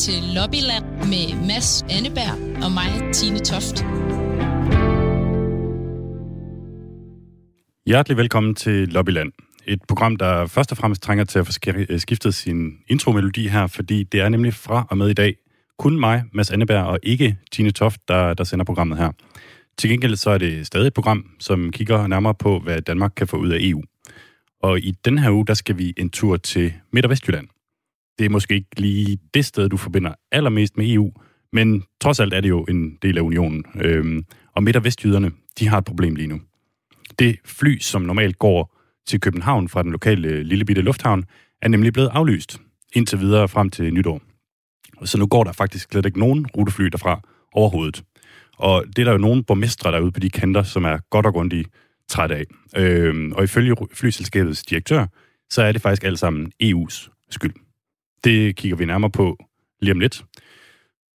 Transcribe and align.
til 0.00 0.22
Lobbyland 0.34 0.84
med 0.84 1.46
Mads 1.46 1.82
Anneberg 1.82 2.64
og 2.64 2.72
mig, 2.72 3.12
Tine 3.14 3.38
Toft. 3.38 3.84
Hjertelig 7.86 8.16
velkommen 8.16 8.54
til 8.54 8.88
Lobbyland. 8.88 9.32
Et 9.66 9.78
program, 9.88 10.16
der 10.16 10.46
først 10.46 10.72
og 10.72 10.78
fremmest 10.78 11.02
trænger 11.02 11.24
til 11.24 11.38
at 11.38 11.46
få 11.46 11.52
øh, 11.66 12.00
skiftet 12.00 12.34
sin 12.34 12.72
intromelodi 12.88 13.48
her, 13.48 13.66
fordi 13.66 14.02
det 14.02 14.20
er 14.20 14.28
nemlig 14.28 14.54
fra 14.54 14.86
og 14.90 14.98
med 14.98 15.08
i 15.08 15.14
dag 15.14 15.36
kun 15.78 16.00
mig, 16.00 16.24
Mads 16.32 16.50
Anneberg, 16.50 16.84
og 16.84 16.98
ikke 17.02 17.36
Tine 17.52 17.70
Toft, 17.70 18.00
der, 18.08 18.34
der 18.34 18.44
sender 18.44 18.64
programmet 18.64 18.98
her. 18.98 19.10
Til 19.78 19.90
gengæld 19.90 20.16
så 20.16 20.30
er 20.30 20.38
det 20.38 20.66
stadig 20.66 20.86
et 20.86 20.94
program, 20.94 21.24
som 21.40 21.70
kigger 21.70 22.06
nærmere 22.06 22.34
på, 22.34 22.58
hvad 22.58 22.82
Danmark 22.82 23.12
kan 23.16 23.26
få 23.26 23.36
ud 23.36 23.48
af 23.48 23.58
EU. 23.60 23.82
Og 24.62 24.78
i 24.78 24.94
den 25.04 25.18
her 25.18 25.30
uge, 25.30 25.46
der 25.46 25.54
skal 25.54 25.78
vi 25.78 25.94
en 25.96 26.10
tur 26.10 26.36
til 26.36 26.72
Midt- 26.92 27.04
og 27.04 27.10
Vestjylland. 27.10 27.48
Det 28.20 28.26
er 28.26 28.30
måske 28.30 28.54
ikke 28.54 28.80
lige 28.80 29.18
det 29.34 29.44
sted, 29.44 29.68
du 29.68 29.76
forbinder 29.76 30.14
allermest 30.32 30.76
med 30.76 30.90
EU, 30.90 31.12
men 31.52 31.84
trods 32.00 32.20
alt 32.20 32.34
er 32.34 32.40
det 32.40 32.48
jo 32.48 32.64
en 32.64 32.98
del 33.02 33.18
af 33.18 33.22
unionen. 33.22 33.64
Øhm, 33.74 34.24
og 34.54 34.62
Midt- 34.62 34.76
og 34.76 34.84
Vestjyderne, 34.84 35.30
de 35.58 35.68
har 35.68 35.78
et 35.78 35.84
problem 35.84 36.14
lige 36.14 36.26
nu. 36.26 36.40
Det 37.18 37.38
fly, 37.44 37.78
som 37.78 38.02
normalt 38.02 38.38
går 38.38 38.76
til 39.06 39.20
København 39.20 39.68
fra 39.68 39.82
den 39.82 39.92
lokale 39.92 40.28
øh, 40.28 40.40
lillebitte 40.40 40.82
lufthavn, 40.82 41.24
er 41.62 41.68
nemlig 41.68 41.92
blevet 41.92 42.08
aflyst 42.12 42.60
indtil 42.94 43.20
videre 43.20 43.48
frem 43.48 43.70
til 43.70 43.94
nytår. 43.94 44.20
Så 45.04 45.18
nu 45.18 45.26
går 45.26 45.44
der 45.44 45.52
faktisk 45.52 45.92
slet 45.92 46.06
ikke 46.06 46.18
nogen 46.18 46.46
rutefly 46.46 46.84
derfra 46.84 47.20
overhovedet. 47.52 48.02
Og 48.56 48.84
det 48.86 48.98
er 48.98 49.04
der 49.04 49.12
jo 49.12 49.18
nogle 49.18 49.44
borgmestre 49.44 49.92
derude 49.92 50.12
på 50.12 50.20
de 50.20 50.30
kanter, 50.30 50.62
som 50.62 50.84
er 50.84 50.98
godt 51.10 51.26
og 51.26 51.32
grundigt 51.32 51.68
trætte 52.08 52.36
af. 52.36 52.44
Øhm, 52.76 53.32
og 53.32 53.44
ifølge 53.44 53.76
flyselskabets 53.94 54.62
direktør, 54.62 55.06
så 55.50 55.62
er 55.62 55.72
det 55.72 55.82
faktisk 55.82 56.04
alt 56.04 56.18
sammen 56.18 56.52
EU's 56.62 57.26
skyld. 57.30 57.69
Det 58.24 58.56
kigger 58.56 58.76
vi 58.76 58.84
nærmere 58.84 59.10
på 59.10 59.36
lige 59.80 59.92
om 59.92 60.00
lidt. 60.00 60.24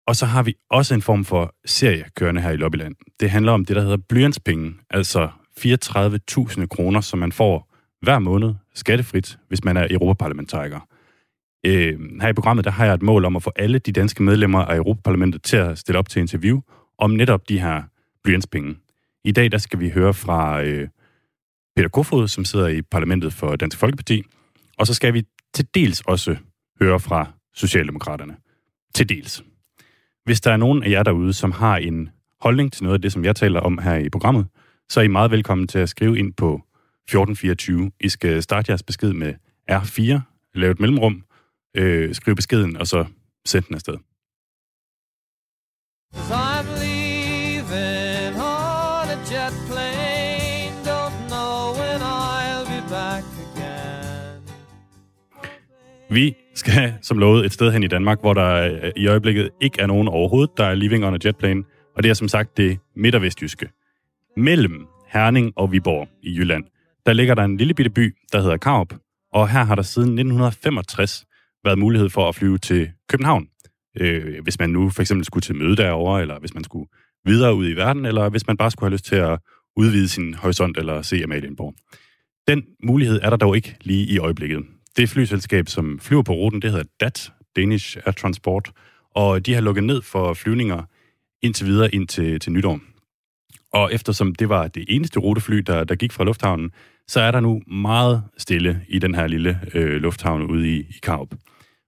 Og 0.07 0.17
så 0.17 0.27
har 0.27 0.43
vi 0.43 0.55
også 0.71 0.95
en 0.95 1.03
form 1.03 1.25
for 1.25 1.55
serie 1.65 2.05
kørende 2.17 2.41
her 2.41 2.51
i 2.51 2.57
Lobbyland. 2.57 2.95
Det 3.21 3.31
handler 3.31 3.53
om 3.53 3.65
det, 3.65 3.77
der 3.77 3.83
hedder 3.83 3.97
blyantspenge, 4.09 4.75
altså 4.91 5.29
34.000 5.61 6.67
kroner, 6.67 7.01
som 7.01 7.19
man 7.19 7.33
får 7.33 7.75
hver 8.03 8.19
måned 8.19 8.55
skattefrit, 8.75 9.39
hvis 9.49 9.65
man 9.65 9.77
er 9.77 9.87
europaparlamentariker. 9.91 10.81
Øh, 11.67 12.21
her 12.21 12.29
i 12.29 12.33
programmet 12.33 12.65
der 12.65 12.71
har 12.71 12.85
jeg 12.85 12.95
et 12.95 13.03
mål 13.03 13.25
om 13.25 13.37
at 13.37 13.43
få 13.43 13.53
alle 13.57 13.79
de 13.79 13.93
danske 13.93 14.23
medlemmer 14.23 14.65
af 14.65 14.77
Europaparlamentet 14.77 15.43
til 15.43 15.57
at 15.57 15.79
stille 15.79 15.99
op 15.99 16.09
til 16.09 16.21
interview 16.21 16.61
om 16.99 17.11
netop 17.11 17.49
de 17.49 17.61
her 17.61 17.83
blyantspenge. 18.25 18.77
I 19.25 19.33
dag 19.33 19.53
der 19.53 19.59
skal 19.59 19.81
vi 19.81 19.91
høre 19.91 20.15
fra 20.15 20.63
øh, 20.63 20.89
Peter 21.77 21.89
Kofod, 21.89 22.29
som 22.29 22.45
sidder 22.45 22.69
i 22.69 22.83
parlamentet 22.83 23.33
for 23.33 23.57
Dansk 23.57 23.79
Folkeparti, 23.79 24.23
og 24.79 24.87
så 24.87 24.95
skal 24.95 25.15
vi 25.15 25.23
til 25.55 25.67
dels 25.75 26.01
også 26.01 26.37
høre 26.81 27.01
fra 27.01 27.33
Socialdemokraterne. 27.55 28.37
Til 28.95 29.09
dels. 29.09 29.45
Hvis 30.25 30.41
der 30.41 30.53
er 30.53 30.57
nogen 30.57 30.83
af 30.83 30.91
jer 30.91 31.03
derude, 31.03 31.33
som 31.33 31.53
har 31.53 31.77
en 31.77 32.09
holdning 32.41 32.73
til 32.73 32.83
noget 32.83 32.95
af 32.95 33.03
det, 33.03 33.13
som 33.13 33.25
jeg 33.25 33.37
taler 33.37 33.61
om 33.61 33.79
her 33.79 33.97
i 33.97 34.09
programmet, 34.09 34.47
så 34.89 35.01
er 35.01 35.05
I 35.05 35.09
meget 35.09 35.31
velkommen 35.31 35.69
til 35.69 35.79
at 35.79 35.89
skrive 35.89 36.19
ind 36.19 36.33
på 36.33 36.55
1424. 36.55 37.91
I 38.01 38.09
skal 38.09 38.43
starte 38.43 38.71
jeres 38.71 38.83
besked 38.83 39.13
med 39.13 39.35
R4, 39.71 40.21
lave 40.55 40.71
et 40.71 40.81
mellemrum, 40.81 41.25
øh, 41.75 42.15
skrive 42.15 42.37
beskeden, 42.37 42.77
og 42.77 42.87
så 42.87 43.05
sende 43.47 43.67
den 43.67 43.75
afsted. 43.75 43.95
I'm 46.15 46.67
leaving 46.85 48.37
on 48.37 49.09
a 49.09 49.19
jet 49.31 49.55
plane, 49.69 50.73
don't 50.85 51.29
know 51.29 51.75
when 51.79 52.01
I'll 52.01 52.67
be 52.67 52.81
back 52.91 53.25
again. 53.47 54.43
Vi 56.11 56.37
skal, 56.55 56.95
som 57.03 57.19
lovet, 57.19 57.47
et 57.47 57.53
sted 57.53 57.73
hen 57.73 57.83
i 57.83 57.87
Danmark, 57.87 58.21
hvor 58.21 58.35
der 58.35 58.55
øh, 58.55 58.93
i 58.97 59.07
øjeblikket 59.07 59.51
ikke 59.61 59.81
er 59.81 59.87
nogen 59.87 60.09
overhovedet, 60.09 60.51
der 60.57 60.65
er 60.65 60.75
living 60.75 61.05
on 61.05 61.15
a 61.15 61.19
jet 61.25 61.37
plane, 61.37 61.65
og 61.97 62.03
det 62.03 62.11
er 62.11 62.15
som 62.15 62.29
sagt 62.29 62.57
det 62.57 62.79
midt- 62.97 63.15
og 63.15 63.23
vestjyske. 63.23 63.69
Mellem 64.37 64.87
Herning 65.13 65.53
og 65.57 65.73
Viborg 65.73 66.09
i 66.23 66.37
Jylland, 66.37 66.65
der 67.07 67.13
ligger 67.13 67.35
der 67.35 67.45
en 67.45 67.57
lille 67.57 67.75
bitte 67.75 67.91
by, 67.91 68.15
der 68.33 68.41
hedder 68.41 68.57
Karup, 68.57 68.95
og 69.33 69.49
her 69.49 69.65
har 69.65 69.75
der 69.75 69.83
siden 69.83 70.09
1965 70.09 71.25
været 71.65 71.79
mulighed 71.79 72.11
for 72.11 72.29
at 72.29 72.35
flyve 72.35 72.59
til 72.59 72.91
København, 73.09 73.47
øh, 74.01 74.43
hvis 74.43 74.59
man 74.59 74.71
nu 74.71 74.91
for 74.91 75.03
eksempel 75.03 75.25
skulle 75.25 75.43
til 75.43 75.55
møde 75.55 75.77
derovre, 75.77 76.21
eller 76.21 76.39
hvis 76.39 76.55
man 76.55 76.65
skulle 76.65 76.87
videre 77.25 77.55
ud 77.55 77.69
i 77.69 77.73
verden, 77.73 78.07
eller 78.07 78.29
hvis 78.29 78.47
man 78.47 78.57
bare 78.57 78.71
skulle 78.71 78.89
have 78.89 78.95
lyst 78.95 79.05
til 79.05 79.17
at 79.17 79.39
udvide 79.77 80.09
sin 80.09 80.35
horisont 80.35 80.79
eller 80.79 81.03
se 81.03 81.23
Amalienborg. 81.25 81.75
Den 82.49 82.63
mulighed 82.85 83.21
er 83.23 83.31
der 83.31 83.37
dog 83.37 83.57
ikke 83.57 83.77
lige 83.81 84.07
i 84.07 84.19
øjeblikket. 84.19 84.65
Det 84.97 85.09
flyselskab, 85.09 85.69
som 85.69 85.99
flyver 85.99 86.23
på 86.23 86.33
ruten, 86.33 86.63
det 86.63 86.71
hedder 86.71 86.85
DAT, 87.01 87.33
Danish 87.57 87.97
Air 88.07 88.13
Transport, 88.13 88.71
og 89.15 89.47
de 89.47 89.55
har 89.55 89.61
lukket 89.61 89.85
ned 89.85 90.03
for 90.03 90.35
flyvninger 90.35 90.83
indtil 91.43 91.67
videre 91.67 91.95
ind 91.95 92.09
til, 92.09 92.41
til 92.41 92.53
nytår. 92.53 92.81
Og 93.73 93.95
eftersom 93.95 94.35
det 94.35 94.49
var 94.49 94.69
det 94.69 94.85
eneste 94.89 95.21
rutefly, 95.21 95.57
der, 95.57 95.85
der 95.85 95.95
gik 95.95 96.13
fra 96.13 96.25
lufthavnen, 96.25 96.71
så 97.09 97.21
er 97.21 97.31
der 97.31 97.41
nu 97.41 97.63
meget 97.67 98.23
stille 98.39 98.81
i 98.89 98.99
den 98.99 99.15
her 99.15 99.27
lille 99.27 99.61
øh, 99.75 99.97
lufthavn 99.97 100.43
ude 100.43 100.69
i, 100.69 100.81
i 100.81 100.99
Karup. 101.03 101.35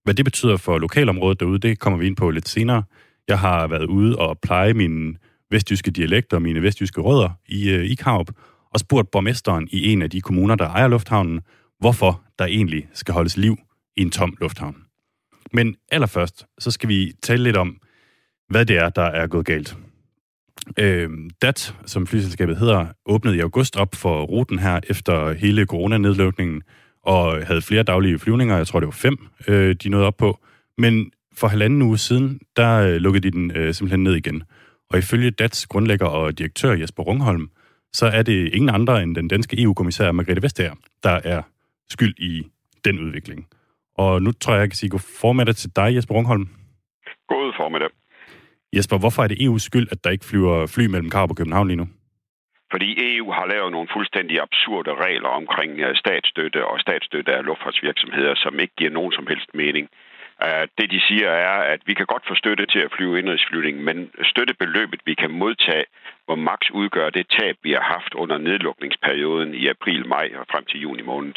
Hvad 0.05 0.15
det 0.15 0.25
betyder 0.25 0.56
for 0.56 0.78
lokalområdet 0.78 1.41
derude, 1.41 1.59
det 1.59 1.78
kommer 1.78 1.99
vi 1.99 2.06
ind 2.06 2.16
på 2.16 2.31
lidt 2.31 2.49
senere. 2.49 2.83
Jeg 3.28 3.39
har 3.39 3.66
været 3.66 3.84
ude 3.84 4.19
og 4.19 4.39
pleje 4.43 4.75
mine 4.75 5.15
vestjyske 5.50 5.91
dialekter 5.91 6.37
og 6.37 6.43
mine 6.43 6.62
vestjyske 6.62 7.00
rødder 7.00 7.31
i, 7.49 7.71
øh, 7.71 7.84
i 7.84 7.95
Karup, 7.95 8.31
og 8.75 8.81
spurgt 8.81 9.11
borgmesteren 9.11 9.69
i 9.71 9.93
en 9.93 10.03
af 10.03 10.11
de 10.11 10.21
kommuner, 10.21 10.55
der 10.55 10.69
ejer 10.69 10.89
lufthavnen, 10.89 11.41
hvorfor 11.79 12.23
der 12.39 12.45
egentlig 12.45 12.89
skal 12.93 13.15
holdes 13.15 13.37
liv 13.37 13.57
i 13.97 14.03
en 14.03 14.11
tom 14.11 14.37
lufthavn. 14.41 14.77
Men 15.53 15.77
allerførst, 15.93 16.47
så 16.59 16.71
skal 16.71 16.89
vi 16.89 17.13
tale 17.23 17.43
lidt 17.43 17.57
om, 17.57 17.79
hvad 18.49 18.67
det 18.67 18.77
er, 18.77 18.89
der 18.89 19.03
er 19.03 19.27
gået 19.27 19.47
galt. 19.47 19.77
Øh, 20.79 21.11
DAT, 21.43 21.75
som 21.87 22.07
flyselskabet 22.07 22.57
hedder, 22.57 22.87
åbnede 23.07 23.37
i 23.37 23.41
august 23.41 23.77
op 23.77 23.95
for 23.95 24.23
ruten 24.23 24.59
her 24.59 24.81
efter 24.89 25.33
hele 25.33 25.67
coronanedlukningen, 25.67 26.63
og 27.03 27.47
havde 27.47 27.63
flere 27.63 27.83
daglige 27.83 28.19
flyvninger. 28.19 28.57
Jeg 28.57 28.67
tror, 28.67 28.81
det 28.81 28.87
var 28.87 28.93
fem, 28.93 29.19
øh, 29.49 29.75
de 29.75 29.89
nåede 29.89 30.07
op 30.07 30.17
på. 30.17 30.39
Men 30.79 31.11
for 31.37 31.47
halvanden 31.49 31.83
uge 31.83 31.99
siden, 31.99 32.41
der 32.57 32.81
øh, 32.81 32.95
lukkede 32.95 33.31
de 33.31 33.31
den 33.31 33.51
øh, 33.51 33.75
simpelthen 33.75 34.03
ned 34.03 34.15
igen. 34.15 34.43
Og 34.91 34.99
ifølge 34.99 35.31
DATs 35.31 35.67
grundlægger 35.67 36.07
og 36.07 36.39
direktør 36.39 36.73
Jesper 36.73 37.03
Rungholm, 37.03 37.51
så 37.93 38.07
er 38.07 38.23
det 38.23 38.55
ingen 38.55 38.69
andre 38.69 39.03
end 39.03 39.17
den 39.17 39.29
danske 39.29 39.63
EU-kommissær 39.63 40.13
Margrethe 40.13 40.43
Vestager, 40.43 40.75
der 41.03 41.21
er 41.25 41.43
skyld 41.89 42.15
i 42.19 42.47
den 42.85 43.01
udvikling. 43.01 43.49
Og 43.95 44.23
nu 44.23 44.33
tror 44.33 44.53
jeg, 44.53 44.61
jeg 44.61 44.71
kan 44.71 44.77
sige 44.77 44.91
god 44.91 45.07
formiddag 45.21 45.55
til 45.55 45.71
dig, 45.77 45.95
Jesper 45.95 46.15
Rungholm. 46.15 46.49
God 47.29 47.53
formiddag. 47.57 47.89
Jesper, 48.77 48.99
hvorfor 48.99 49.23
er 49.23 49.29
det 49.29 49.39
EU's 49.47 49.65
skyld, 49.69 49.89
at 49.91 50.05
der 50.05 50.11
ikke 50.11 50.25
flyver 50.25 50.67
fly 50.75 50.87
mellem 50.87 51.11
Karup 51.11 51.31
og 51.31 51.37
København 51.37 51.69
lige 51.69 51.83
nu? 51.83 51.89
Fordi 52.71 53.17
EU 53.17 53.31
har 53.33 53.47
lavet 53.47 53.73
nogle 53.73 53.89
fuldstændig 53.93 54.37
absurde 54.41 54.95
regler 54.95 55.29
omkring 55.29 55.73
øh, 55.81 55.97
statsstøtte 55.97 56.67
og 56.67 56.81
statsstøtte 56.81 57.33
af 57.35 57.45
luftfartsvirksomheder, 57.45 58.35
som 58.35 58.61
ikke 58.61 58.75
giver 58.77 58.91
nogen 58.91 59.13
som 59.13 59.27
helst 59.27 59.51
mening. 59.55 59.89
Øh, 60.45 60.65
det 60.79 60.91
de 60.91 61.01
siger 61.09 61.31
er, 61.31 61.59
at 61.75 61.81
vi 61.87 61.95
kan 61.95 62.07
godt 62.07 62.29
få 62.29 62.35
støtte 62.35 62.67
til 62.67 62.79
at 62.79 62.93
flyve 62.97 63.19
indrigsflyvning, 63.19 63.85
men 63.85 64.11
støttebeløbet, 64.23 65.01
vi 65.05 65.15
kan 65.15 65.31
modtage, 65.31 65.85
hvor 66.25 66.35
maks 66.35 66.71
udgør 66.71 67.11
det 67.11 67.27
tab, 67.39 67.57
vi 67.63 67.73
har 67.73 67.85
haft 67.95 68.15
under 68.15 68.39
nedlukningsperioden 68.39 69.55
i 69.55 69.69
april-maj 69.69 70.27
og 70.41 70.47
frem 70.51 70.65
til 70.65 70.81
juni 70.81 71.03
måned. 71.03 71.35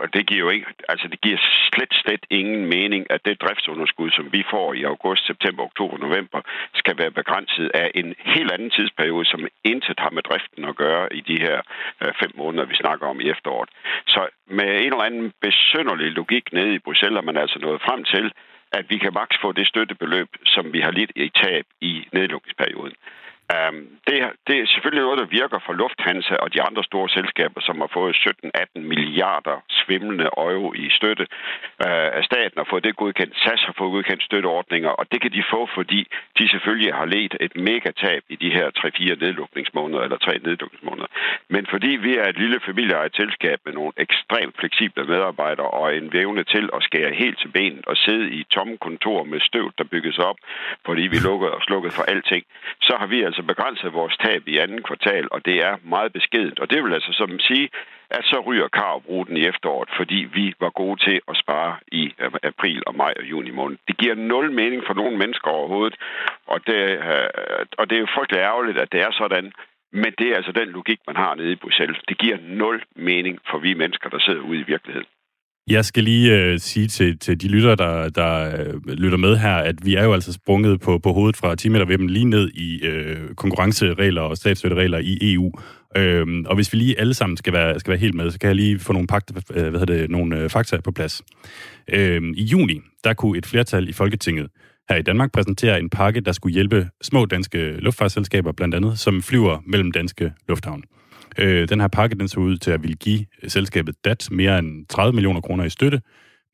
Og 0.00 0.06
det 0.14 0.26
giver 0.26 0.40
jo 0.40 0.50
ikke, 0.50 0.66
altså 0.88 1.08
det 1.08 1.20
giver 1.20 1.38
slet, 1.72 1.94
slet 2.02 2.24
ingen 2.30 2.66
mening, 2.66 3.10
at 3.10 3.20
det 3.24 3.40
driftsunderskud, 3.40 4.10
som 4.10 4.32
vi 4.32 4.44
får 4.50 4.74
i 4.74 4.82
august, 4.82 5.26
september, 5.26 5.62
oktober, 5.62 5.98
november, 5.98 6.40
skal 6.74 6.98
være 6.98 7.10
begrænset 7.10 7.70
af 7.74 7.90
en 7.94 8.14
helt 8.18 8.50
anden 8.52 8.70
tidsperiode, 8.70 9.24
som 9.24 9.46
intet 9.64 10.00
har 10.00 10.10
med 10.10 10.22
driften 10.22 10.64
at 10.64 10.76
gøre 10.76 11.16
i 11.16 11.20
de 11.20 11.36
her 11.40 11.60
øh, 12.02 12.12
fem 12.20 12.32
måneder, 12.34 12.64
vi 12.64 12.74
snakker 12.74 13.06
om 13.06 13.20
i 13.20 13.30
efteråret. 13.30 13.70
Så 14.06 14.28
med 14.46 14.68
en 14.80 14.92
eller 14.92 15.08
anden 15.08 15.32
besønderlig 15.40 16.10
logik 16.12 16.52
nede 16.52 16.74
i 16.74 16.78
Bruxelles, 16.78 17.18
er 17.18 17.28
man 17.30 17.36
altså 17.36 17.58
nået 17.58 17.82
frem 17.86 18.04
til, 18.04 18.32
at 18.72 18.84
vi 18.90 18.98
kan 18.98 19.12
maks 19.14 19.36
få 19.42 19.52
det 19.52 19.66
støttebeløb, 19.68 20.28
som 20.44 20.72
vi 20.72 20.80
har 20.80 20.90
lidt 20.90 21.12
i 21.16 21.28
tab 21.28 21.66
i 21.80 22.08
nedlukningsperioden. 22.12 22.94
Øhm, 23.52 23.88
det, 24.08 24.16
det 24.46 24.56
er 24.60 24.66
selvfølgelig 24.66 25.04
noget, 25.04 25.18
der 25.18 25.36
virker 25.40 25.58
for 25.66 25.72
Lufthansa 25.72 26.34
og 26.44 26.54
de 26.54 26.62
andre 26.62 26.84
store 26.84 27.08
selskaber, 27.08 27.60
som 27.60 27.80
har 27.80 27.90
fået 27.98 28.14
17-18 28.16 28.80
milliarder 28.92 29.56
svimlende 29.68 30.28
euro 30.36 30.72
i 30.72 30.86
støtte 30.90 31.26
uh, 31.84 32.08
af 32.18 32.24
staten 32.24 32.58
og 32.58 32.66
fået 32.70 32.84
det 32.84 32.96
godkendt. 32.96 33.34
SAS 33.42 33.62
har 33.68 33.74
fået 33.78 33.92
godkendt 33.92 34.22
støtteordninger, 34.22 34.88
og 34.88 35.04
det 35.12 35.20
kan 35.22 35.32
de 35.32 35.44
få, 35.50 35.68
fordi 35.74 36.00
de 36.38 36.48
selvfølgelig 36.48 36.94
har 36.94 37.04
let 37.04 37.36
et 37.40 37.56
megatab 37.56 38.22
i 38.28 38.36
de 38.36 38.50
her 38.50 38.66
3-4 38.78 39.24
nedlukningsmåneder 39.24 40.02
eller 40.02 40.16
3 40.16 40.38
nedlukningsmåneder. 40.46 41.08
Men 41.48 41.66
fordi 41.66 41.90
vi 42.06 42.16
er 42.16 42.28
et 42.28 42.38
lille 42.38 42.60
familieejet 42.66 43.16
selskab 43.16 43.58
med 43.64 43.72
nogle 43.72 43.92
ekstremt 43.96 44.54
fleksible 44.60 45.04
medarbejdere 45.04 45.70
og 45.70 45.96
en 45.96 46.12
vævne 46.12 46.44
til 46.44 46.70
at 46.76 46.82
skære 46.82 47.14
helt 47.14 47.38
til 47.38 47.48
benet 47.48 47.86
og 47.86 47.96
sidde 47.96 48.30
i 48.30 48.44
tomme 48.44 48.76
kontor 48.76 49.24
med 49.24 49.40
støv, 49.40 49.72
der 49.78 49.84
bygges 49.84 50.18
op, 50.18 50.36
fordi 50.86 51.02
vi 51.02 51.18
lukkede 51.28 51.52
og 51.52 51.62
slukkede 51.62 51.92
for 51.92 52.02
alting, 52.02 52.44
så 52.80 52.96
har 53.00 53.06
vi 53.06 53.22
altså 53.22 53.33
altså 53.34 53.52
begrænset 53.54 53.98
vores 54.00 54.16
tab 54.24 54.42
i 54.48 54.58
anden 54.64 54.82
kvartal, 54.82 55.26
og 55.34 55.40
det 55.48 55.56
er 55.68 55.74
meget 55.94 56.12
beskedent. 56.12 56.58
Og 56.60 56.70
det 56.70 56.84
vil 56.84 56.94
altså 56.94 57.12
som 57.12 57.38
sige, 57.38 57.68
at 58.10 58.24
så 58.24 58.38
ryger 58.48 58.68
Karup-ruten 58.68 59.36
i 59.36 59.46
efteråret, 59.52 59.90
fordi 59.96 60.18
vi 60.38 60.54
var 60.60 60.70
gode 60.70 60.98
til 61.06 61.20
at 61.30 61.36
spare 61.42 61.76
i 61.92 62.04
øh, 62.18 62.30
april 62.42 62.82
og 62.86 62.94
maj 62.94 63.12
og 63.20 63.24
juni 63.32 63.50
måned. 63.50 63.78
Det 63.88 63.96
giver 63.96 64.14
nul 64.14 64.52
mening 64.52 64.82
for 64.86 64.94
nogle 64.94 65.16
mennesker 65.18 65.50
overhovedet, 65.50 65.96
og 66.46 66.66
det, 66.66 66.80
øh, 67.08 67.28
og 67.78 67.84
det 67.90 67.96
er 67.96 68.04
jo 68.04 68.14
frygtelig 68.16 68.40
ærgerligt, 68.40 68.78
at 68.78 68.92
det 68.92 69.00
er 69.00 69.12
sådan, 69.12 69.52
men 69.92 70.12
det 70.18 70.26
er 70.28 70.36
altså 70.36 70.52
den 70.52 70.68
logik, 70.68 71.00
man 71.06 71.16
har 71.16 71.34
nede 71.34 71.52
i 71.52 71.62
Bruxelles. 71.62 71.98
Det 72.08 72.18
giver 72.18 72.38
nul 72.40 72.82
mening 72.96 73.38
for 73.50 73.58
vi 73.58 73.74
mennesker, 73.74 74.08
der 74.10 74.18
sidder 74.18 74.40
ude 74.40 74.60
i 74.60 74.70
virkeligheden. 74.72 75.08
Jeg 75.68 75.84
skal 75.84 76.04
lige 76.04 76.32
øh, 76.32 76.58
sige 76.58 76.88
til, 76.88 77.18
til 77.18 77.40
de 77.40 77.48
lytter, 77.48 77.74
der, 77.74 78.08
der 78.08 78.56
øh, 78.58 78.86
lytter 78.86 79.18
med 79.18 79.36
her, 79.36 79.54
at 79.54 79.74
vi 79.84 79.94
er 79.94 80.04
jo 80.04 80.12
altså 80.12 80.32
sprunget 80.32 80.80
på, 80.80 80.98
på 80.98 81.12
hovedet 81.12 81.36
fra 81.36 81.54
10 81.54 81.68
meter 81.68 81.84
dem 81.84 82.06
lige 82.06 82.24
ned 82.24 82.50
i 82.50 82.82
øh, 82.82 83.34
konkurrenceregler 83.34 84.22
og 84.22 84.36
statsstøtteregler 84.36 84.98
i 84.98 85.34
EU. 85.34 85.52
Øhm, 85.96 86.44
og 86.46 86.54
hvis 86.54 86.72
vi 86.72 86.78
lige 86.78 87.00
alle 87.00 87.14
sammen 87.14 87.36
skal 87.36 87.52
være, 87.52 87.80
skal 87.80 87.90
være 87.90 87.98
helt 87.98 88.14
med, 88.14 88.30
så 88.30 88.38
kan 88.38 88.48
jeg 88.48 88.56
lige 88.56 88.78
få 88.78 88.92
nogle, 88.92 89.06
pagt, 89.06 89.32
øh, 89.54 89.68
hvad 89.68 89.86
det, 89.86 90.10
nogle 90.10 90.36
øh, 90.36 90.50
fakta 90.50 90.80
på 90.80 90.90
plads. 90.90 91.22
Øhm, 91.88 92.34
I 92.36 92.42
juni, 92.42 92.80
der 93.04 93.14
kunne 93.14 93.38
et 93.38 93.46
flertal 93.46 93.88
i 93.88 93.92
Folketinget 93.92 94.48
her 94.88 94.96
i 94.96 95.02
Danmark 95.02 95.32
præsentere 95.32 95.80
en 95.80 95.90
pakke, 95.90 96.20
der 96.20 96.32
skulle 96.32 96.54
hjælpe 96.54 96.88
små 97.02 97.26
danske 97.26 97.58
luftfartsselskaber 97.58 98.52
blandt 98.52 98.74
andet, 98.74 98.98
som 98.98 99.22
flyver 99.22 99.58
mellem 99.66 99.92
danske 99.92 100.32
lufthavne. 100.48 100.82
Øh, 101.38 101.68
den 101.68 101.80
her 101.80 101.88
pakke 101.88 102.18
den 102.18 102.28
så 102.28 102.40
ud 102.40 102.56
til 102.56 102.70
at 102.70 102.82
ville 102.82 102.96
give 102.96 103.26
selskabet 103.48 104.04
DAT 104.04 104.28
mere 104.30 104.58
end 104.58 104.86
30 104.86 105.12
millioner 105.12 105.40
kroner 105.40 105.64
i 105.64 105.70
støtte, 105.70 106.00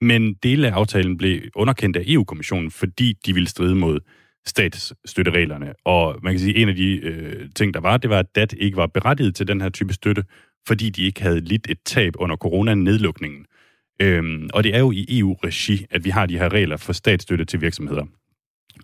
men 0.00 0.34
dele 0.34 0.68
af 0.68 0.72
aftalen 0.72 1.16
blev 1.16 1.40
underkendt 1.54 1.96
af 1.96 2.02
EU-kommissionen, 2.06 2.70
fordi 2.70 3.14
de 3.26 3.34
ville 3.34 3.48
stride 3.48 3.74
mod 3.74 4.00
statsstøttereglerne. 4.46 5.74
Og 5.84 6.18
man 6.22 6.32
kan 6.32 6.40
sige, 6.40 6.54
at 6.54 6.62
en 6.62 6.68
af 6.68 6.74
de 6.74 6.96
øh, 6.96 7.48
ting, 7.56 7.74
der 7.74 7.80
var, 7.80 7.96
det 7.96 8.10
var, 8.10 8.18
at 8.18 8.34
DAT 8.34 8.54
ikke 8.58 8.76
var 8.76 8.86
berettiget 8.86 9.34
til 9.34 9.48
den 9.48 9.60
her 9.60 9.68
type 9.68 9.92
støtte, 9.92 10.24
fordi 10.66 10.90
de 10.90 11.02
ikke 11.02 11.22
havde 11.22 11.40
lidt 11.40 11.66
et 11.70 11.78
tab 11.84 12.12
under 12.18 12.36
coronanedlukningen. 12.36 13.46
Øhm, 14.02 14.50
og 14.54 14.64
det 14.64 14.74
er 14.74 14.78
jo 14.78 14.90
i 14.92 15.06
EU-regi, 15.18 15.86
at 15.90 16.04
vi 16.04 16.10
har 16.10 16.26
de 16.26 16.38
her 16.38 16.52
regler 16.52 16.76
for 16.76 16.92
statsstøtte 16.92 17.44
til 17.44 17.60
virksomheder. 17.60 18.04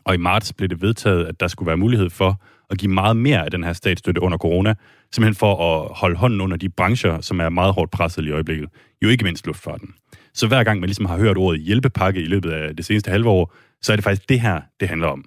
Og 0.04 0.14
i 0.14 0.18
marts 0.18 0.52
blev 0.52 0.68
det 0.68 0.82
vedtaget, 0.82 1.26
at 1.26 1.40
der 1.40 1.48
skulle 1.48 1.66
være 1.66 1.76
mulighed 1.76 2.10
for 2.10 2.42
at 2.70 2.78
give 2.78 2.92
meget 2.92 3.16
mere 3.16 3.44
af 3.44 3.50
den 3.50 3.64
her 3.64 3.72
statsstøtte 3.72 4.20
under 4.20 4.38
corona, 4.38 4.74
simpelthen 5.12 5.34
for 5.34 5.74
at 5.74 5.88
holde 5.96 6.16
hånden 6.16 6.40
under 6.40 6.56
de 6.56 6.68
brancher, 6.68 7.20
som 7.20 7.40
er 7.40 7.48
meget 7.48 7.74
hårdt 7.74 7.90
presset 7.90 8.24
i 8.24 8.30
øjeblikket. 8.30 8.68
Jo 9.02 9.08
ikke 9.08 9.24
mindst 9.24 9.46
luftfarten. 9.46 9.94
Så 10.34 10.46
hver 10.46 10.64
gang 10.64 10.80
man 10.80 10.88
ligesom 10.88 11.06
har 11.06 11.18
hørt 11.18 11.36
ordet 11.36 11.60
hjælpepakke 11.60 12.20
i 12.20 12.26
løbet 12.26 12.50
af 12.50 12.76
det 12.76 12.84
seneste 12.84 13.10
halve 13.10 13.28
år, 13.28 13.54
så 13.82 13.92
er 13.92 13.96
det 13.96 14.04
faktisk 14.04 14.28
det 14.28 14.40
her, 14.40 14.60
det 14.80 14.88
handler 14.88 15.08
om. 15.08 15.24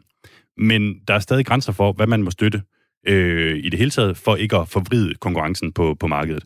Men 0.57 0.99
der 1.07 1.13
er 1.13 1.19
stadig 1.19 1.45
grænser 1.45 1.71
for, 1.71 1.91
hvad 1.91 2.07
man 2.07 2.23
må 2.23 2.31
støtte 2.31 2.61
øh, 3.07 3.57
i 3.57 3.69
det 3.69 3.79
hele 3.79 3.91
taget, 3.91 4.17
for 4.17 4.35
ikke 4.35 4.57
at 4.57 4.69
forvride 4.69 5.15
konkurrencen 5.15 5.73
på, 5.73 5.95
på 5.99 6.07
markedet. 6.07 6.43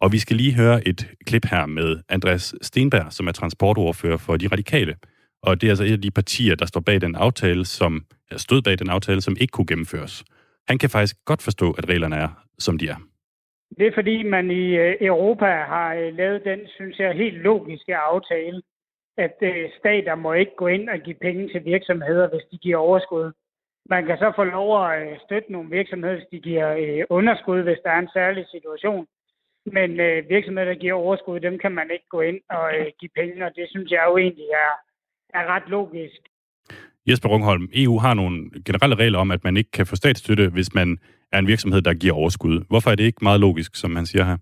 Og 0.00 0.12
vi 0.12 0.18
skal 0.18 0.36
lige 0.36 0.54
høre 0.54 0.88
et 0.88 1.08
klip 1.26 1.44
her 1.44 1.66
med 1.66 1.96
Andreas 2.08 2.54
Stenberg, 2.62 3.12
som 3.12 3.26
er 3.26 3.32
transportordfører 3.32 4.16
for 4.16 4.36
De 4.36 4.48
Radikale. 4.48 4.94
Og 5.42 5.60
det 5.60 5.66
er 5.66 5.70
altså 5.70 5.84
et 5.84 5.92
af 5.92 6.02
de 6.02 6.10
partier, 6.10 6.54
der 6.54 6.66
står 6.66 6.80
bag 6.80 7.00
den 7.00 7.14
aftale, 7.14 7.64
som 7.64 8.04
stod 8.36 8.62
bag 8.62 8.78
den 8.78 8.88
aftale, 8.88 9.20
som 9.20 9.36
ikke 9.40 9.52
kunne 9.52 9.66
gennemføres. 9.66 10.24
Han 10.68 10.78
kan 10.78 10.90
faktisk 10.90 11.16
godt 11.24 11.42
forstå, 11.42 11.72
at 11.78 11.88
reglerne 11.88 12.16
er, 12.16 12.28
som 12.58 12.78
de 12.78 12.88
er. 12.88 12.96
Det 13.78 13.86
er 13.86 13.94
fordi, 13.94 14.22
man 14.22 14.50
i 14.50 14.64
øh, 14.76 14.96
Europa 15.00 15.46
har 15.46 15.94
øh, 15.94 16.14
lavet 16.14 16.44
den, 16.44 16.60
synes 16.66 16.98
jeg, 16.98 17.14
helt 17.14 17.36
logiske 17.36 17.96
aftale, 17.96 18.62
at 19.16 19.36
øh, 19.42 19.70
stater 19.78 20.14
må 20.14 20.32
ikke 20.32 20.56
gå 20.56 20.66
ind 20.66 20.88
og 20.88 20.98
give 20.98 21.16
penge 21.16 21.48
til 21.48 21.64
virksomheder, 21.64 22.28
hvis 22.28 22.44
de 22.50 22.58
giver 22.58 22.76
overskud. 22.76 23.32
Man 23.90 24.06
kan 24.06 24.18
så 24.18 24.32
få 24.36 24.44
lov 24.44 24.90
at 24.90 25.20
støtte 25.24 25.52
nogle 25.52 25.70
virksomheder, 25.70 26.14
hvis 26.14 26.28
de 26.30 26.40
giver 26.40 27.04
underskud, 27.10 27.62
hvis 27.62 27.78
der 27.84 27.90
er 27.90 27.98
en 27.98 28.10
særlig 28.12 28.46
situation. 28.50 29.06
Men 29.66 29.90
virksomheder, 30.28 30.68
der 30.72 30.80
giver 30.80 30.94
overskud, 30.94 31.40
dem 31.40 31.58
kan 31.58 31.72
man 31.72 31.90
ikke 31.90 32.08
gå 32.08 32.20
ind 32.20 32.40
og 32.50 32.70
give 33.00 33.10
penge, 33.16 33.46
og 33.46 33.52
det 33.56 33.66
synes 33.70 33.90
jeg 33.90 34.04
jo 34.08 34.16
egentlig 34.16 34.48
er, 34.64 34.72
er 35.38 35.44
ret 35.46 35.68
logisk. 35.68 36.20
Jesper 37.08 37.28
Rungholm, 37.28 37.68
EU 37.74 37.98
har 37.98 38.14
nogle 38.14 38.50
generelle 38.64 38.96
regler 38.96 39.18
om, 39.18 39.30
at 39.30 39.44
man 39.44 39.56
ikke 39.56 39.70
kan 39.70 39.86
få 39.86 39.96
statsstøtte, 39.96 40.48
hvis 40.48 40.74
man 40.74 40.98
er 41.32 41.38
en 41.38 41.46
virksomhed, 41.46 41.82
der 41.82 41.94
giver 41.94 42.14
overskud. 42.14 42.64
Hvorfor 42.68 42.90
er 42.90 42.94
det 42.94 43.04
ikke 43.04 43.18
meget 43.22 43.40
logisk, 43.40 43.76
som 43.76 43.90
man 43.90 44.06
siger 44.06 44.24
her? 44.24 44.36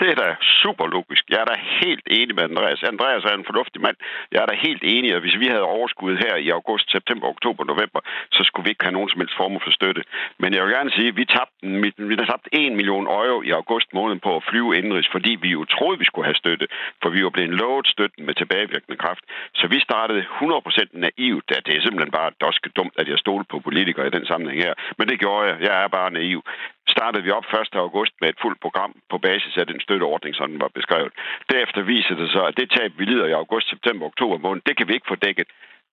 Det 0.00 0.08
er 0.10 0.18
da 0.24 0.28
super 0.62 0.86
logisk. 0.96 1.24
Jeg 1.32 1.40
er 1.40 1.48
da 1.52 1.56
helt 1.82 2.06
enig 2.18 2.34
med 2.34 2.44
Andreas. 2.50 2.82
Andreas 2.82 3.24
er 3.24 3.34
en 3.34 3.48
fornuftig 3.50 3.80
mand. 3.86 3.96
Jeg 4.32 4.40
er 4.42 4.46
da 4.46 4.54
helt 4.66 4.82
enig, 4.94 5.14
at 5.14 5.20
hvis 5.20 5.38
vi 5.42 5.46
havde 5.46 5.72
overskud 5.76 6.16
her 6.24 6.34
i 6.36 6.48
august, 6.58 6.86
september, 6.96 7.26
oktober, 7.34 7.64
november, 7.64 8.00
så 8.36 8.40
skulle 8.44 8.64
vi 8.64 8.70
ikke 8.70 8.84
have 8.84 8.98
nogen 8.98 9.10
som 9.10 9.20
helst 9.20 9.36
form 9.36 9.60
for 9.64 9.70
støtte. 9.70 10.02
Men 10.42 10.54
jeg 10.54 10.62
vil 10.64 10.74
gerne 10.78 10.90
sige, 10.96 11.08
at 11.08 11.16
vi 11.16 11.24
tabte, 11.24 11.56
vi 12.10 12.14
har 12.18 12.26
tabt 12.32 12.48
1 12.52 12.72
million 12.80 13.06
euro 13.06 13.42
i 13.48 13.50
august 13.60 13.88
måned 13.98 14.18
på 14.26 14.36
at 14.36 14.42
flyve 14.50 14.76
indenrigs, 14.78 15.10
fordi 15.16 15.32
vi 15.44 15.48
jo 15.56 15.64
troede, 15.64 15.98
vi 15.98 16.04
skulle 16.08 16.28
have 16.30 16.42
støtte, 16.42 16.66
for 17.02 17.08
vi 17.14 17.24
var 17.24 17.30
blevet 17.30 17.54
lovet 17.60 17.86
støtten 17.86 18.26
med 18.26 18.34
tilbagevirkende 18.34 18.98
kraft. 19.04 19.24
Så 19.54 19.66
vi 19.66 19.78
startede 19.80 20.22
100% 20.22 21.04
naivt. 21.06 21.48
Det 21.66 21.74
er 21.76 21.82
simpelthen 21.82 22.16
bare 22.20 22.30
doske 22.40 22.68
dumt, 22.76 22.94
at 23.00 23.08
jeg 23.08 23.18
stod 23.18 23.44
på 23.50 23.56
politikere 23.60 24.06
i 24.06 24.10
den 24.16 24.26
sammenhæng 24.26 24.62
her. 24.62 24.74
Men 24.98 25.08
det 25.08 25.20
gjorde 25.22 25.44
jeg. 25.48 25.56
Jeg 25.60 25.74
er 25.84 25.88
bare 25.88 26.10
naiv 26.10 26.40
startede 26.96 27.24
vi 27.24 27.30
op 27.30 27.44
1. 27.44 27.74
august 27.86 28.14
med 28.20 28.28
et 28.28 28.40
fuldt 28.42 28.60
program 28.60 28.92
på 29.10 29.18
basis 29.18 29.56
af 29.56 29.66
den 29.66 29.80
støtteordning, 29.80 30.34
som 30.34 30.50
den 30.50 30.60
var 30.60 30.72
beskrevet. 30.78 31.12
Derefter 31.52 31.82
viser 31.82 32.14
det 32.14 32.30
sig, 32.30 32.46
at 32.46 32.56
det 32.56 32.70
tab, 32.70 32.92
vi 32.98 33.04
lider 33.04 33.26
i 33.26 33.38
august, 33.42 33.68
september, 33.68 34.06
oktober 34.06 34.38
måned, 34.38 34.62
det 34.66 34.76
kan 34.76 34.88
vi 34.88 34.94
ikke 34.94 35.10
få 35.12 35.14
dækket. 35.14 35.48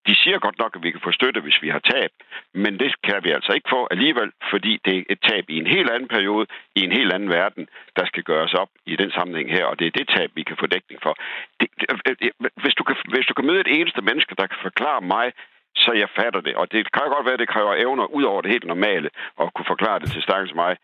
De 0.08 0.16
siger 0.16 0.40
godt 0.40 0.60
nok, 0.60 0.76
at 0.76 0.84
vi 0.84 0.92
kan 0.92 1.02
få 1.04 1.12
støtte, 1.12 1.40
hvis 1.42 1.62
vi 1.62 1.70
har 1.70 1.80
tab, 1.80 2.12
men 2.54 2.80
det 2.80 2.92
kan 3.04 3.20
vi 3.24 3.30
altså 3.32 3.52
ikke 3.54 3.70
få 3.70 3.88
alligevel, 3.92 4.32
fordi 4.52 4.74
det 4.86 4.98
er 4.98 5.04
et 5.10 5.20
tab 5.30 5.46
i 5.50 5.58
en 5.58 5.68
helt 5.68 5.90
anden 5.90 6.08
periode, 6.08 6.46
i 6.76 6.82
en 6.88 6.92
helt 6.92 7.14
anden 7.14 7.30
verden, 7.30 7.68
der 7.96 8.06
skal 8.06 8.24
gøres 8.24 8.54
op 8.54 8.70
i 8.86 8.96
den 8.96 9.12
sammenhæng 9.12 9.52
her, 9.52 9.66
og 9.66 9.80
det 9.80 9.88
er 9.88 9.92
det 9.92 10.08
tab, 10.08 10.30
vi 10.36 10.44
kan 10.44 10.58
få 10.60 10.68
dækning 10.68 11.00
for. 11.04 11.14
Det, 11.60 11.68
hvis, 12.64 12.76
du 12.76 12.84
kan, 12.84 12.96
hvis 13.14 13.26
du 13.26 13.34
kan 13.34 13.46
møde 13.46 13.60
et 13.60 13.80
eneste 13.80 14.02
menneske, 14.02 14.36
der 14.36 14.48
kan 14.48 14.60
forklare 14.62 15.02
mig, 15.02 15.32
så 15.78 15.92
jeg 15.94 16.10
fatter 16.10 16.42
det. 16.42 16.56
Og 16.56 16.72
det 16.72 16.92
kan 16.92 17.10
godt 17.16 17.26
være, 17.26 17.34
at 17.34 17.40
det 17.40 17.54
kræver 17.56 17.74
evner 17.76 18.06
ud 18.06 18.24
over 18.24 18.42
det 18.42 18.52
helt 18.52 18.68
normale 18.74 19.10
at 19.42 19.54
kunne 19.54 19.72
forklare 19.74 20.00
det 20.00 20.12
til 20.12 20.22
stakkels 20.22 20.56
mig, 20.56 20.78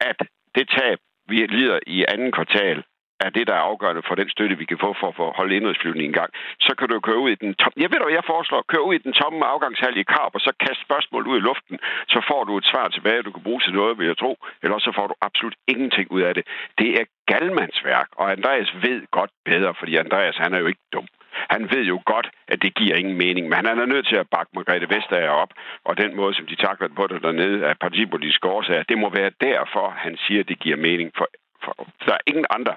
at 0.00 0.18
det 0.54 0.68
tab, 0.68 0.98
vi 1.28 1.36
lider 1.46 1.78
i 1.86 2.04
anden 2.08 2.32
kvartal, 2.32 2.84
er 3.20 3.30
det, 3.30 3.46
der 3.46 3.54
er 3.54 3.68
afgørende 3.70 4.02
for 4.08 4.14
den 4.14 4.28
støtte, 4.34 4.58
vi 4.58 4.64
kan 4.64 4.78
få 4.78 4.90
for 5.00 5.28
at 5.28 5.36
holde 5.36 5.56
indrigsflyvningen 5.56 6.14
i 6.14 6.18
gang. 6.20 6.30
Så 6.60 6.72
kan 6.78 6.88
du 6.88 7.00
køre 7.00 7.18
ud 7.24 7.30
i 7.30 7.34
den 7.44 7.54
tomme... 7.54 7.76
Jeg 7.82 7.90
ved 7.90 7.98
du, 7.98 8.08
jeg 8.08 8.24
foreslår, 8.32 8.64
køre 8.72 8.86
ud 8.88 8.94
i 8.94 9.04
den 9.06 9.12
tomme 9.12 9.46
afgangshal 9.52 9.96
i 9.96 10.02
Karp, 10.02 10.32
og 10.34 10.40
så 10.40 10.52
kaste 10.60 10.84
spørgsmål 10.84 11.26
ud 11.26 11.36
i 11.38 11.46
luften. 11.48 11.78
Så 12.08 12.18
får 12.28 12.44
du 12.44 12.52
et 12.56 12.66
svar 12.72 12.88
tilbage, 12.88 13.22
du 13.22 13.32
kan 13.32 13.42
bruge 13.42 13.60
til 13.60 13.72
noget, 13.72 13.98
vil 13.98 14.06
jeg 14.06 14.18
tro. 14.18 14.32
Eller 14.62 14.78
så 14.78 14.92
får 14.96 15.06
du 15.06 15.14
absolut 15.20 15.56
ingenting 15.68 16.06
ud 16.10 16.22
af 16.22 16.34
det. 16.34 16.44
Det 16.78 16.90
er 17.00 17.04
galmandsværk, 17.26 18.08
og 18.18 18.32
Andreas 18.32 18.70
ved 18.84 18.98
godt 19.10 19.30
bedre, 19.44 19.74
fordi 19.78 19.96
Andreas, 19.96 20.36
han 20.36 20.54
er 20.54 20.58
jo 20.58 20.66
ikke 20.66 20.84
dum. 20.92 21.06
Han 21.54 21.70
ved 21.70 21.84
jo 21.84 22.02
godt, 22.04 22.28
at 22.48 22.62
det 22.62 22.74
giver 22.74 22.94
ingen 22.96 23.16
mening, 23.16 23.48
men 23.48 23.66
han 23.66 23.78
er 23.78 23.86
nødt 23.86 24.06
til 24.06 24.16
at 24.16 24.30
bakke 24.34 24.50
Margrethe 24.54 24.88
Vestager 24.94 25.30
op, 25.42 25.52
og 25.84 25.98
den 25.98 26.16
måde, 26.16 26.34
som 26.34 26.46
de 26.46 26.56
takler 26.56 26.88
på 26.88 27.06
det 27.06 27.22
dernede 27.22 27.66
af 27.66 27.78
partipolitiske 27.78 28.48
årsager, 28.48 28.82
det 28.82 28.98
må 28.98 29.08
være 29.10 29.30
derfor, 29.40 29.86
han 29.90 30.16
siger, 30.26 30.40
at 30.40 30.48
det 30.48 30.58
giver 30.58 30.76
mening. 30.76 31.12
For, 31.18 31.28
for 31.64 31.72
der 32.06 32.14
er 32.14 32.26
ingen 32.26 32.46
andre, 32.50 32.74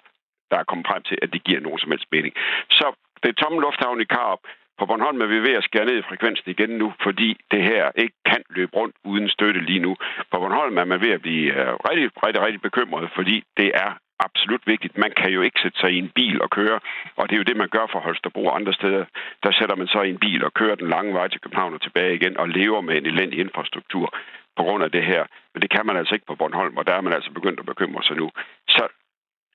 der 0.52 0.58
er 0.60 0.64
kommet 0.64 0.88
frem 0.88 1.04
til, 1.04 1.18
at 1.22 1.34
det 1.34 1.44
giver 1.44 1.60
nogen 1.60 1.80
som 1.80 1.92
helst 1.92 2.08
mening. 2.12 2.34
Så 2.70 2.86
det 3.24 3.38
tomme 3.38 3.62
lufthavn 3.62 4.02
i 4.02 4.04
Karup. 4.04 4.40
På 4.80 4.86
Bornholm 4.86 5.22
er 5.22 5.26
vi 5.26 5.40
ved 5.40 5.56
at 5.60 5.64
skære 5.64 5.86
ned 5.86 5.98
i 5.98 6.08
frekvensen 6.10 6.50
igen 6.52 6.70
nu, 6.70 6.94
fordi 7.04 7.38
det 7.52 7.64
her 7.64 7.92
ikke 7.96 8.18
kan 8.26 8.42
løbe 8.50 8.76
rundt 8.76 8.96
uden 9.04 9.30
støtte 9.30 9.62
lige 9.62 9.80
nu. 9.80 9.96
På 10.32 10.38
Bornholm 10.40 10.78
er 10.78 10.86
man 10.86 11.02
ved 11.02 11.12
at 11.12 11.22
blive 11.22 11.46
øh, 11.60 11.74
rigtig, 11.90 12.10
rigtig, 12.26 12.42
rigtig 12.46 12.62
bekymret, 12.62 13.10
fordi 13.16 13.44
det 13.58 13.72
er 13.74 13.92
absolut 14.20 14.64
vigtigt. 14.68 14.98
Man 14.98 15.12
kan 15.20 15.32
jo 15.32 15.42
ikke 15.42 15.60
sætte 15.64 15.80
sig 15.80 15.92
i 15.92 15.98
en 15.98 16.12
bil 16.16 16.42
og 16.42 16.50
køre, 16.50 16.80
og 17.16 17.30
det 17.30 17.36
er 17.36 17.38
jo 17.38 17.50
det, 17.50 17.58
man 17.58 17.70
gør 17.70 17.86
for 17.92 18.00
Holstebro 18.00 18.46
og 18.46 18.56
andre 18.56 18.74
steder. 18.74 19.06
Der 19.44 19.52
sætter 19.52 19.76
man 19.76 19.88
sig 19.88 20.06
i 20.06 20.10
en 20.10 20.20
bil 20.20 20.44
og 20.46 20.54
kører 20.54 20.76
den 20.76 20.90
lange 20.90 21.14
vej 21.14 21.28
til 21.28 21.42
København 21.42 21.74
og 21.74 21.82
tilbage 21.82 22.16
igen 22.16 22.38
og 22.38 22.50
lever 22.50 22.82
med 22.82 22.98
en 22.98 23.06
elendig 23.06 23.40
infrastruktur 23.40 24.08
på 24.58 24.64
grund 24.64 24.84
af 24.84 24.92
det 24.92 25.04
her. 25.04 25.24
Men 25.54 25.62
det 25.62 25.70
kan 25.70 25.86
man 25.86 25.98
altså 25.98 26.14
ikke 26.14 26.26
på 26.26 26.36
Bornholm, 26.36 26.78
og 26.78 26.88
der 26.88 26.94
er 26.94 27.02
man 27.02 27.14
altså 27.14 27.32
begyndt 27.32 27.60
at 27.60 27.66
bekymre 27.66 28.04
sig 28.04 28.16
nu. 28.18 28.32
Så 28.68 28.88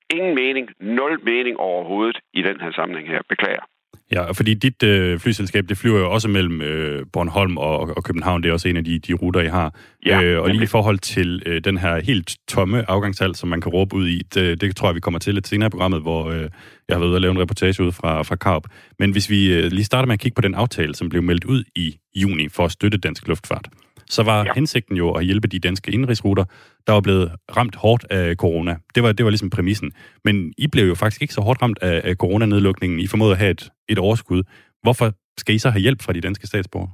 ingen 0.09 0.35
mening, 0.35 0.69
nul 0.79 1.19
mening 1.23 1.57
overhovedet 1.57 2.19
i 2.33 2.41
den 2.41 2.61
her 2.61 2.71
sammenhæng 2.71 3.07
her. 3.07 3.21
Beklager. 3.29 3.63
Ja, 4.11 4.31
fordi 4.31 4.53
dit 4.53 4.83
øh, 4.83 5.19
flyselskab, 5.19 5.69
det 5.69 5.77
flyver 5.77 5.99
jo 5.99 6.11
også 6.11 6.27
mellem 6.27 6.61
øh, 6.61 7.05
Bornholm 7.13 7.57
og, 7.57 7.79
og 7.97 8.03
København. 8.03 8.43
Det 8.43 8.49
er 8.49 8.53
også 8.53 8.67
en 8.67 8.77
af 8.77 8.83
de, 8.83 8.99
de 8.99 9.13
ruter, 9.13 9.41
I 9.41 9.47
har. 9.47 9.75
Ja, 10.05 10.21
øh, 10.21 10.41
og 10.41 10.49
lige 10.49 10.63
i 10.63 10.65
forhold 10.65 10.99
til 10.99 11.43
øh, 11.45 11.61
den 11.63 11.77
her 11.77 12.01
helt 12.01 12.35
tomme 12.47 12.89
afgangshal, 12.89 13.35
som 13.35 13.49
man 13.49 13.61
kan 13.61 13.71
råbe 13.71 13.95
ud 13.95 14.07
i, 14.07 14.21
det, 14.33 14.61
det 14.61 14.75
tror 14.75 14.87
jeg, 14.87 14.95
vi 14.95 14.99
kommer 14.99 15.19
til 15.19 15.33
lidt 15.33 15.47
senere 15.47 15.67
i 15.67 15.69
programmet, 15.69 16.01
hvor 16.01 16.29
øh, 16.29 16.49
jeg 16.87 16.95
har 16.95 16.99
været 16.99 17.09
ude 17.09 17.17
og 17.17 17.21
lave 17.21 17.31
en 17.31 17.39
reportage 17.39 17.83
ud 17.83 17.91
fra, 17.91 18.21
fra 18.21 18.35
Karp. 18.35 18.63
Men 18.99 19.11
hvis 19.11 19.29
vi 19.29 19.53
øh, 19.53 19.71
lige 19.71 19.85
starter 19.85 20.05
med 20.05 20.13
at 20.13 20.19
kigge 20.19 20.35
på 20.35 20.41
den 20.41 20.55
aftale, 20.55 20.95
som 20.95 21.09
blev 21.09 21.23
meldt 21.23 21.45
ud 21.45 21.63
i 21.75 21.97
juni 22.15 22.49
for 22.49 22.65
at 22.65 22.71
støtte 22.71 22.97
dansk 22.97 23.27
luftfart 23.27 23.69
så 24.09 24.23
var 24.23 24.43
ja. 24.43 24.51
hensigten 24.55 24.97
jo 24.97 25.11
at 25.11 25.25
hjælpe 25.25 25.47
de 25.47 25.59
danske 25.59 25.91
indrigsruter, 25.91 26.45
der 26.87 26.93
var 26.93 27.01
blevet 27.01 27.31
ramt 27.57 27.75
hårdt 27.75 28.05
af 28.09 28.35
corona. 28.35 28.75
Det 28.95 29.03
var, 29.03 29.11
det 29.11 29.23
var 29.25 29.29
ligesom 29.29 29.49
præmissen. 29.49 29.91
Men 30.23 30.53
I 30.57 30.67
blev 30.67 30.87
jo 30.87 30.95
faktisk 30.95 31.21
ikke 31.21 31.33
så 31.33 31.41
hårdt 31.41 31.61
ramt 31.61 31.79
af, 31.81 32.01
af 32.03 32.15
coronanedlukningen. 32.15 32.99
I 32.99 33.07
formåede 33.07 33.33
at 33.33 33.39
have 33.39 33.51
et, 33.51 33.69
et 33.89 33.99
overskud. 33.99 34.43
Hvorfor 34.83 35.07
skal 35.37 35.55
I 35.55 35.59
så 35.59 35.69
have 35.69 35.81
hjælp 35.81 36.01
fra 36.01 36.13
de 36.13 36.21
danske 36.21 36.47
statsborgere? 36.47 36.91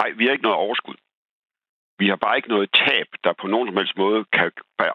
Nej, 0.00 0.10
vi 0.18 0.24
har 0.24 0.32
ikke 0.32 0.48
noget 0.48 0.58
overskud. 0.66 0.94
Vi 1.98 2.08
har 2.08 2.16
bare 2.16 2.36
ikke 2.36 2.54
noget 2.56 2.68
tab, 2.84 3.08
der 3.24 3.32
på 3.40 3.46
nogen 3.46 3.68
som 3.68 3.76
helst 3.76 3.96
måde 3.96 4.24
kan 4.32 4.50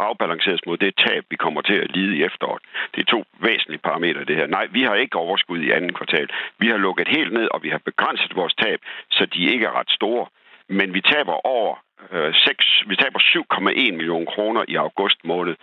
afbalanceres 0.10 0.66
mod 0.68 0.78
det 0.78 0.94
tab, 1.06 1.24
vi 1.30 1.36
kommer 1.36 1.62
til 1.62 1.78
at 1.84 1.92
lide 1.96 2.18
i 2.18 2.24
efteråret. 2.30 2.64
Det 2.96 3.00
er 3.02 3.12
to 3.16 3.24
væsentlige 3.48 3.86
parametre, 3.88 4.26
det 4.26 4.36
her. 4.36 4.48
Nej, 4.48 4.66
vi 4.76 4.82
har 4.84 4.96
ikke 4.96 5.18
overskud 5.26 5.60
i 5.62 5.72
anden 5.72 5.94
kvartal. 5.94 6.28
Vi 6.60 6.68
har 6.68 6.78
lukket 6.78 7.08
helt 7.08 7.34
ned, 7.34 7.48
og 7.54 7.64
vi 7.64 7.70
har 7.70 7.82
begrænset 7.90 8.36
vores 8.36 8.56
tab, 8.64 8.80
så 9.12 9.26
de 9.26 9.42
ikke 9.54 9.66
er 9.66 9.80
ret 9.80 9.92
store. 10.00 10.26
Men 10.70 10.94
vi 10.94 11.02
taber 11.02 11.36
over 11.58 11.76
øh, 12.12 12.34
6, 12.34 12.84
vi 12.88 12.96
taber 12.96 13.20
7,1 13.20 13.98
millioner 14.00 14.32
kroner 14.34 14.64
i 14.68 14.76
august 14.76 15.20
måned. 15.26 15.56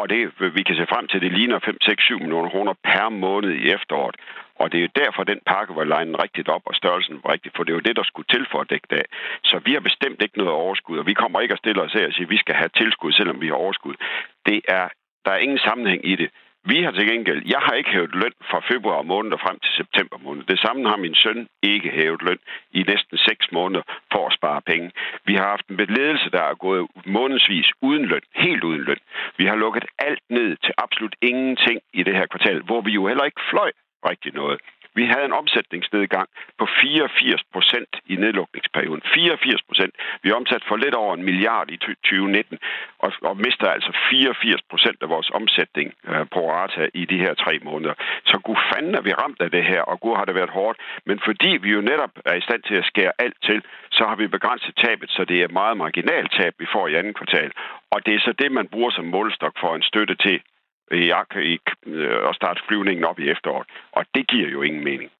Og 0.00 0.08
det, 0.08 0.20
vi 0.56 0.62
kan 0.62 0.76
se 0.76 0.86
frem 0.92 1.06
til, 1.08 1.20
det 1.20 1.32
ligner 1.32 1.58
5, 1.58 1.76
6, 1.82 2.04
7 2.04 2.18
millioner 2.18 2.50
kroner 2.50 2.74
per 2.84 3.08
måned 3.08 3.50
i 3.50 3.64
efteråret. 3.76 4.16
Og 4.60 4.66
det 4.72 4.78
er 4.78 4.86
jo 4.86 4.98
derfor, 5.02 5.24
den 5.24 5.40
pakke 5.46 5.72
var 5.78 5.84
legnet 5.84 6.22
rigtigt 6.24 6.48
op, 6.48 6.62
og 6.64 6.74
størrelsen 6.74 7.20
var 7.22 7.32
rigtig, 7.32 7.52
for 7.56 7.62
det 7.64 7.72
er 7.72 7.78
jo 7.78 7.88
det, 7.88 7.96
der 7.96 8.02
skulle 8.02 8.30
til 8.34 8.46
for 8.50 8.60
at 8.60 8.70
dække 8.70 8.88
det 8.90 9.02
Så 9.44 9.60
vi 9.66 9.72
har 9.72 9.80
bestemt 9.80 10.22
ikke 10.22 10.38
noget 10.38 10.52
overskud, 10.52 10.98
og 10.98 11.06
vi 11.06 11.14
kommer 11.14 11.40
ikke 11.40 11.52
at 11.52 11.62
stille 11.64 11.82
os 11.82 11.92
her 11.92 12.06
og 12.06 12.12
sige, 12.12 12.28
at 12.28 12.30
vi 12.30 12.42
skal 12.44 12.54
have 12.54 12.76
tilskud, 12.80 13.12
selvom 13.12 13.40
vi 13.40 13.46
har 13.46 13.54
overskud. 13.64 13.94
Det 14.46 14.60
er, 14.68 14.88
der 15.24 15.30
er 15.32 15.44
ingen 15.46 15.58
sammenhæng 15.58 16.02
i 16.12 16.16
det. 16.16 16.30
Vi 16.64 16.82
har 16.82 16.90
til 16.90 17.06
gengæld, 17.10 17.42
jeg 17.46 17.60
har 17.66 17.74
ikke 17.74 17.90
hævet 17.90 18.14
løn 18.14 18.32
fra 18.50 18.60
februar 18.72 19.02
måned 19.02 19.32
og 19.32 19.40
frem 19.40 19.58
til 19.58 19.72
september 19.80 20.18
måned. 20.18 20.44
Det 20.44 20.58
samme 20.58 20.88
har 20.88 20.96
min 20.96 21.14
søn 21.14 21.48
ikke 21.62 21.90
hævet 21.90 22.22
løn 22.22 22.38
i 22.72 22.82
næsten 22.82 23.18
seks 23.18 23.52
måneder 23.52 23.82
for 24.12 24.26
at 24.26 24.34
spare 24.38 24.62
penge. 24.62 24.90
Vi 25.24 25.34
har 25.34 25.48
haft 25.54 25.66
en 25.68 25.76
ledelse, 25.76 26.30
der 26.30 26.42
er 26.42 26.54
gået 26.54 26.86
månedsvis 27.06 27.68
uden 27.82 28.04
løn, 28.04 28.26
helt 28.34 28.64
uden 28.64 28.84
løn. 28.88 29.00
Vi 29.36 29.44
har 29.46 29.56
lukket 29.56 29.84
alt 29.98 30.24
ned 30.30 30.56
til 30.64 30.74
absolut 30.78 31.16
ingenting 31.22 31.80
i 31.92 32.02
det 32.02 32.14
her 32.14 32.26
kvartal, 32.26 32.60
hvor 32.62 32.80
vi 32.80 32.90
jo 32.90 33.06
heller 33.08 33.24
ikke 33.24 33.40
fløj 33.50 33.70
rigtig 34.04 34.32
noget. 34.34 34.60
Vi 34.94 35.04
havde 35.04 35.24
en 35.24 35.32
omsætningsnedgang 35.32 36.28
på 36.58 36.66
84 36.82 37.42
procent 37.52 37.92
i 38.06 38.14
nedlukningsperioden. 38.16 39.02
84 39.14 39.62
procent. 39.62 39.94
Vi 40.22 40.32
omsatte 40.32 40.66
for 40.68 40.76
lidt 40.76 40.94
over 40.94 41.14
en 41.14 41.22
milliard 41.22 41.70
i 41.70 41.76
2019, 41.76 42.58
og, 42.98 43.12
og 43.22 43.36
mister 43.36 43.66
altså 43.76 43.92
84 44.10 44.62
procent 44.70 44.98
af 45.02 45.08
vores 45.08 45.30
omsætning 45.30 45.94
øh, 46.08 46.26
på 46.34 46.40
rata 46.52 46.88
i 46.94 47.04
de 47.04 47.18
her 47.18 47.34
tre 47.34 47.58
måneder. 47.62 47.94
Så 48.24 48.38
gud 48.38 48.56
fanden 48.72 48.94
er 48.94 49.00
vi 49.00 49.12
ramt 49.12 49.40
af 49.40 49.50
det 49.50 49.64
her, 49.64 49.82
og 49.82 50.00
gud 50.00 50.16
har 50.16 50.24
det 50.24 50.34
været 50.34 50.50
hårdt. 50.50 50.78
Men 51.06 51.20
fordi 51.24 51.50
vi 51.62 51.70
jo 51.70 51.80
netop 51.80 52.12
er 52.24 52.34
i 52.34 52.40
stand 52.40 52.62
til 52.62 52.74
at 52.74 52.84
skære 52.84 53.12
alt 53.18 53.38
til, 53.42 53.62
så 53.90 54.04
har 54.08 54.16
vi 54.16 54.26
begrænset 54.26 54.74
tabet, 54.76 55.10
så 55.10 55.24
det 55.24 55.42
er 55.42 55.48
meget 55.48 55.76
marginalt 55.76 56.32
tab, 56.38 56.54
vi 56.58 56.66
får 56.72 56.88
i 56.88 56.94
anden 56.94 57.14
kvartal. 57.14 57.50
Og 57.90 58.06
det 58.06 58.14
er 58.14 58.20
så 58.20 58.32
det, 58.32 58.52
man 58.52 58.68
bruger 58.68 58.90
som 58.90 59.04
målstok 59.04 59.54
for 59.60 59.74
en 59.74 59.82
støtte 59.82 60.14
til 60.14 60.40
i, 60.92 61.12
i, 61.52 61.58
øh, 61.86 62.28
at 62.28 62.34
starte 62.34 62.60
flyvningen 62.68 63.04
op 63.04 63.18
i 63.18 63.30
efteråret. 63.30 63.66
Og 63.92 64.04
det 64.14 64.28
giver 64.28 64.48
jo 64.48 64.62
ingen 64.62 64.84
mening. 64.84 65.10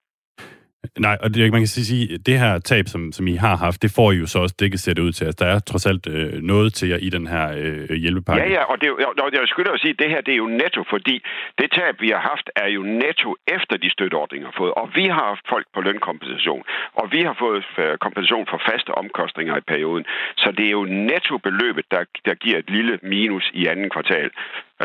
Nej, 0.99 1.17
og 1.23 1.35
det, 1.35 1.53
man 1.53 1.61
kan 1.61 1.67
sige, 1.67 2.19
det 2.19 2.39
her 2.39 2.59
tab, 2.59 2.85
som, 2.89 3.13
som 3.13 3.27
I 3.29 3.35
har 3.35 3.57
haft, 3.57 3.83
det 3.83 3.91
får 3.97 4.13
I 4.13 4.17
jo 4.17 4.27
så 4.27 4.39
også 4.39 4.57
dækket 4.61 4.81
sætte 4.81 5.03
ud 5.03 5.13
til. 5.13 5.25
Altså, 5.25 5.45
der 5.45 5.51
er 5.55 5.59
trods 5.59 5.87
alt 5.87 6.07
øh, 6.07 6.33
noget 6.53 6.75
til 6.75 6.89
jer 6.89 6.97
i 6.97 7.09
den 7.17 7.27
her 7.27 7.47
øh, 7.63 7.97
hjælpepakke. 7.97 8.43
Ja, 8.43 8.49
ja, 8.57 8.63
og, 8.73 8.81
det, 8.81 8.91
og 9.25 9.31
jeg 9.33 9.41
skulle 9.47 9.73
at 9.73 9.81
sige, 9.81 9.95
at 9.97 9.99
det 9.99 10.09
her 10.11 10.21
det 10.21 10.33
er 10.33 10.37
jo 10.37 10.51
netto, 10.63 10.83
fordi 10.91 11.17
det 11.59 11.69
tab, 11.79 11.95
vi 12.01 12.09
har 12.09 12.23
haft, 12.33 12.47
er 12.57 12.69
jo 12.69 12.83
netto 12.83 13.37
efter 13.57 13.77
de 13.77 13.91
støtteordninger 13.91 14.47
har 14.47 14.57
fået. 14.63 14.73
Og 14.81 14.87
vi 14.95 15.05
har 15.15 15.25
haft 15.33 15.45
folk 15.49 15.67
på 15.75 15.81
lønkompensation, 15.81 16.63
og 17.01 17.13
vi 17.13 17.21
har 17.29 17.37
fået 17.39 17.65
øh, 17.79 17.99
kompensation 17.99 18.47
for 18.51 18.61
faste 18.71 18.91
omkostninger 19.03 19.57
i 19.57 19.65
perioden. 19.73 20.05
Så 20.37 20.49
det 20.57 20.67
er 20.67 20.75
jo 20.81 20.85
netto-beløbet, 20.85 21.85
der, 21.91 22.05
der 22.25 22.35
giver 22.35 22.59
et 22.59 22.71
lille 22.71 22.99
minus 23.03 23.51
i 23.55 23.67
anden 23.67 23.91
kvartal. 23.91 24.31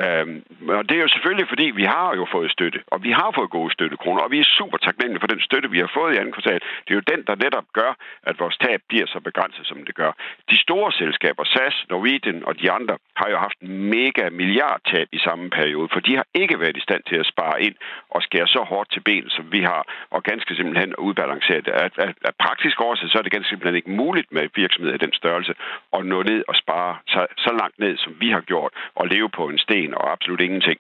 Øhm, 0.02 0.44
og 0.78 0.84
det 0.90 0.96
er 0.98 1.02
jo 1.02 1.08
selvfølgelig, 1.08 1.48
fordi 1.48 1.66
vi 1.82 1.84
har 1.84 2.16
jo 2.16 2.26
fået 2.32 2.52
støtte, 2.52 2.80
og 2.88 3.04
vi 3.04 3.12
har 3.12 3.32
fået 3.36 3.50
gode 3.50 3.74
støttekroner, 3.74 4.22
og 4.22 4.32
vi 4.32 4.40
er 4.40 4.54
super 4.58 4.78
taknemmelige 4.78 5.20
for 5.20 5.28
den 5.28 5.42
støtte, 5.42 5.72
vi 5.76 5.80
har 5.80 5.92
fået 5.94 6.14
i 6.14 6.18
anden 6.18 6.34
kvartal. 6.34 6.60
Det 6.86 6.92
er 6.92 7.00
jo 7.02 7.10
den, 7.14 7.24
der 7.28 7.36
netop 7.36 7.68
gør, 7.74 7.92
at 8.24 8.40
vores 8.40 8.58
tab 8.58 8.82
bliver 8.90 9.08
så 9.08 9.20
begrænset, 9.20 9.66
som 9.68 9.86
det 9.86 9.96
gør. 9.96 10.12
De 10.52 10.58
store 10.66 10.92
selskaber, 10.92 11.44
SAS, 11.44 11.86
Norwegian 11.90 12.46
og 12.46 12.62
de 12.62 12.72
andre, 12.72 12.98
har 13.16 13.30
jo 13.30 13.38
haft 13.38 13.60
mega 13.96 14.30
milliardtab 14.30 15.08
i 15.12 15.20
samme 15.20 15.50
periode, 15.50 15.90
for 15.94 16.00
de 16.00 16.16
har 16.16 16.26
ikke 16.34 16.60
været 16.60 16.78
i 16.78 16.86
stand 16.88 17.04
til 17.10 17.16
at 17.16 17.26
spare 17.26 17.62
ind 17.62 17.76
og 18.10 18.22
skære 18.22 18.48
så 18.48 18.62
hårdt 18.72 18.92
til 18.92 19.00
ben, 19.00 19.30
som 19.30 19.52
vi 19.52 19.62
har, 19.62 19.84
og 20.12 20.24
ganske 20.24 20.56
simpelthen 20.56 20.96
udbalancere 20.96 21.62
det. 21.62 21.74
At, 21.86 21.94
at, 21.98 22.16
at 22.30 22.36
praktisk 22.40 22.82
årsag, 22.82 23.10
så 23.10 23.18
er 23.18 23.22
det 23.22 23.32
ganske 23.32 23.50
simpelthen 23.50 23.76
ikke 23.76 23.92
muligt 23.92 24.32
med 24.32 24.50
virksomheder 24.56 24.96
i 24.96 25.04
den 25.06 25.14
størrelse 25.14 25.54
at 25.94 26.06
nå 26.06 26.24
ned 26.24 26.44
og 26.48 26.56
spare 26.56 26.98
så, 27.08 27.26
så 27.38 27.52
langt 27.62 27.80
ned, 27.80 27.98
som 27.98 28.14
vi 28.20 28.30
har 28.30 28.42
gjort, 28.42 28.72
og 28.96 29.08
leve 29.08 29.30
på 29.30 29.48
en 29.50 29.58
sten 29.58 29.85
og 29.94 30.12
absolut 30.12 30.42
ingenting. 30.42 30.80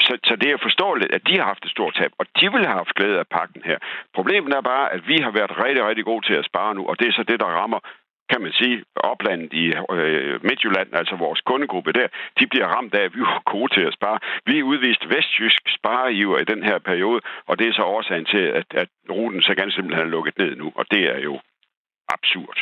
Så, 0.00 0.18
så 0.24 0.36
det 0.36 0.50
er 0.50 0.58
forståeligt, 0.62 1.12
at 1.12 1.26
de 1.28 1.38
har 1.38 1.44
haft 1.44 1.64
et 1.64 1.70
stort 1.70 1.94
tab, 1.94 2.12
og 2.18 2.26
de 2.40 2.52
ville 2.52 2.66
have 2.66 2.80
haft 2.82 2.94
glæde 2.94 3.18
af 3.18 3.26
pakken 3.26 3.62
her. 3.64 3.78
Problemet 4.14 4.52
er 4.52 4.60
bare, 4.60 4.92
at 4.92 5.08
vi 5.08 5.16
har 5.24 5.30
været 5.30 5.64
rigtig, 5.64 5.84
rigtig 5.84 6.04
gode 6.04 6.26
til 6.26 6.34
at 6.34 6.44
spare 6.44 6.74
nu, 6.74 6.86
og 6.86 6.98
det 6.98 7.08
er 7.08 7.12
så 7.12 7.22
det, 7.22 7.40
der 7.40 7.46
rammer 7.46 7.80
kan 8.30 8.40
man 8.42 8.52
sige, 8.52 8.84
oplandet 8.96 9.52
i 9.52 9.64
øh, 9.96 10.44
Midtjylland, 10.48 10.88
altså 11.00 11.16
vores 11.16 11.40
kundegruppe 11.40 11.92
der, 11.92 12.08
de 12.40 12.46
bliver 12.46 12.66
ramt 12.66 12.94
af, 12.94 13.04
at 13.04 13.14
vi 13.14 13.20
er 13.20 13.42
gode 13.54 13.74
til 13.74 13.84
at 13.88 13.94
spare. 13.98 14.18
Vi 14.46 14.62
udvist 14.62 15.04
vestjysk 15.14 15.62
spareiver 15.78 16.38
i 16.38 16.44
den 16.52 16.62
her 16.62 16.78
periode, 16.78 17.20
og 17.48 17.58
det 17.58 17.68
er 17.68 17.72
så 17.72 17.82
årsagen 17.82 18.24
til, 18.24 18.44
at, 18.60 18.68
at 18.82 18.88
ruten 19.10 19.42
så 19.42 19.54
ganske 19.54 19.76
simpelthen 19.76 20.06
er 20.06 20.10
lukket 20.10 20.38
ned 20.38 20.56
nu, 20.56 20.72
og 20.74 20.84
det 20.90 21.02
er 21.14 21.18
jo 21.28 21.40
absurd. 22.16 22.58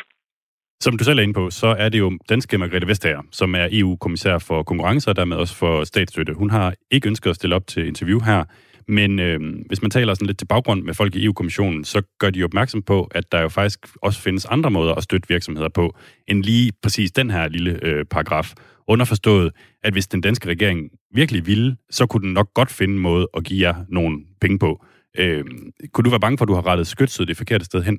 Som 0.80 0.98
du 0.98 1.04
selv 1.04 1.18
er 1.18 1.22
inde 1.22 1.34
på, 1.34 1.50
så 1.50 1.66
er 1.66 1.88
det 1.88 1.98
jo 1.98 2.18
danske 2.28 2.58
Margrethe 2.58 2.88
Vestager, 2.88 3.22
som 3.32 3.54
er 3.54 3.68
EU-kommissær 3.72 4.38
for 4.38 4.62
konkurrence 4.62 5.10
og 5.10 5.16
dermed 5.16 5.36
også 5.36 5.54
for 5.54 5.84
statsstøtte. 5.84 6.34
Hun 6.34 6.50
har 6.50 6.74
ikke 6.90 7.08
ønsket 7.08 7.30
at 7.30 7.36
stille 7.36 7.56
op 7.56 7.66
til 7.66 7.86
interview 7.86 8.20
her, 8.20 8.44
men 8.88 9.18
øh, 9.18 9.40
hvis 9.66 9.82
man 9.82 9.90
taler 9.90 10.14
sådan 10.14 10.26
lidt 10.26 10.38
til 10.38 10.46
baggrund 10.46 10.82
med 10.82 10.94
folk 10.94 11.14
i 11.14 11.24
EU-kommissionen, 11.24 11.84
så 11.84 12.02
gør 12.18 12.30
de 12.30 12.44
opmærksom 12.44 12.82
på, 12.82 13.08
at 13.10 13.32
der 13.32 13.40
jo 13.40 13.48
faktisk 13.48 13.86
også 14.02 14.20
findes 14.20 14.44
andre 14.44 14.70
måder 14.70 14.94
at 14.94 15.02
støtte 15.02 15.28
virksomheder 15.28 15.68
på, 15.68 15.96
end 16.28 16.42
lige 16.42 16.72
præcis 16.82 17.12
den 17.12 17.30
her 17.30 17.48
lille 17.48 17.78
øh, 17.82 18.04
paragraf. 18.04 18.52
Underforstået, 18.88 19.52
at 19.82 19.92
hvis 19.92 20.06
den 20.06 20.20
danske 20.20 20.48
regering 20.48 20.90
virkelig 21.14 21.46
ville, 21.46 21.76
så 21.90 22.06
kunne 22.06 22.22
den 22.22 22.32
nok 22.32 22.54
godt 22.54 22.70
finde 22.70 22.94
en 22.94 23.00
måde 23.00 23.28
at 23.36 23.44
give 23.44 23.68
jer 23.68 23.74
nogle 23.88 24.18
penge 24.40 24.58
på. 24.58 24.84
Øh, 25.18 25.44
kunne 25.92 26.04
du 26.04 26.10
være 26.10 26.20
bange 26.20 26.38
for, 26.38 26.44
at 26.44 26.48
du 26.48 26.54
har 26.54 26.66
rettet 26.66 26.86
skytset 26.86 27.28
det 27.28 27.36
forkerte 27.36 27.64
sted 27.64 27.82
hen? 27.82 27.98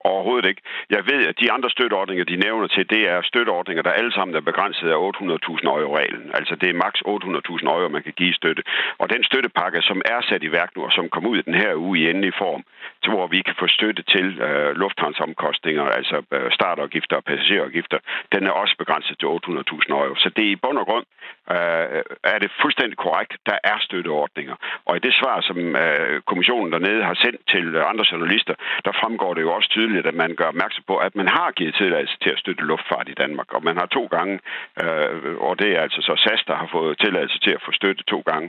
Overhovedet 0.00 0.48
ikke. 0.48 0.62
Jeg 0.90 1.02
ved, 1.10 1.26
at 1.26 1.40
de 1.40 1.52
andre 1.52 1.70
støtteordninger, 1.70 2.24
de 2.24 2.36
nævner 2.36 2.66
til, 2.66 2.90
det 2.90 3.08
er 3.08 3.22
støtteordninger, 3.22 3.82
der 3.82 3.90
alle 3.90 4.12
sammen 4.12 4.36
er 4.36 4.40
begrænset 4.40 4.88
af 4.88 4.94
800.000 4.94 5.68
euro-reglen. 5.68 6.30
Altså 6.34 6.54
det 6.60 6.68
er 6.70 6.82
maks 6.84 7.00
800.000 7.00 7.68
euro, 7.68 7.88
man 7.88 8.02
kan 8.02 8.12
give 8.12 8.34
støtte. 8.34 8.62
Og 8.98 9.10
den 9.10 9.24
støttepakke, 9.24 9.82
som 9.82 10.02
er 10.04 10.20
sat 10.28 10.42
i 10.42 10.52
værk 10.52 10.70
nu, 10.76 10.84
og 10.84 10.92
som 10.92 11.08
kom 11.08 11.26
ud 11.26 11.38
i 11.38 11.42
den 11.42 11.54
her 11.54 11.74
uge 11.74 11.98
i 11.98 12.10
endelig 12.10 12.32
form, 12.38 12.62
til 13.02 13.12
hvor 13.12 13.26
vi 13.26 13.40
kan 13.42 13.54
få 13.58 13.66
støtte 13.66 14.02
til 14.02 14.26
øh, 14.40 14.70
lufthavnsomkostninger, 14.76 15.82
altså 15.82 16.16
øh, 16.32 16.52
startafgifter 16.52 17.16
og 17.16 17.24
passagerafgifter, 17.24 17.98
den 18.32 18.46
er 18.46 18.50
også 18.50 18.74
begrænset 18.78 19.18
til 19.18 19.26
800.000 19.26 19.92
euro. 19.92 20.14
Så 20.14 20.30
det 20.36 20.44
er 20.46 20.50
i 20.50 20.62
bund 20.64 20.78
og 20.78 20.86
grund, 20.86 21.06
øh, 21.50 22.02
er 22.34 22.38
det 22.42 22.50
fuldstændig 22.62 22.96
korrekt, 22.96 23.32
der 23.46 23.58
er 23.64 23.78
støtteordninger. 23.80 24.56
Og 24.86 24.96
i 24.96 25.00
det 25.06 25.14
svar, 25.20 25.40
som 25.40 25.58
øh, 25.76 26.20
kommissionen 26.30 26.72
dernede 26.72 27.02
har 27.04 27.14
sendt 27.14 27.40
til 27.52 27.76
andre 27.90 28.04
journalister, 28.12 28.54
der 28.84 28.92
fremgår 29.00 29.34
det 29.34 29.42
jo 29.42 29.52
også 29.52 29.68
tydeligt, 29.68 29.87
tydeligt, 29.88 30.10
at 30.12 30.20
man 30.24 30.34
gør 30.40 30.48
opmærksom 30.54 30.84
på, 30.86 30.96
at 31.06 31.14
man 31.20 31.28
har 31.36 31.50
givet 31.58 31.74
tilladelse 31.74 32.16
til 32.22 32.30
at 32.34 32.38
støtte 32.42 32.64
luftfart 32.70 33.08
i 33.08 33.18
Danmark. 33.22 33.48
Og 33.56 33.60
man 33.68 33.76
har 33.80 33.86
to 33.86 34.04
gange, 34.16 34.34
øh, 34.82 35.34
og 35.46 35.52
det 35.60 35.68
er 35.76 35.80
altså 35.86 36.00
så 36.08 36.14
SAS, 36.24 36.42
der 36.50 36.56
har 36.62 36.68
fået 36.76 36.98
tilladelse 37.04 37.38
til 37.44 37.52
at 37.56 37.64
få 37.66 37.72
støtte 37.80 38.02
to 38.12 38.20
gange. 38.30 38.48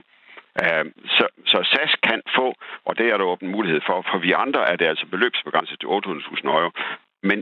Øh, 0.63 0.85
så, 1.17 1.25
så 1.51 1.59
SAS 1.71 1.93
kan 2.07 2.21
få, 2.37 2.47
og 2.87 2.93
det 2.99 3.05
er 3.09 3.17
der 3.17 3.31
åben 3.33 3.49
mulighed 3.57 3.81
for. 3.89 3.97
For 4.11 4.17
vi 4.25 4.31
andre 4.45 4.61
er 4.71 4.75
det 4.79 4.87
altså 4.91 5.05
beløbsbegrænset 5.13 5.77
til 5.79 5.87
800.000 5.87 6.47
euro. 6.47 6.71
Men 7.29 7.37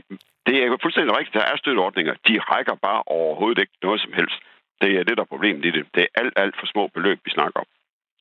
det 0.46 0.56
er 0.62 0.66
jo 0.72 0.76
fuldstændig 0.82 1.12
rigtigt, 1.18 1.38
der 1.40 1.46
er 1.52 1.56
støtteordninger. 1.56 2.14
De 2.28 2.34
rækker 2.52 2.74
bare 2.88 3.02
overhovedet 3.18 3.58
ikke 3.62 3.76
noget 3.86 4.00
som 4.04 4.12
helst. 4.18 4.38
Det 4.82 4.90
er 4.98 5.04
det, 5.08 5.14
der 5.16 5.24
er 5.24 5.34
problemet 5.34 5.64
i 5.64 5.70
det. 5.76 5.84
Det 5.94 6.02
er 6.04 6.10
alt, 6.20 6.34
alt 6.42 6.54
for 6.60 6.66
små 6.72 6.84
beløb, 6.96 7.18
vi 7.26 7.30
snakker 7.38 7.58
om. 7.62 7.68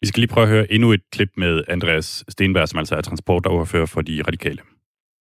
Vi 0.02 0.08
skal 0.08 0.20
lige 0.22 0.34
prøve 0.34 0.48
at 0.48 0.54
høre 0.56 0.72
endnu 0.76 0.88
et 0.98 1.04
klip 1.16 1.32
med 1.44 1.54
Andreas 1.68 2.10
Stenberg, 2.34 2.68
som 2.68 2.80
altså 2.80 2.96
er 2.96 3.02
transportoverfører 3.02 3.86
for 3.86 4.02
de 4.02 4.24
radikale. 4.28 4.62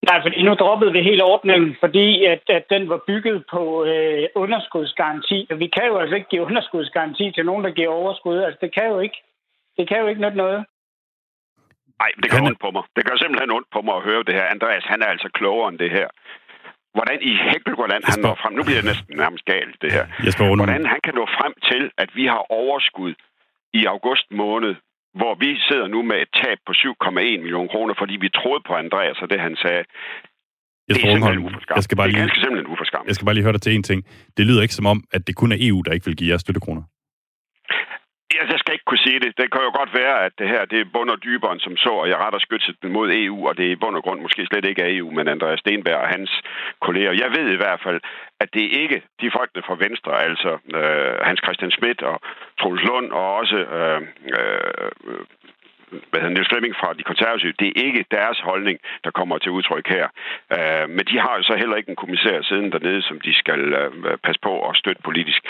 Nej, 0.10 0.22
fordi 0.22 0.44
nu 0.44 0.54
droppede 0.54 0.92
vi 0.92 1.02
hele 1.10 1.24
ordningen, 1.24 1.76
fordi 1.80 2.26
at, 2.26 2.44
at 2.58 2.66
den 2.70 2.90
var 2.90 3.00
bygget 3.08 3.44
på 3.54 3.62
øh, 3.86 4.24
underskudsgaranti. 4.36 5.48
Og 5.52 5.60
vi 5.60 5.68
kan 5.76 5.86
jo 5.88 5.98
altså 5.98 6.16
ikke 6.16 6.30
give 6.30 6.46
underskudsgaranti 6.50 7.32
til 7.32 7.46
nogen, 7.46 7.64
der 7.64 7.72
giver 7.78 7.90
overskud. 8.02 8.38
Altså, 8.38 8.60
det 8.62 8.74
kan 8.74 8.88
jo 8.94 9.00
ikke, 9.00 9.20
det 9.78 9.88
kan 9.88 10.00
jo 10.02 10.08
ikke 10.08 10.22
noget 10.22 10.38
noget. 10.38 10.66
Nej, 12.02 12.12
det 12.22 12.32
gør 12.32 12.42
ondt 12.48 12.60
på 12.66 12.70
mig. 12.72 12.84
Det 12.96 13.06
gør 13.06 13.16
simpelthen 13.18 13.52
ondt 13.58 13.70
på 13.76 13.82
mig 13.82 13.96
at 13.96 14.04
høre 14.10 14.24
det 14.28 14.34
her. 14.38 14.46
Andreas, 14.56 14.84
han 14.94 15.02
er 15.02 15.10
altså 15.14 15.30
klogere 15.34 15.70
end 15.70 15.80
det 15.80 15.92
her. 15.92 16.08
Hvordan 16.96 17.20
i 17.22 17.34
Hækkelgårdsland 17.50 18.04
han 18.12 18.20
når 18.26 18.36
frem, 18.42 18.54
nu 18.54 18.64
bliver 18.64 18.82
det 18.82 18.90
næsten 18.92 19.18
nærmest 19.24 19.46
galt, 19.46 19.76
det 19.82 19.92
her. 19.92 20.06
Hvordan 20.56 20.86
han 20.94 21.00
kan 21.04 21.16
nå 21.20 21.26
frem 21.38 21.54
til, 21.70 21.84
at 21.98 22.10
vi 22.16 22.26
har 22.26 22.52
overskud 22.62 23.14
i 23.74 23.86
august 23.86 24.28
måned 24.32 24.76
hvor 25.20 25.34
vi 25.44 25.50
sidder 25.68 25.88
nu 25.96 26.00
med 26.12 26.18
et 26.26 26.32
tab 26.42 26.58
på 26.68 26.72
7,1 26.72 27.42
millioner 27.44 27.70
kroner, 27.74 27.94
fordi 28.02 28.16
vi 28.26 28.30
troede 28.40 28.62
på 28.68 28.74
Andreas 28.84 29.18
og 29.24 29.28
det, 29.32 29.40
han 29.48 29.56
sagde. 29.64 29.84
Jeg, 30.88 30.96
det 30.96 31.04
er 31.04 31.12
simpelthen 31.14 31.56
jeg 31.76 31.84
skal 31.88 31.98
bare 31.98 32.10
lige, 32.12 32.24
det 32.24 32.38
er 32.40 32.44
simpelthen 32.46 32.68
uforskammet. 32.74 33.08
Jeg 33.08 33.16
skal 33.16 33.26
bare 33.26 33.36
lige 33.36 33.46
høre 33.48 33.58
dig 33.58 33.62
til 33.62 33.76
en 33.76 33.84
ting. 33.84 34.00
Det 34.38 34.44
lyder 34.48 34.62
ikke 34.62 34.78
som 34.80 34.86
om, 34.94 35.04
at 35.16 35.22
det 35.28 35.36
kun 35.36 35.52
er 35.52 35.58
EU, 35.60 35.80
der 35.86 35.92
ikke 35.92 36.06
vil 36.06 36.18
give 36.20 36.30
jer 36.32 36.38
støttekroner. 36.38 36.84
Ja, 38.34 38.40
altså, 38.42 38.54
jeg 38.54 38.60
skal 38.60 38.74
ikke 38.74 38.90
kunne 38.90 39.08
sige 39.08 39.20
det. 39.20 39.38
Det 39.38 39.52
kan 39.52 39.62
jo 39.68 39.72
godt 39.80 39.94
være, 40.02 40.26
at 40.26 40.34
det 40.40 40.48
her 40.54 40.66
det 40.66 40.80
er 40.80 40.94
bund 40.94 41.10
og 41.10 41.24
dybere 41.24 41.52
end 41.52 41.60
som 41.60 41.78
så, 41.78 41.90
og 41.90 42.10
jeg 42.10 42.18
retter 42.18 42.40
skytset 42.40 42.76
mod 42.84 43.08
EU, 43.12 43.48
og 43.48 43.58
det 43.58 43.66
er 43.66 43.72
i 43.72 43.82
bund 43.84 43.96
og 43.96 44.04
grund 44.04 44.22
måske 44.22 44.46
slet 44.46 44.66
ikke 44.66 44.84
af 44.84 44.90
EU, 44.92 45.12
men 45.12 45.28
Andreas 45.28 45.60
Stenberg 45.60 45.96
og 45.96 46.08
hans 46.08 46.32
kolleger. 46.82 47.12
Jeg 47.24 47.30
ved 47.38 47.48
i 47.54 47.62
hvert 47.64 47.82
fald, 47.86 48.00
at 48.40 48.54
det 48.54 48.62
ikke 48.82 49.02
de 49.22 49.32
folkene 49.38 49.64
fra 49.68 49.76
Venstre, 49.86 50.24
altså 50.24 50.52
øh, 50.80 51.16
Hans 51.28 51.42
Christian 51.46 51.72
Schmidt 51.72 52.02
og 52.02 52.22
Troels 52.60 52.84
Lund 52.84 53.12
og 53.12 53.36
også 53.36 53.58
øh, 53.58 54.02
øh, 54.40 54.92
hvad 56.10 56.20
hedder, 56.22 56.36
Niels 56.36 56.52
Flemming 56.52 56.76
fra 56.82 56.90
de 57.00 57.04
konservative, 57.12 57.54
det 57.62 57.68
er 57.70 57.76
ikke 57.88 58.02
deres 58.18 58.40
holdning, 58.50 58.78
der 59.06 59.12
kommer 59.20 59.36
til 59.38 59.52
udtryk 59.58 59.86
her. 59.96 60.06
Uh, 60.56 60.86
men 60.96 61.04
de 61.10 61.16
har 61.24 61.34
jo 61.38 61.44
så 61.50 61.56
heller 61.62 61.76
ikke 61.80 61.92
en 61.94 62.02
kommissær 62.04 62.38
siden 62.50 62.68
dernede, 62.76 63.02
som 63.10 63.18
de 63.26 63.32
skal 63.42 63.62
uh, 63.82 64.18
passe 64.26 64.40
på 64.48 64.54
og 64.68 64.72
støtte 64.82 65.02
politisk. 65.10 65.42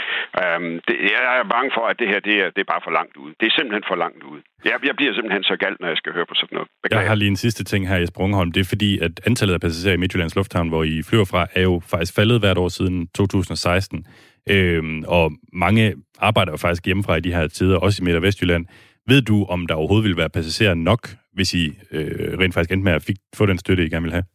Uh, 0.42 0.60
det, 0.88 0.96
jeg 1.14 1.22
er 1.42 1.54
bange 1.56 1.72
for, 1.78 1.86
at 1.92 1.96
det 2.02 2.08
her 2.12 2.20
det 2.28 2.36
er, 2.44 2.50
det 2.56 2.62
er 2.66 2.70
bare 2.74 2.86
for 2.88 2.94
langt 3.00 3.16
ude. 3.24 3.34
Det 3.40 3.46
er 3.48 3.54
simpelthen 3.58 3.86
for 3.92 3.98
langt 4.06 4.24
ude. 4.32 4.42
Jeg, 4.70 4.78
jeg 4.90 4.96
bliver 5.00 5.14
simpelthen 5.14 5.44
så 5.44 5.56
galt, 5.64 5.80
når 5.82 5.88
jeg 5.94 5.98
skal 5.98 6.12
høre 6.18 6.28
på 6.32 6.36
sådan 6.42 6.56
noget. 6.58 6.68
Beklager. 6.84 7.02
Jeg 7.02 7.10
har 7.12 7.16
lige 7.16 7.34
en 7.36 7.44
sidste 7.46 7.64
ting 7.64 7.82
her 7.92 7.98
i 7.98 8.06
Sprungholm. 8.06 8.52
Det 8.52 8.62
er 8.62 8.70
fordi, 8.74 9.00
at 9.00 9.14
antallet 9.28 9.54
af 9.54 9.62
passagerer 9.62 9.94
i 9.94 9.98
Midtjyllands 9.98 10.36
Lufthavn, 10.36 10.70
hvor 10.70 10.84
I 10.84 11.04
flyver 11.10 11.26
fra, 11.26 11.48
er 11.54 11.62
jo 11.62 11.82
faktisk 11.92 12.16
faldet 12.16 12.40
hvert 12.40 12.58
år 12.58 12.70
siden 12.70 13.08
2016. 13.08 14.06
Øhm, 14.50 15.04
og 15.08 15.32
mange 15.54 15.96
arbejder 16.20 16.52
jo 16.52 16.58
faktisk 16.58 16.86
hjemmefra 16.86 17.16
i 17.16 17.20
de 17.20 17.34
her 17.34 17.48
tider, 17.48 17.78
også 17.78 18.02
i 18.02 18.06
Midt- 18.06 18.16
og 18.16 18.22
Vestjylland. 18.22 18.66
Ved 19.12 19.22
du, 19.22 19.46
om 19.54 19.68
der 19.68 19.76
overhovedet 19.76 20.08
vil 20.08 20.18
være 20.18 20.36
passagerer 20.38 20.74
nok, 20.74 21.02
hvis 21.34 21.54
I 21.54 21.66
øh, 21.92 22.40
rent 22.40 22.54
faktisk 22.54 22.72
endte 22.72 22.84
med 22.84 22.94
at 22.94 23.04
fik, 23.08 23.20
få 23.36 23.46
den 23.46 23.58
støtte, 23.58 23.86
I 23.86 23.90
gerne 23.90 24.08
vil 24.08 24.18
have? 24.18 24.28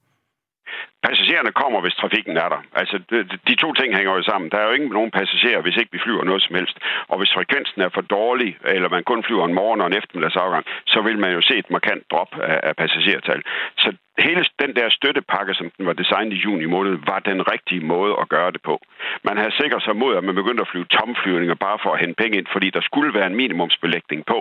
Passagererne 1.08 1.52
kommer, 1.62 1.80
hvis 1.80 2.00
trafikken 2.02 2.36
er 2.44 2.48
der. 2.54 2.60
Altså, 2.80 2.96
de, 3.10 3.16
de 3.48 3.54
to 3.62 3.68
ting 3.74 3.90
hænger 3.96 4.12
jo 4.18 4.22
sammen. 4.22 4.50
Der 4.50 4.58
er 4.58 4.66
jo 4.66 4.76
ikke 4.76 4.96
nogen 4.98 5.10
passagerer, 5.18 5.60
hvis 5.62 5.76
ikke 5.76 5.92
vi 5.92 6.04
flyver 6.04 6.24
noget 6.24 6.42
som 6.42 6.54
helst. 6.58 6.76
Og 7.10 7.18
hvis 7.18 7.34
frekvensen 7.36 7.80
er 7.82 7.90
for 7.94 8.00
dårlig, 8.00 8.50
eller 8.74 8.88
man 8.88 9.04
kun 9.10 9.24
flyver 9.26 9.44
en 9.46 9.58
morgen 9.60 9.80
og 9.80 9.86
en 9.86 9.98
eftermiddagsafgang, 10.00 10.64
så 10.92 10.98
vil 11.06 11.18
man 11.18 11.32
jo 11.36 11.40
se 11.48 11.54
et 11.58 11.70
markant 11.70 12.02
drop 12.12 12.32
af, 12.52 12.60
af 12.68 12.76
passagertal. 12.76 13.40
Så 13.82 13.88
hele 14.28 14.44
den 14.62 14.72
der 14.78 14.88
støttepakke, 14.98 15.54
som 15.54 15.70
den 15.76 15.86
var 15.86 15.92
designet 15.92 16.32
i 16.32 16.42
juni 16.46 16.64
måned, 16.64 16.94
var 17.12 17.18
den 17.18 17.40
rigtige 17.52 17.84
måde 17.94 18.12
at 18.20 18.28
gøre 18.28 18.50
det 18.50 18.62
på. 18.62 18.74
Man 19.28 19.36
havde 19.36 19.58
sikret 19.60 19.82
sig 19.82 19.96
mod, 19.96 20.16
at 20.16 20.24
man 20.24 20.34
begyndte 20.34 20.60
at 20.60 20.68
flyve 20.72 20.92
tomflyvninger 20.96 21.54
bare 21.54 21.78
for 21.82 21.90
at 21.92 22.00
hente 22.00 22.20
penge 22.22 22.38
ind, 22.38 22.46
fordi 22.52 22.70
der 22.70 22.80
skulle 22.80 23.14
være 23.14 23.26
en 23.26 23.36
minimumsbelægning 23.42 24.26
på 24.26 24.38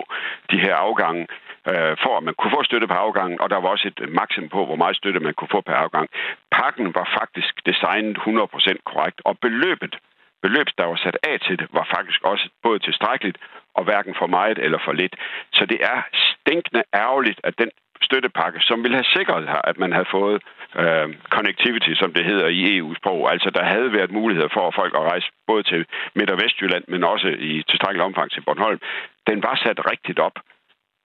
de 0.50 0.58
her 0.64 0.74
afgange, 0.74 1.26
øh, 1.70 1.92
for 2.04 2.12
at 2.16 2.22
man 2.22 2.34
kunne 2.34 2.54
få 2.56 2.62
støtte 2.64 2.86
på 2.86 2.94
afgangen, 3.06 3.40
og 3.40 3.50
der 3.50 3.60
var 3.60 3.68
også 3.68 3.88
et 3.92 4.00
maksimum 4.20 4.48
på, 4.48 4.60
hvor 4.66 4.76
meget 4.76 4.96
støtte 4.96 5.20
man 5.20 5.34
kunne 5.34 5.54
få 5.56 5.60
per 5.60 5.78
afgang. 5.84 6.08
Pakken 6.50 6.94
var 6.94 7.06
faktisk 7.20 7.54
designet 7.66 8.18
100% 8.18 8.78
korrekt, 8.90 9.20
og 9.24 9.38
beløbet 9.38 9.94
beløb, 10.42 10.66
der 10.78 10.84
var 10.84 10.96
sat 10.96 11.18
af 11.22 11.40
til 11.40 11.58
det, 11.58 11.68
var 11.72 11.86
faktisk 11.96 12.20
også 12.24 12.48
både 12.62 12.78
tilstrækkeligt 12.78 13.38
og 13.74 13.84
hverken 13.84 14.14
for 14.18 14.26
meget 14.26 14.58
eller 14.58 14.78
for 14.84 14.92
lidt. 14.92 15.14
Så 15.52 15.66
det 15.66 15.80
er 15.82 16.00
stinkende 16.12 16.82
ærgerligt, 16.94 17.40
at 17.44 17.54
den 17.58 17.70
støttepakke, 18.02 18.60
som 18.60 18.82
ville 18.82 18.96
have 18.96 19.14
sikret 19.16 19.44
at 19.64 19.78
man 19.78 19.92
havde 19.92 20.08
fået 20.10 20.42
øh, 20.82 21.08
connectivity, 21.36 21.92
som 22.00 22.12
det 22.14 22.24
hedder 22.24 22.48
i 22.48 22.76
EU-sprog. 22.76 23.32
Altså, 23.32 23.50
der 23.50 23.64
havde 23.64 23.92
været 23.92 24.10
mulighed 24.10 24.48
for 24.52 24.70
folk 24.80 24.92
at 24.94 25.06
rejse 25.10 25.28
både 25.46 25.62
til 25.62 25.86
Midt- 26.14 26.30
og 26.30 26.38
Vestjylland, 26.42 26.84
men 26.88 27.04
også 27.04 27.28
i 27.28 27.62
tilstrækkelig 27.68 28.04
omfang 28.04 28.30
til 28.30 28.44
Bornholm. 28.46 28.80
Den 29.26 29.42
var 29.42 29.54
sat 29.64 29.90
rigtigt 29.92 30.18
op. 30.18 30.36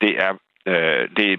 Det 0.01 0.13
er 0.25 0.33
øh, 0.71 1.03
det 1.17 1.25
er, 1.33 1.37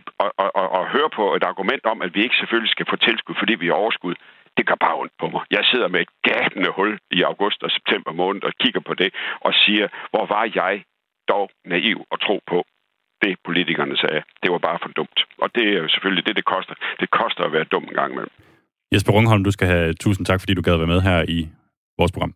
at, 0.81 0.91
høre 0.95 1.11
på 1.19 1.35
et 1.35 1.45
argument 1.45 1.85
om, 1.87 2.03
at 2.03 2.15
vi 2.15 2.23
ikke 2.23 2.37
selvfølgelig 2.37 2.71
skal 2.71 2.87
få 2.91 2.97
tilskud, 2.97 3.35
fordi 3.39 3.55
vi 3.55 3.67
har 3.67 3.75
overskud, 3.75 4.15
det 4.57 4.67
gør 4.67 4.75
bare 4.75 4.99
ondt 5.03 5.13
på 5.21 5.27
mig. 5.29 5.43
Jeg 5.51 5.65
sidder 5.65 5.89
med 5.89 6.01
et 6.01 6.13
gabende 6.23 6.71
hul 6.77 6.99
i 7.11 7.23
august 7.23 7.63
og 7.63 7.71
september 7.71 8.13
måned 8.13 8.43
og 8.45 8.53
kigger 8.61 8.81
på 8.81 8.95
det 8.95 9.15
og 9.41 9.53
siger, 9.55 9.89
hvor 10.11 10.27
var 10.27 10.45
jeg 10.55 10.85
dog 11.29 11.51
naiv 11.65 11.99
at 12.13 12.21
tro 12.21 12.41
på, 12.47 12.59
det 13.23 13.33
politikerne 13.45 13.97
sagde. 13.97 14.23
Det 14.43 14.49
var 14.55 14.59
bare 14.59 14.79
for 14.83 14.91
dumt. 14.99 15.19
Og 15.43 15.49
det 15.55 15.65
er 15.73 15.79
jo 15.83 15.89
selvfølgelig 15.89 16.27
det, 16.27 16.37
det 16.37 16.45
koster. 16.45 16.75
Det 17.01 17.11
koster 17.11 17.43
at 17.45 17.53
være 17.53 17.65
dum 17.65 17.85
en 17.91 17.97
gang 18.01 18.11
imellem. 18.13 18.35
Jesper 18.93 19.13
Rungholm, 19.13 19.45
du 19.45 19.51
skal 19.51 19.69
have 19.69 19.93
tusind 19.93 20.27
tak, 20.27 20.41
fordi 20.41 20.55
du 20.55 20.63
gad 20.63 20.73
at 20.73 20.79
være 20.79 20.95
med 20.95 21.01
her 21.01 21.25
i 21.29 21.49
vores 21.99 22.13
program. 22.13 22.35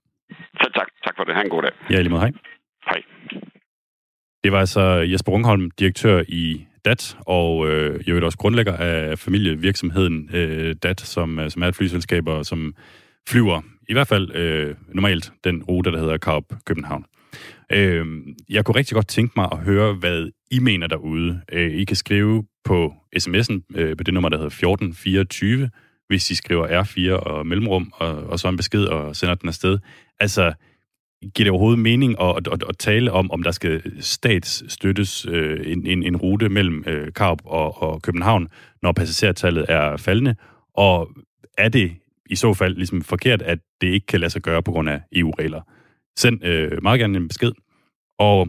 Så 0.62 0.70
tak. 0.74 0.88
Tak 1.04 1.14
for 1.16 1.24
det. 1.24 1.34
Ha' 1.34 1.42
en 1.42 1.50
god 1.50 1.62
dag. 1.62 1.72
Ja, 1.90 1.96
lige 2.00 2.10
måde. 2.10 2.20
Hej. 2.20 2.32
Hej. 2.90 3.02
Det 4.44 4.52
var 4.52 4.58
altså 4.58 4.80
Jesper 4.80 5.32
Rungholm, 5.32 5.70
direktør 5.70 6.22
i 6.28 6.66
DAT, 6.84 7.16
og 7.26 7.68
øh, 7.68 8.00
jeg 8.06 8.14
vil 8.14 8.24
også 8.24 8.38
grundlægger 8.38 8.76
af 8.76 9.18
familievirksomheden 9.18 10.30
øh, 10.34 10.74
DAT, 10.82 11.00
som, 11.00 11.38
øh, 11.38 11.50
som 11.50 11.62
er 11.62 11.66
et 11.66 11.76
flyselskab, 11.76 12.24
som 12.42 12.74
flyver 13.28 13.60
i 13.88 13.92
hvert 13.92 14.08
fald 14.08 14.34
øh, 14.34 14.74
normalt 14.88 15.32
den 15.44 15.62
rute, 15.62 15.92
der 15.92 15.98
hedder 15.98 16.18
Karup 16.18 16.44
København. 16.66 17.04
Øh, 17.72 18.06
jeg 18.48 18.64
kunne 18.64 18.76
rigtig 18.76 18.94
godt 18.94 19.08
tænke 19.08 19.32
mig 19.36 19.48
at 19.52 19.58
høre, 19.58 19.94
hvad 19.94 20.30
i 20.50 20.58
mener 20.58 20.86
derude. 20.86 21.40
Øh, 21.52 21.72
I 21.74 21.84
kan 21.84 21.96
skrive 21.96 22.44
på 22.64 22.94
sms'en 23.18 23.60
øh, 23.74 23.96
på 23.96 24.04
det 24.04 24.14
nummer, 24.14 24.28
der 24.28 24.36
hedder 24.36 24.46
1424, 24.46 25.70
hvis 26.08 26.30
I 26.30 26.34
skriver 26.34 26.82
R4 26.82 27.12
og 27.12 27.46
mellemrum, 27.46 27.92
og, 27.94 28.16
og 28.16 28.38
så 28.38 28.48
en 28.48 28.56
besked 28.56 28.84
og 28.84 29.16
sender 29.16 29.34
den 29.34 29.48
afsted. 29.48 29.78
Altså, 30.20 30.52
giver 31.34 31.44
det 31.44 31.50
overhovedet 31.50 31.78
mening 31.78 32.20
at, 32.20 32.48
at, 32.52 32.64
at, 32.68 32.78
tale 32.78 33.12
om, 33.12 33.30
om 33.30 33.42
der 33.42 33.50
skal 33.50 34.02
statsstøttes 34.02 35.26
øh, 35.26 35.72
en, 35.72 35.86
en, 35.86 36.02
en 36.02 36.16
rute 36.16 36.48
mellem 36.48 36.84
øh, 36.86 37.12
Karup 37.12 37.42
og, 37.44 37.82
og 37.82 38.02
København, 38.02 38.48
når 38.82 38.92
passagertallet 38.92 39.66
er 39.68 39.96
faldende? 39.96 40.34
Og 40.74 41.10
er 41.58 41.68
det 41.68 41.92
i 42.30 42.34
så 42.34 42.54
fald 42.54 42.76
ligesom 42.76 43.02
forkert, 43.02 43.42
at 43.42 43.58
det 43.80 43.86
ikke 43.86 44.06
kan 44.06 44.20
lade 44.20 44.30
sig 44.30 44.42
gøre 44.42 44.62
på 44.62 44.72
grund 44.72 44.88
af 44.88 45.00
EU-regler? 45.12 45.60
Send 46.18 46.44
øh, 46.44 46.82
meget 46.82 47.00
gerne 47.00 47.18
en 47.18 47.28
besked. 47.28 47.52
Og 48.18 48.48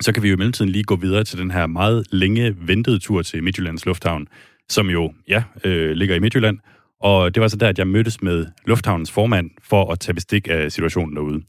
så 0.00 0.12
kan 0.12 0.22
vi 0.22 0.28
jo 0.28 0.34
i 0.34 0.36
mellemtiden 0.36 0.70
lige 0.70 0.84
gå 0.84 0.96
videre 0.96 1.24
til 1.24 1.38
den 1.38 1.50
her 1.50 1.66
meget 1.66 2.06
længe 2.12 2.56
ventede 2.58 2.98
tur 2.98 3.22
til 3.22 3.42
Midtjyllands 3.42 3.86
Lufthavn, 3.86 4.28
som 4.68 4.90
jo, 4.90 5.12
ja, 5.28 5.42
øh, 5.64 5.90
ligger 5.90 6.14
i 6.14 6.18
Midtjylland. 6.18 6.58
Og 7.00 7.34
det 7.34 7.40
var 7.40 7.48
så 7.48 7.56
der, 7.56 7.68
at 7.68 7.78
jeg 7.78 7.86
mødtes 7.86 8.22
med 8.22 8.46
Lufthavnens 8.66 9.10
formand 9.10 9.50
for 9.62 9.92
at 9.92 10.00
tage 10.00 10.14
bestik 10.14 10.48
af 10.50 10.72
situationen 10.72 11.16
derude. 11.16 11.42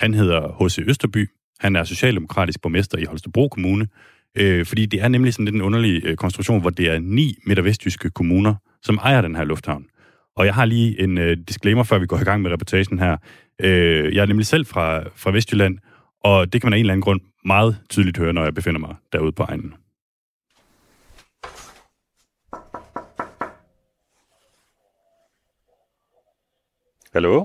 Han 0.00 0.14
hedder 0.14 0.64
H.C. 0.64 0.78
Østerby. 0.78 1.30
Han 1.60 1.76
er 1.76 1.84
socialdemokratisk 1.84 2.62
borgmester 2.62 2.98
i 2.98 3.04
Holstebro 3.04 3.48
Kommune. 3.48 3.88
Øh, 4.38 4.66
fordi 4.66 4.86
det 4.86 5.02
er 5.02 5.08
nemlig 5.08 5.32
sådan 5.34 5.44
lidt 5.44 5.54
en 5.54 5.62
underlig 5.62 6.04
øh, 6.04 6.16
konstruktion, 6.16 6.60
hvor 6.60 6.70
det 6.70 6.88
er 6.88 6.98
ni 6.98 7.38
midt- 7.46 7.58
og 7.58 7.64
vestjyske 7.64 8.10
kommuner, 8.10 8.54
som 8.82 8.98
ejer 9.02 9.20
den 9.20 9.36
her 9.36 9.44
lufthavn. 9.44 9.84
Og 10.36 10.46
jeg 10.46 10.54
har 10.54 10.64
lige 10.64 11.00
en 11.00 11.18
øh, 11.18 11.36
disclaimer, 11.48 11.82
før 11.82 11.98
vi 11.98 12.06
går 12.06 12.18
i 12.18 12.24
gang 12.24 12.42
med 12.42 12.50
reportagen 12.50 12.98
her. 12.98 13.16
Øh, 13.62 14.14
jeg 14.14 14.22
er 14.22 14.26
nemlig 14.26 14.46
selv 14.46 14.66
fra, 14.66 15.02
fra 15.16 15.30
Vestjylland, 15.30 15.78
og 16.24 16.52
det 16.52 16.60
kan 16.60 16.66
man 16.66 16.72
af 16.72 16.78
en 16.78 16.80
eller 16.80 16.92
anden 16.92 17.02
grund 17.02 17.20
meget 17.46 17.78
tydeligt 17.88 18.18
høre, 18.18 18.32
når 18.32 18.44
jeg 18.44 18.54
befinder 18.54 18.80
mig 18.80 18.96
derude 19.12 19.32
på 19.32 19.42
egnen. 19.42 19.74
Hallo? 27.12 27.44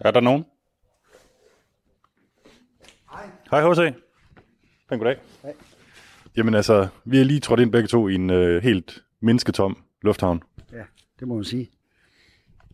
Er 0.00 0.10
der 0.10 0.20
nogen? 0.20 0.44
Hej. 3.10 3.30
Hej, 3.50 3.72
H.C. 3.72 3.94
Pæn 4.88 4.98
goddag. 4.98 5.16
Hej. 5.42 5.54
Jamen 6.36 6.54
altså, 6.54 6.88
vi 7.04 7.20
er 7.20 7.24
lige 7.24 7.40
trådt 7.40 7.60
ind 7.60 7.72
begge 7.72 7.88
to 7.88 8.08
i 8.08 8.14
en 8.14 8.30
øh, 8.30 8.62
helt 8.62 9.04
mennesketom 9.20 9.84
lufthavn. 10.02 10.42
Ja, 10.72 10.84
det 11.20 11.28
må 11.28 11.34
man 11.34 11.44
sige. 11.44 11.70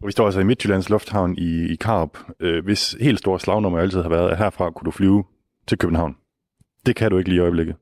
Og 0.05 0.09
vi 0.09 0.13
står 0.13 0.25
altså 0.25 0.41
i 0.41 0.45
Midtjyllands 0.45 0.89
Lufthavn 0.89 1.39
i, 1.39 1.73
i 1.73 1.77
Karup, 1.77 2.19
øh, 2.41 2.65
hvis 2.65 2.97
helt 3.01 3.19
store 3.19 3.41
slagnummer 3.41 3.79
altid 3.79 4.03
har 4.03 4.09
været, 4.09 4.31
at 4.31 4.39
herfra 4.39 4.71
kunne 4.71 4.85
du 4.85 4.91
flyve 4.91 5.25
til 5.67 5.79
København. 5.79 6.17
Det 6.87 6.97
kan 6.97 7.11
du 7.11 7.19
ikke 7.19 7.31
lige 7.31 7.37
i 7.37 7.41
øjeblikket. 7.41 7.77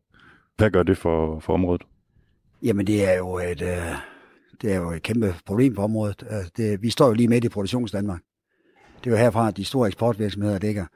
Hvad 0.57 0.71
gør 0.71 0.83
det 0.83 0.99
for, 0.99 1.41
for 1.41 1.55
området? 1.55 1.83
Jamen 2.63 2.87
det 2.87 3.09
er 3.09 3.17
jo 3.17 3.39
et, 3.39 3.63
øh, 3.63 3.95
det 4.63 4.73
er 4.73 4.77
jo 4.77 4.91
et 4.91 5.03
kæmpe 5.03 5.35
problem 5.47 5.75
for 5.75 5.83
området. 5.83 6.25
Altså, 6.31 6.53
det, 6.57 6.83
vi 6.83 6.91
står 6.91 7.07
jo 7.07 7.13
lige 7.13 7.29
midt 7.29 7.45
i 7.45 7.49
produktionsdanmark. 7.49 8.21
Det 9.05 9.07
er 9.07 9.11
jo 9.11 9.17
herfra, 9.17 9.49
at 9.49 9.57
de 9.57 9.65
store 9.65 9.89
eksportvirksomheder 9.89 10.59
ligger. 10.59 10.87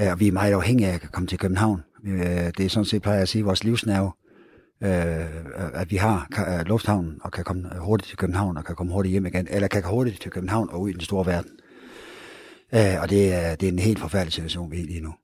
Øh, 0.00 0.12
og 0.12 0.20
vi 0.20 0.28
er 0.28 0.32
meget 0.32 0.52
afhængige 0.52 0.88
af 0.88 0.94
at 0.94 1.12
komme 1.12 1.26
til 1.26 1.38
København. 1.38 1.82
Øh, 2.04 2.20
det 2.58 2.60
er 2.60 2.68
sådan 2.68 2.84
set, 2.84 3.02
plejer 3.02 3.16
jeg 3.16 3.22
at 3.22 3.28
sige, 3.28 3.44
vores 3.44 3.64
livsnerve 3.64 4.12
øh, 4.82 5.80
at 5.80 5.90
vi 5.90 5.96
har 5.96 6.28
øh, 6.48 6.66
lufthavnen 6.66 7.20
og 7.24 7.32
kan 7.32 7.44
komme 7.44 7.70
hurtigt 7.78 8.08
til 8.08 8.18
København 8.18 8.56
og 8.56 8.64
kan 8.64 8.76
komme 8.76 8.92
hurtigt 8.92 9.10
hjem 9.10 9.26
igen, 9.26 9.46
eller 9.50 9.68
kan 9.68 9.82
komme 9.82 9.96
hurtigt 9.96 10.20
til 10.22 10.30
København 10.30 10.68
og 10.70 10.80
ud 10.80 10.90
i 10.90 10.92
den 10.92 11.00
store 11.00 11.26
verden. 11.26 11.50
Øh, 12.74 13.02
og 13.02 13.10
det 13.10 13.34
er, 13.34 13.54
det 13.54 13.68
er 13.68 13.72
en 13.72 13.78
helt 13.78 13.98
forfærdelig 13.98 14.32
situation, 14.32 14.70
vi 14.70 14.80
er 14.80 14.84
lige 14.84 15.00
nu. 15.00 15.14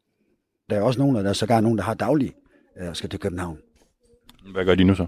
Der 0.70 0.76
er 0.76 0.82
også 0.82 1.00
nogen, 1.00 1.16
der 1.16 1.28
er 1.28 1.32
sågar 1.32 1.60
nogen, 1.60 1.78
der 1.78 1.84
har 1.84 1.94
daglig 1.94 2.32
øh, 2.80 2.94
skal 2.94 3.10
til 3.10 3.20
København. 3.20 3.58
Hvad 4.52 4.64
gør 4.64 4.74
de 4.74 4.84
nu 4.84 4.94
så? 4.94 5.06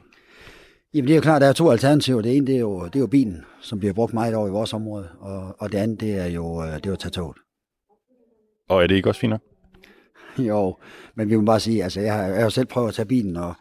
Jamen 0.94 1.06
det 1.06 1.12
er 1.12 1.16
jo 1.16 1.22
klart, 1.22 1.42
der 1.42 1.48
er 1.48 1.52
to 1.52 1.70
alternativer. 1.70 2.22
Det 2.22 2.36
ene 2.36 2.46
det 2.46 2.56
er, 2.56 2.60
jo, 2.60 2.84
det 2.84 2.96
er 2.96 3.00
jo 3.00 3.06
bilen, 3.06 3.44
som 3.60 3.78
bliver 3.78 3.94
brugt 3.94 4.14
meget 4.14 4.34
over 4.34 4.48
i 4.48 4.50
vores 4.50 4.72
område, 4.72 5.08
og, 5.20 5.56
og 5.58 5.72
det 5.72 5.78
andet 5.78 6.00
det 6.00 6.18
er 6.18 6.26
jo, 6.26 6.62
øh, 6.62 6.74
det 6.74 6.86
er 6.86 6.92
at 6.92 6.98
tage 6.98 7.10
toget. 7.10 7.36
Og 8.68 8.82
er 8.82 8.86
det 8.86 8.94
ikke 8.94 9.08
også 9.08 9.20
fint 9.20 9.34
Jo, 10.48 10.76
men 11.14 11.30
vi 11.30 11.36
må 11.36 11.42
bare 11.42 11.60
sige, 11.60 11.84
altså 11.84 12.00
jeg 12.00 12.14
har, 12.14 12.22
jeg 12.22 12.42
har 12.42 12.48
selv 12.48 12.66
prøvet 12.66 12.88
at 12.88 12.94
tage 12.94 13.06
bilen, 13.06 13.36
og 13.36 13.54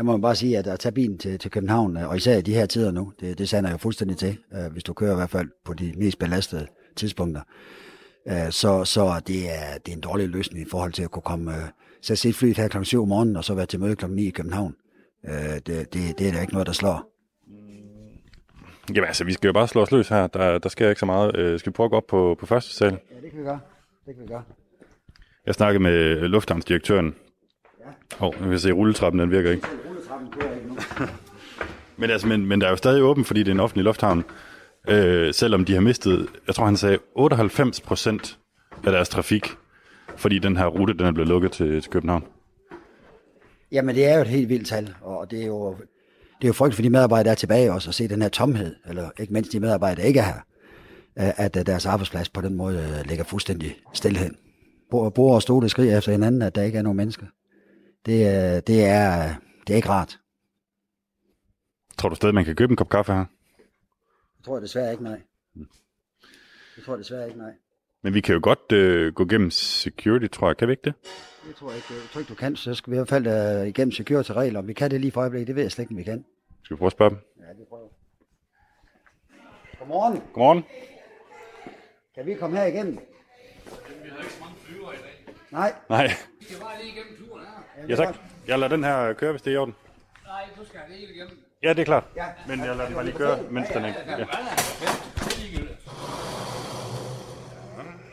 der 0.00 0.04
må 0.04 0.12
man 0.12 0.20
bare 0.20 0.34
sige, 0.34 0.58
at 0.58 0.66
at 0.66 0.80
tage 0.80 0.92
bilen 0.92 1.18
til, 1.18 1.38
til 1.38 1.50
København, 1.50 1.96
og 1.96 2.16
især 2.16 2.38
i 2.38 2.42
de 2.42 2.54
her 2.54 2.66
tider 2.66 2.90
nu, 2.90 3.12
det, 3.20 3.38
det 3.38 3.48
sander 3.48 3.70
jo 3.70 3.76
fuldstændig 3.76 4.16
til, 4.16 4.38
øh, 4.54 4.72
hvis 4.72 4.84
du 4.84 4.92
kører 4.92 5.12
i 5.12 5.14
hvert 5.14 5.30
fald 5.30 5.48
på 5.64 5.74
de 5.74 5.92
mest 5.96 6.18
belastede 6.18 6.66
tidspunkter. 6.96 7.42
Øh, 8.28 8.50
så 8.50 8.84
så 8.84 9.20
det, 9.26 9.50
er, 9.50 9.78
det 9.86 9.92
er 9.92 9.96
en 9.96 10.00
dårlig 10.00 10.28
løsning 10.28 10.66
i 10.66 10.70
forhold 10.70 10.92
til 10.92 11.02
at 11.02 11.10
kunne 11.10 11.22
komme... 11.22 11.56
Øh, 11.56 11.62
så 12.02 12.16
se 12.16 12.32
flyet 12.32 12.56
her 12.56 12.68
kl. 12.68 12.82
7 12.82 13.02
om 13.02 13.08
morgenen, 13.08 13.36
og 13.36 13.44
så 13.44 13.54
være 13.54 13.66
til 13.66 13.80
møde 13.80 13.96
kl. 13.96 14.06
9 14.06 14.26
i 14.26 14.30
København. 14.30 14.74
Øh, 15.28 15.34
det, 15.34 15.66
det, 15.66 16.18
det 16.18 16.28
er 16.28 16.32
da 16.32 16.40
ikke 16.40 16.52
noget, 16.52 16.66
der 16.66 16.72
slår. 16.72 17.12
Jamen 18.94 19.04
altså, 19.04 19.24
vi 19.24 19.32
skal 19.32 19.48
jo 19.48 19.52
bare 19.52 19.68
slå 19.68 19.82
os 19.82 19.92
løs 19.92 20.08
her. 20.08 20.26
Der, 20.26 20.58
der 20.58 20.68
sker 20.68 20.88
ikke 20.88 21.00
så 21.00 21.06
meget. 21.06 21.36
Øh, 21.36 21.58
skal 21.58 21.70
vi 21.70 21.74
prøve 21.74 21.84
at 21.84 21.90
gå 21.90 21.96
op 21.96 22.06
på, 22.08 22.36
på 22.40 22.46
første 22.46 22.74
sal? 22.74 22.92
Ja, 22.92 23.20
det 23.22 23.30
kan 23.30 23.38
vi 23.40 23.44
gøre. 23.44 23.60
Det 24.06 24.14
kan 24.14 24.22
vi 24.22 24.28
gøre. 24.28 24.42
Jeg 25.46 25.54
snakkede 25.54 25.82
med 25.82 26.28
lufthavnsdirektøren. 26.28 27.14
Åh, 28.20 28.28
oh, 28.28 28.34
jeg 28.40 28.48
kan 28.48 28.58
se, 28.58 28.72
rulletrappen 28.72 29.20
den 29.20 29.30
virker 29.30 29.50
ikke. 29.50 29.66
Kører 30.30 30.54
ikke 30.54 30.68
nu. 30.68 30.76
Men, 32.00 32.10
altså, 32.10 32.26
men, 32.26 32.46
men 32.46 32.60
der 32.60 32.66
er 32.66 32.70
jo 32.70 32.76
stadig 32.76 33.02
åben, 33.02 33.24
fordi 33.24 33.40
det 33.40 33.48
er 33.48 33.54
en 33.54 33.60
offentlig 33.60 33.84
lufthavn. 33.84 34.24
Øh, 34.88 35.34
selvom 35.34 35.64
de 35.64 35.74
har 35.74 35.80
mistet, 35.80 36.28
jeg 36.46 36.54
tror 36.54 36.64
han 36.64 36.76
sagde, 36.76 36.98
98 37.14 37.80
procent 37.80 38.38
af 38.84 38.92
deres 38.92 39.08
trafik, 39.08 39.46
fordi 40.16 40.38
den 40.38 40.56
her 40.56 40.66
rute 40.66 40.94
den 40.94 41.06
er 41.06 41.12
blevet 41.12 41.28
lukket 41.28 41.52
til, 41.52 41.82
til 41.82 41.90
København. 41.90 42.24
Jamen, 43.72 43.94
det 43.94 44.06
er 44.06 44.14
jo 44.14 44.20
et 44.20 44.28
helt 44.28 44.48
vildt 44.48 44.66
tal, 44.66 44.94
og 45.00 45.30
det 45.30 45.42
er 45.42 45.46
jo, 45.46 45.70
det 46.38 46.44
er 46.44 46.48
jo 46.48 46.52
frygteligt 46.52 46.76
for 46.76 46.82
de 46.82 46.90
medarbejdere, 46.90 47.24
der 47.24 47.30
er 47.30 47.34
tilbage 47.34 47.72
også, 47.72 47.90
at 47.90 47.94
se 47.94 48.08
den 48.08 48.22
her 48.22 48.28
tomhed, 48.28 48.74
eller 48.88 49.10
ikke 49.18 49.32
mindst 49.32 49.52
de 49.52 49.60
medarbejdere, 49.60 50.02
der 50.02 50.08
ikke 50.08 50.20
er 50.20 50.24
her, 50.24 50.40
øh, 51.18 51.44
at 51.44 51.56
øh, 51.56 51.66
deres 51.66 51.86
arbejdsplads 51.86 52.28
på 52.28 52.40
den 52.40 52.54
måde 52.54 52.78
øh, 52.78 53.08
ligger 53.08 53.24
fuldstændig 53.24 53.76
stillhed. 53.92 54.30
Bor 54.90 55.34
og 55.34 55.42
stole 55.42 55.68
skriger 55.68 55.98
efter 55.98 56.12
hinanden, 56.12 56.42
at 56.42 56.54
der 56.54 56.62
ikke 56.62 56.78
er 56.78 56.82
nogen 56.82 56.96
mennesker. 56.96 57.26
Det, 58.06 58.66
det, 58.66 58.84
er, 58.84 59.34
det 59.66 59.72
er 59.72 59.76
ikke 59.76 59.88
rart. 59.88 60.19
Tror 62.00 62.08
du 62.08 62.14
stadig, 62.14 62.34
man 62.34 62.44
kan 62.44 62.56
købe 62.56 62.70
en 62.70 62.76
kop 62.76 62.88
kaffe 62.88 63.12
her? 63.12 63.24
Det 64.36 64.44
tror 64.44 64.56
jeg 64.56 64.62
desværre 64.62 64.92
ikke, 64.92 65.04
nej. 65.04 65.20
Det 66.76 66.84
tror 66.84 66.92
jeg 66.92 66.98
desværre 66.98 67.26
ikke, 67.26 67.38
nej. 67.38 67.52
Men 68.02 68.14
vi 68.14 68.20
kan 68.20 68.34
jo 68.34 68.40
godt 68.42 68.72
øh, 68.72 69.14
gå 69.14 69.24
gennem 69.24 69.50
security, 69.50 70.26
tror 70.26 70.48
jeg. 70.48 70.56
Kan 70.56 70.68
vi 70.68 70.72
ikke 70.72 70.82
det? 70.84 70.94
Det 71.46 71.54
tror 71.56 71.68
jeg 71.68 71.76
ikke. 71.76 71.88
Jeg 71.90 72.10
tror 72.12 72.20
ikke, 72.20 72.28
du 72.28 72.34
kan. 72.34 72.56
Så 72.56 72.74
skal 72.74 72.90
vi 72.90 72.96
i 72.96 72.98
hvert 72.98 73.08
fald 73.08 73.26
uh, 73.60 73.68
igennem 73.68 73.92
security-regler. 73.92 74.58
Om 74.58 74.68
vi 74.68 74.72
kan 74.72 74.90
det 74.90 75.00
lige 75.00 75.12
for 75.12 75.20
øjeblikket, 75.20 75.46
det 75.46 75.56
ved 75.56 75.62
jeg 75.62 75.72
slet 75.72 75.82
ikke, 75.82 75.92
om 75.92 75.98
vi 75.98 76.02
kan. 76.02 76.24
Skal 76.62 76.74
vi 76.74 76.78
prøve 76.78 76.86
at 76.86 76.92
spørge 76.92 77.10
dem? 77.10 77.18
Ja, 77.40 77.48
det 77.58 77.68
prøver 77.68 77.88
Godmorgen. 79.78 80.22
Godmorgen. 80.32 80.64
Kan 82.14 82.26
vi 82.26 82.34
komme 82.34 82.56
her 82.56 82.64
igennem? 82.64 82.94
Vi 82.94 84.08
har 84.10 84.18
ikke 84.18 84.32
så 84.32 84.40
mange 84.40 84.56
flyver 84.60 84.92
i 84.92 84.96
dag. 84.96 85.34
Nej. 85.50 85.74
Nej. 85.88 86.06
Vi 86.40 86.44
skal 86.44 86.60
bare 86.60 86.82
lige 86.82 86.92
igennem 86.92 87.28
turen 87.28 87.44
her. 87.76 87.88
Ja, 87.88 87.96
tak. 87.96 88.16
Jeg 88.46 88.58
lader 88.58 88.76
den 88.76 88.84
her 88.84 89.12
køre, 89.12 89.30
hvis 89.32 89.42
det 89.42 89.50
er 89.50 89.54
i 89.54 89.58
orden. 89.58 89.74
Nej, 90.24 90.42
du 90.58 90.64
skal 90.64 90.80
det 90.88 90.96
hele 90.96 91.14
igennem. 91.14 91.49
Ja, 91.62 91.68
det 91.68 91.78
er 91.78 91.84
klart. 91.84 92.04
Ja. 92.16 92.24
Men 92.48 92.58
jeg 92.60 92.68
lader 92.68 92.84
den 92.86 92.94
bare 92.94 93.04
lige 93.04 93.16
køre, 93.16 93.38
mens 93.50 93.68
den 93.68 93.84
ikke... 93.84 93.98
Ja. 94.08 94.24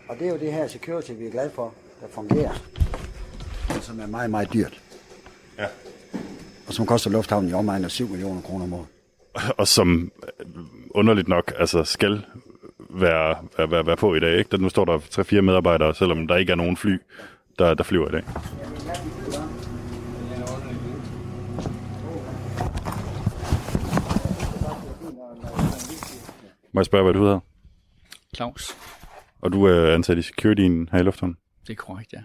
Og 0.09 0.15
det 0.19 0.27
er 0.27 0.31
jo 0.31 0.37
det 0.37 0.53
her 0.53 0.67
security, 0.67 1.11
vi 1.11 1.25
er 1.25 1.31
glade 1.31 1.51
for, 1.55 1.73
der 2.01 2.07
fungerer. 2.11 2.53
Som 3.81 3.99
er 3.99 4.07
meget, 4.07 4.29
meget 4.29 4.53
dyrt. 4.53 4.81
Ja. 5.57 5.65
Og 6.67 6.73
som 6.73 6.85
koster 6.85 7.09
lufthavnen 7.09 7.49
i 7.49 7.53
omegn 7.53 7.83
af 7.83 7.91
7 7.91 8.07
millioner 8.09 8.41
kroner 8.41 8.65
om 8.65 8.73
året. 8.73 8.87
Og 9.59 9.67
som 9.67 10.11
øh, 10.39 10.45
underligt 10.89 11.27
nok 11.27 11.53
altså 11.59 11.83
skal 11.83 12.25
være, 12.89 13.37
være, 13.57 13.71
være, 13.71 13.85
være 13.85 13.97
på 13.97 14.15
i 14.15 14.19
dag. 14.19 14.37
Ikke? 14.37 14.49
Der, 14.51 14.57
nu 14.57 14.69
står 14.69 14.85
der 14.85 14.97
3-4 14.97 15.41
medarbejdere, 15.41 15.95
selvom 15.95 16.27
der 16.27 16.35
ikke 16.35 16.51
er 16.51 16.55
nogen 16.55 16.77
fly, 16.77 16.97
der, 17.59 17.73
der 17.73 17.83
flyver 17.83 18.07
i 18.07 18.11
dag. 18.11 18.23
Må 26.77 26.81
jeg 26.81 26.85
spørge, 26.85 27.03
hvad 27.03 27.13
du 27.13 27.23
hedder? 27.23 27.39
Claus. 28.35 28.71
Og 29.41 29.51
du 29.51 29.63
er 29.63 29.93
ansat 29.93 30.17
i 30.17 30.21
securityen 30.21 30.89
her 30.91 30.99
i 30.99 31.03
lufthavnen? 31.03 31.37
Det 31.67 31.69
er 31.69 31.75
korrekt, 31.75 32.13
ja. 32.13 32.21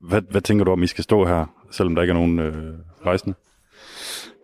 Hvad, 0.00 0.22
hvad 0.30 0.40
tænker 0.40 0.64
du 0.64 0.70
om, 0.72 0.82
I 0.82 0.86
skal 0.86 1.04
stå 1.04 1.26
her, 1.26 1.66
selvom 1.70 1.94
der 1.94 2.02
ikke 2.02 2.10
er 2.10 2.14
nogen 2.14 2.38
øh, 2.38 2.74
rejsende? 3.06 3.34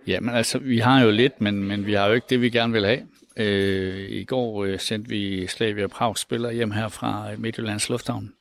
Jamen 0.06 0.34
altså, 0.34 0.58
vi 0.58 0.78
har 0.78 1.00
jo 1.00 1.10
lidt, 1.10 1.40
men, 1.40 1.64
men 1.64 1.86
vi 1.86 1.92
har 1.92 2.06
jo 2.06 2.12
ikke 2.12 2.26
det, 2.30 2.40
vi 2.40 2.50
gerne 2.50 2.72
vil 2.72 2.84
have. 2.84 3.00
Øh, 3.36 4.10
I 4.10 4.24
går 4.24 4.64
øh, 4.64 4.80
sendte 4.80 5.08
vi 5.08 5.46
Slavia 5.46 5.86
Prag 5.86 6.18
spiller 6.18 6.50
hjem 6.50 6.70
her 6.70 6.88
fra 6.88 7.30
Midtjyllands 7.38 7.88
Lufthavn. 7.88 8.32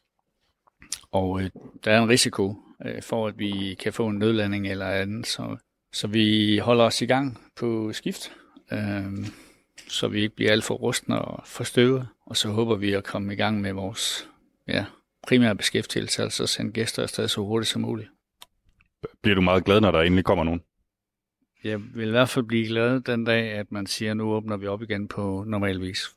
Og 1.11 1.41
øh, 1.41 1.49
der 1.85 1.91
er 1.91 2.01
en 2.01 2.09
risiko 2.09 2.55
øh, 2.85 3.01
for, 3.01 3.27
at 3.27 3.39
vi 3.39 3.77
kan 3.79 3.93
få 3.93 4.07
en 4.07 4.19
nødlanding 4.19 4.67
eller 4.67 4.87
andet, 4.87 5.27
så, 5.27 5.57
så 5.93 6.07
vi 6.07 6.57
holder 6.57 6.83
os 6.83 7.01
i 7.01 7.05
gang 7.05 7.41
på 7.55 7.93
skift, 7.93 8.31
øh, 8.71 9.27
så 9.87 10.07
vi 10.07 10.21
ikke 10.21 10.35
bliver 10.35 10.51
alt 10.51 10.63
for 10.63 10.73
rustne 10.73 11.21
og 11.21 11.43
forstøvet. 11.45 12.07
Og 12.25 12.37
så 12.37 12.49
håber 12.49 12.75
vi 12.75 12.93
at 12.93 13.03
komme 13.03 13.33
i 13.33 13.35
gang 13.35 13.61
med 13.61 13.73
vores 13.73 14.29
ja, 14.67 14.85
primære 15.27 15.55
beskæftigelse, 15.55 16.23
altså 16.23 16.47
sende 16.47 16.71
gæster 16.71 17.03
afsted 17.03 17.27
så 17.27 17.41
hurtigt 17.41 17.69
som 17.69 17.81
muligt. 17.81 18.09
Bliver 19.21 19.35
du 19.35 19.41
meget 19.41 19.65
glad, 19.65 19.81
når 19.81 19.91
der 19.91 20.01
endelig 20.01 20.25
kommer 20.25 20.43
nogen? 20.43 20.61
Jeg 21.63 21.79
vil 21.95 22.07
i 22.07 22.11
hvert 22.11 22.29
fald 22.29 22.45
blive 22.45 22.67
glad 22.67 22.99
den 22.99 23.25
dag, 23.25 23.51
at 23.51 23.71
man 23.71 23.87
siger, 23.87 24.11
at 24.11 24.17
nu 24.17 24.33
åbner 24.33 24.57
vi 24.57 24.67
op 24.67 24.81
igen 24.81 25.07
på 25.07 25.43
normal 25.47 25.81
vis. 25.81 26.09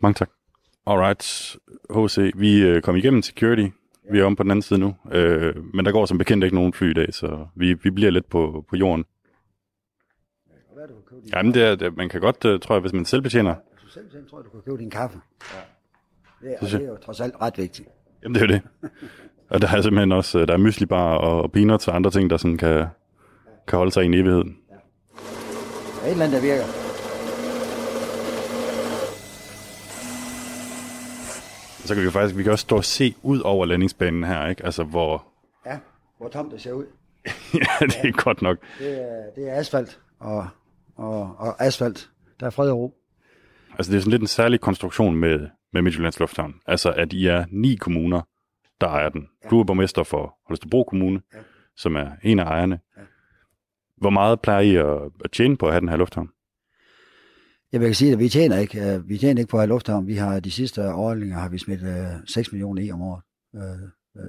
Mange 0.00 0.14
tak. 0.14 0.30
Alright, 0.86 1.56
HC, 1.90 2.32
vi 2.36 2.62
øh, 2.62 2.82
kom 2.82 2.96
igennem 2.96 3.22
security. 3.22 3.68
Vi 4.12 4.18
er 4.18 4.24
om 4.24 4.36
på 4.36 4.42
den 4.42 4.50
anden 4.50 4.62
side 4.62 4.80
nu. 4.80 4.94
Øh, 5.12 5.74
men 5.74 5.84
der 5.84 5.92
går 5.92 6.06
som 6.06 6.18
bekendt 6.18 6.44
ikke 6.44 6.56
nogen 6.56 6.72
fly 6.72 6.90
i 6.90 6.92
dag, 6.92 7.14
så 7.14 7.46
vi, 7.56 7.74
vi 7.74 7.90
bliver 7.90 8.10
lidt 8.10 8.28
på, 8.28 8.64
på 8.70 8.76
jorden. 8.76 9.04
Jamen, 11.32 11.54
det 11.54 11.62
er, 11.62 11.74
det, 11.74 11.96
man 11.96 12.08
kan 12.08 12.20
godt, 12.20 12.44
uh, 12.44 12.60
tror 12.60 12.74
jeg, 12.74 12.80
hvis 12.80 12.92
man 12.92 13.04
selv 13.04 13.22
betjener. 13.22 13.54
Hvis 13.72 13.82
du 13.82 13.88
selv 13.88 14.04
betjener, 14.04 14.28
tror 14.28 14.38
jeg, 14.38 14.44
du 14.44 14.50
kan 14.50 14.60
købe 14.60 14.78
din 14.78 14.90
kaffe. 14.90 15.18
Ja. 15.54 15.60
Det, 16.48 16.56
er, 16.60 16.78
det 16.78 16.86
er 16.86 16.88
jo 16.88 16.96
trods 16.96 17.20
alt 17.20 17.34
ret 17.40 17.58
vigtigt. 17.58 17.88
Jamen, 18.22 18.34
det 18.34 18.42
er 18.42 18.46
det. 18.46 18.62
Og 19.50 19.62
der 19.62 19.68
er 19.68 19.82
simpelthen 19.82 20.12
også, 20.12 20.38
øh, 20.38 20.48
der 20.48 20.54
er 20.54 20.58
myslibar 20.58 21.16
og 21.16 21.52
peanuts 21.52 21.88
og 21.88 21.96
andre 21.96 22.10
ting, 22.10 22.30
der 22.30 22.36
sådan 22.36 22.56
kan, 22.56 22.86
kan 23.68 23.76
holde 23.76 23.92
sig 23.92 24.02
i 24.02 24.06
en 24.06 24.14
evighed. 24.14 24.44
Ja. 24.44 24.74
Der 25.94 26.02
er 26.02 26.06
et 26.06 26.10
eller 26.10 26.24
andet, 26.24 26.42
der 26.42 26.48
virker. 26.48 26.64
Så 31.84 31.94
kan 31.94 32.00
vi 32.00 32.04
jo 32.04 32.10
faktisk, 32.10 32.36
vi 32.36 32.42
kan 32.42 32.52
også 32.52 32.62
stå 32.62 32.76
og 32.76 32.84
se 32.84 33.14
ud 33.22 33.40
over 33.40 33.66
landingsbanen 33.66 34.24
her, 34.24 34.46
ikke? 34.46 34.64
Altså, 34.64 34.84
hvor... 34.84 35.24
Ja, 35.66 35.78
hvor 36.18 36.28
tomt 36.28 36.52
det 36.52 36.60
ser 36.60 36.72
ud. 36.72 36.84
ja, 37.54 37.86
det 37.86 37.96
er 37.96 38.00
ja. 38.04 38.10
godt 38.10 38.42
nok. 38.42 38.58
Det 38.78 39.02
er, 39.02 39.22
det 39.36 39.50
er 39.50 39.54
asfalt, 39.54 40.00
og, 40.18 40.48
og, 40.96 41.36
og 41.38 41.64
asfalt, 41.64 42.10
der 42.40 42.46
er 42.46 42.50
fred 42.50 42.70
og 42.70 42.78
ro. 42.78 42.94
Altså, 43.78 43.92
det 43.92 43.96
er 43.96 44.00
sådan 44.00 44.10
lidt 44.10 44.22
en 44.22 44.26
særlig 44.26 44.60
konstruktion 44.60 45.16
med, 45.16 45.48
med 45.72 45.82
Midtjyllands 45.82 46.20
Lufthavn. 46.20 46.54
Altså, 46.66 46.92
at 46.92 47.12
I 47.12 47.26
er 47.26 47.44
ni 47.50 47.74
kommuner, 47.74 48.22
der 48.80 48.88
ejer 48.88 49.08
den. 49.08 49.28
Ja. 49.44 49.48
Du 49.48 49.60
er 49.60 49.64
borgmester 49.64 50.02
for 50.02 50.38
Holstebro 50.46 50.84
Kommune, 50.84 51.22
ja. 51.34 51.38
som 51.76 51.96
er 51.96 52.10
en 52.22 52.38
af 52.38 52.44
ejerne. 52.44 52.80
Ja. 52.96 53.02
Hvor 53.96 54.10
meget 54.10 54.40
plejer 54.40 54.60
I 54.60 54.76
at, 54.76 55.10
at 55.24 55.30
tjene 55.32 55.56
på 55.56 55.66
at 55.66 55.72
have 55.72 55.80
den 55.80 55.88
her 55.88 55.96
lufthavn? 55.96 56.30
Jeg 57.72 57.80
vil 57.80 57.96
sige, 57.96 58.12
at 58.12 58.18
vi 58.18 58.28
tjener 58.28 58.58
ikke, 58.58 58.94
øh, 58.94 59.08
vi 59.08 59.18
tjener 59.18 59.40
ikke 59.40 59.50
på 59.50 59.56
at 59.56 59.60
have 59.60 59.68
lufthavn. 59.68 60.06
Vi 60.06 60.14
har 60.14 60.40
de 60.40 60.50
sidste 60.50 60.94
årlinger 60.94 61.38
har 61.38 61.48
vi 61.48 61.58
smidt 61.58 61.82
uh, 61.82 61.88
6 62.26 62.52
millioner 62.52 62.82
i 62.82 62.90
om 62.90 63.02
året 63.02 63.22
uh, 63.52 63.60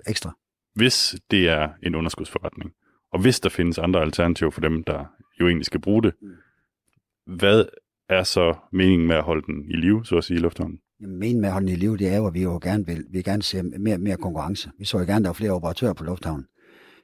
ekstra. 0.08 0.38
Hvis 0.76 1.15
det 1.32 1.49
er 1.49 1.69
en 1.84 1.95
underskudsforretning, 1.95 2.73
og 3.13 3.21
hvis 3.21 3.39
der 3.39 3.49
findes 3.49 3.78
andre 3.78 4.02
alternativer 4.02 4.52
for 4.52 4.62
dem, 4.62 4.84
der 4.84 5.06
jo 5.39 5.47
egentlig 5.47 5.65
skal 5.65 5.82
bruge 5.82 6.04
det, 6.04 6.13
mm. 6.21 6.30
Hvad 7.26 7.66
er 8.10 8.24
så 8.24 8.56
meningen 8.72 9.08
med 9.08 9.16
at 9.16 9.24
holde 9.24 9.42
den 9.46 9.66
i 9.70 9.76
live, 9.76 10.06
så 10.06 10.18
at 10.18 10.24
sige, 10.24 10.38
i 10.38 10.42
lufthavnen? 10.42 10.80
Meningen 11.00 11.42
med 11.42 11.50
at 11.50 11.54
holde 11.54 11.68
den 11.68 11.76
i 11.76 11.80
live, 11.80 11.98
det 11.98 12.08
er 12.08 12.18
jo, 12.18 12.28
at 12.28 12.34
vi 12.34 12.42
jo 12.42 12.60
gerne 12.64 12.86
vil, 12.86 13.06
vi 13.12 13.22
gerne 13.22 13.44
se 13.44 13.64
mere, 13.64 13.98
mere 13.98 14.18
konkurrence. 14.18 14.72
Vi 14.80 14.86
så 14.86 14.98
jo 14.98 15.06
gerne, 15.06 15.16
at 15.16 15.24
der 15.24 15.30
er 15.30 15.34
flere 15.34 15.52
operatører 15.52 15.94
på 15.94 16.04
lufthavnen. 16.04 16.46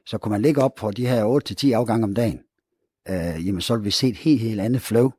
Så 0.06 0.18
kunne 0.18 0.32
man 0.32 0.42
ligge 0.42 0.62
op 0.62 0.74
på 0.74 0.90
de 0.90 1.06
her 1.06 1.40
8-10 1.68 1.72
afgange 1.72 2.04
om 2.04 2.14
dagen, 2.14 2.40
øh, 3.08 3.46
jamen 3.46 3.60
så 3.60 3.76
vil 3.76 3.84
vi 3.84 3.90
se 3.90 4.08
et 4.08 4.16
helt, 4.16 4.40
helt 4.40 4.60
andet 4.60 4.80
flow. 4.80 5.10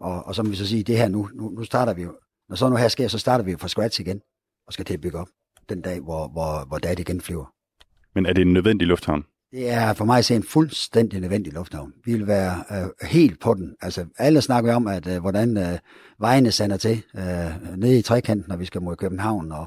Og, 0.00 0.26
og 0.26 0.34
så 0.34 0.42
må 0.42 0.50
vi 0.50 0.56
så 0.56 0.66
sige, 0.66 0.82
det 0.82 0.98
her 0.98 1.08
nu, 1.08 1.28
nu, 1.34 1.48
nu 1.50 1.64
starter 1.64 1.94
vi 1.94 2.02
jo, 2.02 2.12
når 2.48 2.56
så 2.56 2.68
nu 2.68 2.76
her 2.76 2.88
sker, 2.88 3.08
så 3.08 3.18
starter 3.18 3.44
vi 3.44 3.50
jo 3.50 3.58
fra 3.58 3.68
scratch 3.68 4.00
igen, 4.00 4.20
og 4.66 4.72
skal 4.72 4.84
til 4.84 4.94
at 4.94 5.00
bygge 5.00 5.18
op 5.18 5.28
den 5.68 5.80
dag, 5.80 6.00
hvor, 6.00 6.28
hvor, 6.28 6.66
hvor 6.68 6.78
det 6.78 6.98
igen 6.98 7.20
flyver. 7.20 7.54
Men 8.14 8.26
er 8.26 8.32
det 8.32 8.42
en 8.42 8.52
nødvendig 8.52 8.88
lufthavn? 8.88 9.24
Det 9.54 9.70
er 9.70 9.92
for 9.92 10.04
mig 10.04 10.18
at 10.18 10.24
se 10.24 10.34
en 10.34 10.42
fuldstændig 10.42 11.20
nødvendig 11.20 11.52
lufthavn. 11.52 11.92
Vi 12.04 12.12
vil 12.12 12.26
være 12.26 12.64
øh, 12.70 13.08
helt 13.08 13.40
på 13.40 13.54
den. 13.54 13.76
Altså, 13.80 14.06
alle 14.18 14.40
snakker 14.40 14.74
om, 14.74 14.86
at 14.86 15.06
øh, 15.06 15.20
hvordan 15.20 15.56
øh, 15.56 15.78
vejene 16.20 16.50
sender 16.50 16.76
til 16.76 17.02
øh, 17.16 17.76
nede 17.76 17.98
i 17.98 18.02
trekanten, 18.02 18.44
når 18.48 18.56
vi 18.56 18.64
skal 18.64 18.82
mod 18.82 18.96
København, 18.96 19.52
og 19.52 19.66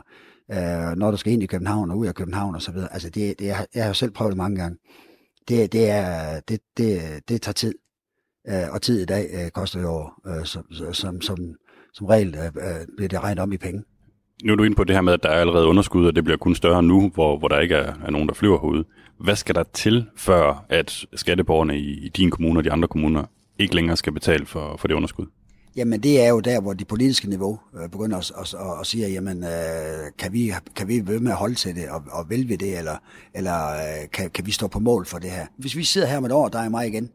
øh, 0.51 0.97
når 0.97 1.11
du 1.11 1.17
skal 1.17 1.33
ind 1.33 1.43
i 1.43 1.45
København 1.45 1.91
og 1.91 1.97
ud 1.97 2.07
af 2.07 2.15
København 2.15 2.55
og 2.55 2.61
så 2.61 2.71
videre. 2.71 2.93
Altså, 2.93 3.09
det, 3.09 3.39
det 3.39 3.49
er, 3.49 3.65
jeg 3.75 3.83
har 3.83 3.87
jo 3.87 3.93
selv 3.93 4.11
prøvet 4.11 4.31
det 4.31 4.37
mange 4.37 4.57
gange. 4.57 4.77
Det, 5.47 5.73
det, 5.73 5.89
er, 5.89 6.39
det, 6.39 6.59
det, 6.77 7.01
det 7.29 7.41
tager 7.41 7.53
tid. 7.53 7.73
Øh, 8.47 8.71
og 8.71 8.81
tid 8.81 9.01
i 9.01 9.05
dag 9.05 9.29
øh, 9.33 9.51
koster 9.51 9.81
jo, 9.81 10.09
øh, 10.27 10.45
som, 10.45 10.65
som, 10.93 11.21
som, 11.21 11.55
som 11.93 12.07
regel 12.07 12.35
øh, 12.35 12.45
øh 12.45 12.87
bliver 12.97 13.09
det 13.09 13.23
regnet 13.23 13.39
om 13.39 13.51
i 13.51 13.57
penge. 13.57 13.83
Nu 14.43 14.51
er 14.51 14.55
du 14.55 14.63
inde 14.63 14.75
på 14.75 14.83
det 14.83 14.95
her 14.95 15.01
med, 15.01 15.13
at 15.13 15.23
der 15.23 15.29
er 15.29 15.39
allerede 15.39 15.67
underskud, 15.67 16.05
og 16.05 16.15
det 16.15 16.23
bliver 16.23 16.37
kun 16.37 16.55
større 16.55 16.83
nu, 16.83 17.11
hvor, 17.13 17.37
hvor 17.37 17.47
der 17.47 17.59
ikke 17.59 17.75
er, 17.75 17.93
er 18.05 18.11
nogen, 18.11 18.27
der 18.27 18.33
flyver 18.33 18.59
herude. 18.59 18.85
Hvad 19.19 19.35
skal 19.35 19.55
der 19.55 19.63
til, 19.73 20.05
før 20.15 20.65
at 20.69 21.05
skatteborgerne 21.15 21.77
i, 21.77 22.05
i 22.05 22.09
din 22.09 22.31
kommune 22.31 22.59
og 22.59 22.63
de 22.63 22.71
andre 22.71 22.87
kommuner 22.87 23.23
ikke 23.59 23.75
længere 23.75 23.97
skal 23.97 24.13
betale 24.13 24.45
for, 24.45 24.77
for 24.77 24.87
det 24.87 24.95
underskud? 24.95 25.25
Jamen 25.75 26.03
det 26.03 26.21
er 26.25 26.29
jo 26.29 26.39
der, 26.39 26.61
hvor 26.61 26.73
det 26.73 26.87
politiske 26.87 27.29
niveau 27.29 27.59
øh, 27.81 27.89
begynder 27.89 28.17
at, 28.17 28.31
at, 28.39 28.53
at, 28.53 28.79
at 28.79 28.87
sige, 28.87 29.07
jamen 29.07 29.43
øh, 29.43 29.49
kan, 30.17 30.33
vi, 30.33 30.53
kan 30.75 30.87
vi 30.87 31.07
være 31.07 31.19
med 31.19 31.31
at 31.31 31.37
holde 31.37 31.55
til 31.55 31.75
det, 31.75 31.89
og, 31.89 32.03
og 32.11 32.29
vil 32.29 32.49
vi 32.49 32.55
det, 32.55 32.77
eller, 32.77 32.97
eller 33.33 33.69
øh, 33.69 34.09
kan, 34.13 34.29
kan 34.29 34.45
vi 34.45 34.51
stå 34.51 34.67
på 34.67 34.79
mål 34.79 35.05
for 35.05 35.19
det 35.19 35.31
her? 35.31 35.45
Hvis 35.57 35.75
vi 35.75 35.83
sidder 35.83 36.07
her 36.07 36.17
om 36.17 36.25
et 36.25 36.31
år, 36.31 36.47
der 36.47 36.59
er 36.59 36.69
mig 36.69 36.87
igen, 36.87 37.09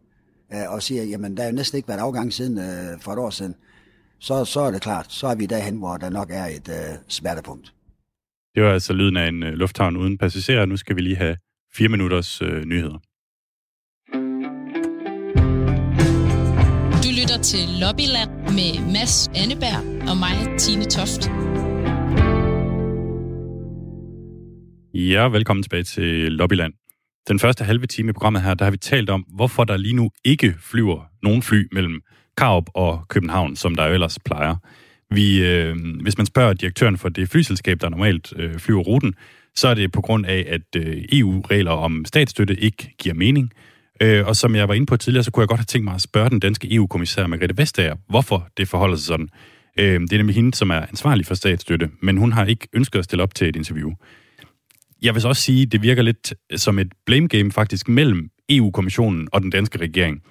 øh, 0.55 0.73
og 0.73 0.83
siger, 0.83 1.05
jamen 1.05 1.37
der 1.37 1.43
er 1.43 1.47
jo 1.47 1.55
næsten 1.55 1.77
ikke 1.77 1.89
været 1.89 2.01
afgang 2.01 2.33
siden 2.33 2.59
øh, 2.59 3.01
for 3.01 3.13
et 3.13 3.19
år 3.19 3.31
siden, 3.31 3.55
så, 4.23 4.45
så 4.45 4.61
er 4.61 4.71
det 4.71 4.83
klart, 4.83 5.13
så 5.13 5.27
er 5.27 5.35
vi 5.35 5.47
derhen, 5.47 5.77
hvor 5.77 5.97
der 5.97 6.11
nok 6.11 6.31
er 6.31 6.47
et 6.47 6.69
øh, 6.69 6.99
smertepunkt. 7.09 7.75
Det 8.55 8.63
var 8.63 8.73
altså 8.73 8.93
lyden 8.93 9.17
af 9.17 9.29
en 9.29 9.43
øh, 9.43 9.53
lufthavn 9.53 9.97
uden 9.97 10.19
passagerer. 10.19 10.67
Nu 10.67 10.77
skal 10.77 10.97
vi 10.97 11.01
lige 11.01 11.17
have 11.17 11.37
fire 11.75 11.89
minutters 11.89 12.43
øh, 12.43 12.65
nyheder. 12.65 12.99
Du 17.05 17.09
lytter 17.21 17.39
til 17.43 17.65
Lobbyland 17.81 18.31
med 18.31 18.93
Mads 18.93 19.29
Anneberg 19.29 20.09
og 20.11 20.17
mig, 20.17 20.59
Tine 20.59 20.85
Toft. 20.85 21.23
Ja, 24.95 25.29
velkommen 25.29 25.63
tilbage 25.63 25.85
til 25.85 26.33
Lobbyland. 26.33 26.73
Den 27.29 27.39
første 27.39 27.65
halve 27.65 27.87
time 27.87 28.11
i 28.11 28.13
programmet 28.13 28.43
her, 28.43 28.55
der 28.55 28.65
har 28.65 28.71
vi 28.71 28.77
talt 28.77 29.11
om, 29.11 29.25
hvorfor 29.37 29.65
der 29.65 29.77
lige 29.77 29.97
nu 29.97 30.11
ikke 30.25 30.55
flyver 30.61 31.05
nogen 31.23 31.43
fly 31.43 31.69
mellem 31.73 32.01
Karup 32.37 32.71
og 32.75 33.05
København, 33.09 33.57
som 33.57 33.75
der 33.75 33.87
jo 33.87 33.93
ellers 33.95 34.19
plejer. 34.25 34.57
Vi, 35.11 35.47
øh, 35.47 35.77
hvis 36.03 36.19
man 36.19 36.27
spørger 36.27 36.53
direktøren 36.53 36.99
for 36.99 37.09
det 37.09 37.29
flyselskab, 37.29 37.81
der 37.81 37.89
normalt 37.89 38.33
øh, 38.37 38.59
flyver 38.59 38.83
ruten, 38.83 39.15
så 39.55 39.69
er 39.69 39.75
det 39.75 39.93
på 39.93 40.01
grund 40.01 40.27
af, 40.27 40.47
at 40.49 40.77
øh, 40.77 41.05
EU-regler 41.13 41.71
om 41.71 42.05
statsstøtte 42.05 42.61
ikke 42.61 42.95
giver 42.99 43.15
mening. 43.15 43.53
Øh, 44.03 44.27
og 44.27 44.37
som 44.37 44.55
jeg 44.55 44.69
var 44.69 44.75
inde 44.75 44.87
på 44.87 44.97
tidligere, 44.97 45.25
så 45.25 45.31
kunne 45.31 45.43
jeg 45.43 45.49
godt 45.49 45.61
have 45.61 45.65
tænkt 45.65 45.85
mig 45.85 45.95
at 45.95 46.01
spørge 46.01 46.31
den 46.31 46.41
danske 46.41 46.75
EU-kommissær 46.75 47.27
Margrethe 47.27 47.57
Vestager, 47.57 47.97
hvorfor 48.09 48.49
det 48.57 48.69
forholder 48.69 48.97
sig 48.97 49.07
sådan. 49.07 49.29
Øh, 49.79 50.01
det 50.01 50.13
er 50.13 50.17
nemlig 50.17 50.37
hende, 50.37 50.55
som 50.55 50.71
er 50.71 50.81
ansvarlig 50.81 51.27
for 51.27 51.35
statsstøtte, 51.35 51.91
men 52.03 52.17
hun 52.17 52.33
har 52.33 52.45
ikke 52.45 52.69
ønsket 52.73 52.99
at 52.99 53.05
stille 53.05 53.23
op 53.23 53.35
til 53.35 53.49
et 53.49 53.57
interview. 53.57 53.91
Jeg 55.03 55.15
vil 55.15 55.23
så 55.23 55.29
også 55.29 55.43
sige, 55.43 55.63
at 55.63 55.73
det 55.73 55.83
virker 55.83 56.03
lidt 56.03 56.35
som 56.57 56.79
et 56.79 56.93
blame 57.07 57.29
game 57.29 57.53
faktisk 57.53 57.89
mellem 57.89 58.29
EU-kommissionen 58.49 59.29
og 59.33 59.43
den 59.43 59.51
danske 59.51 59.79
regering. 59.79 60.23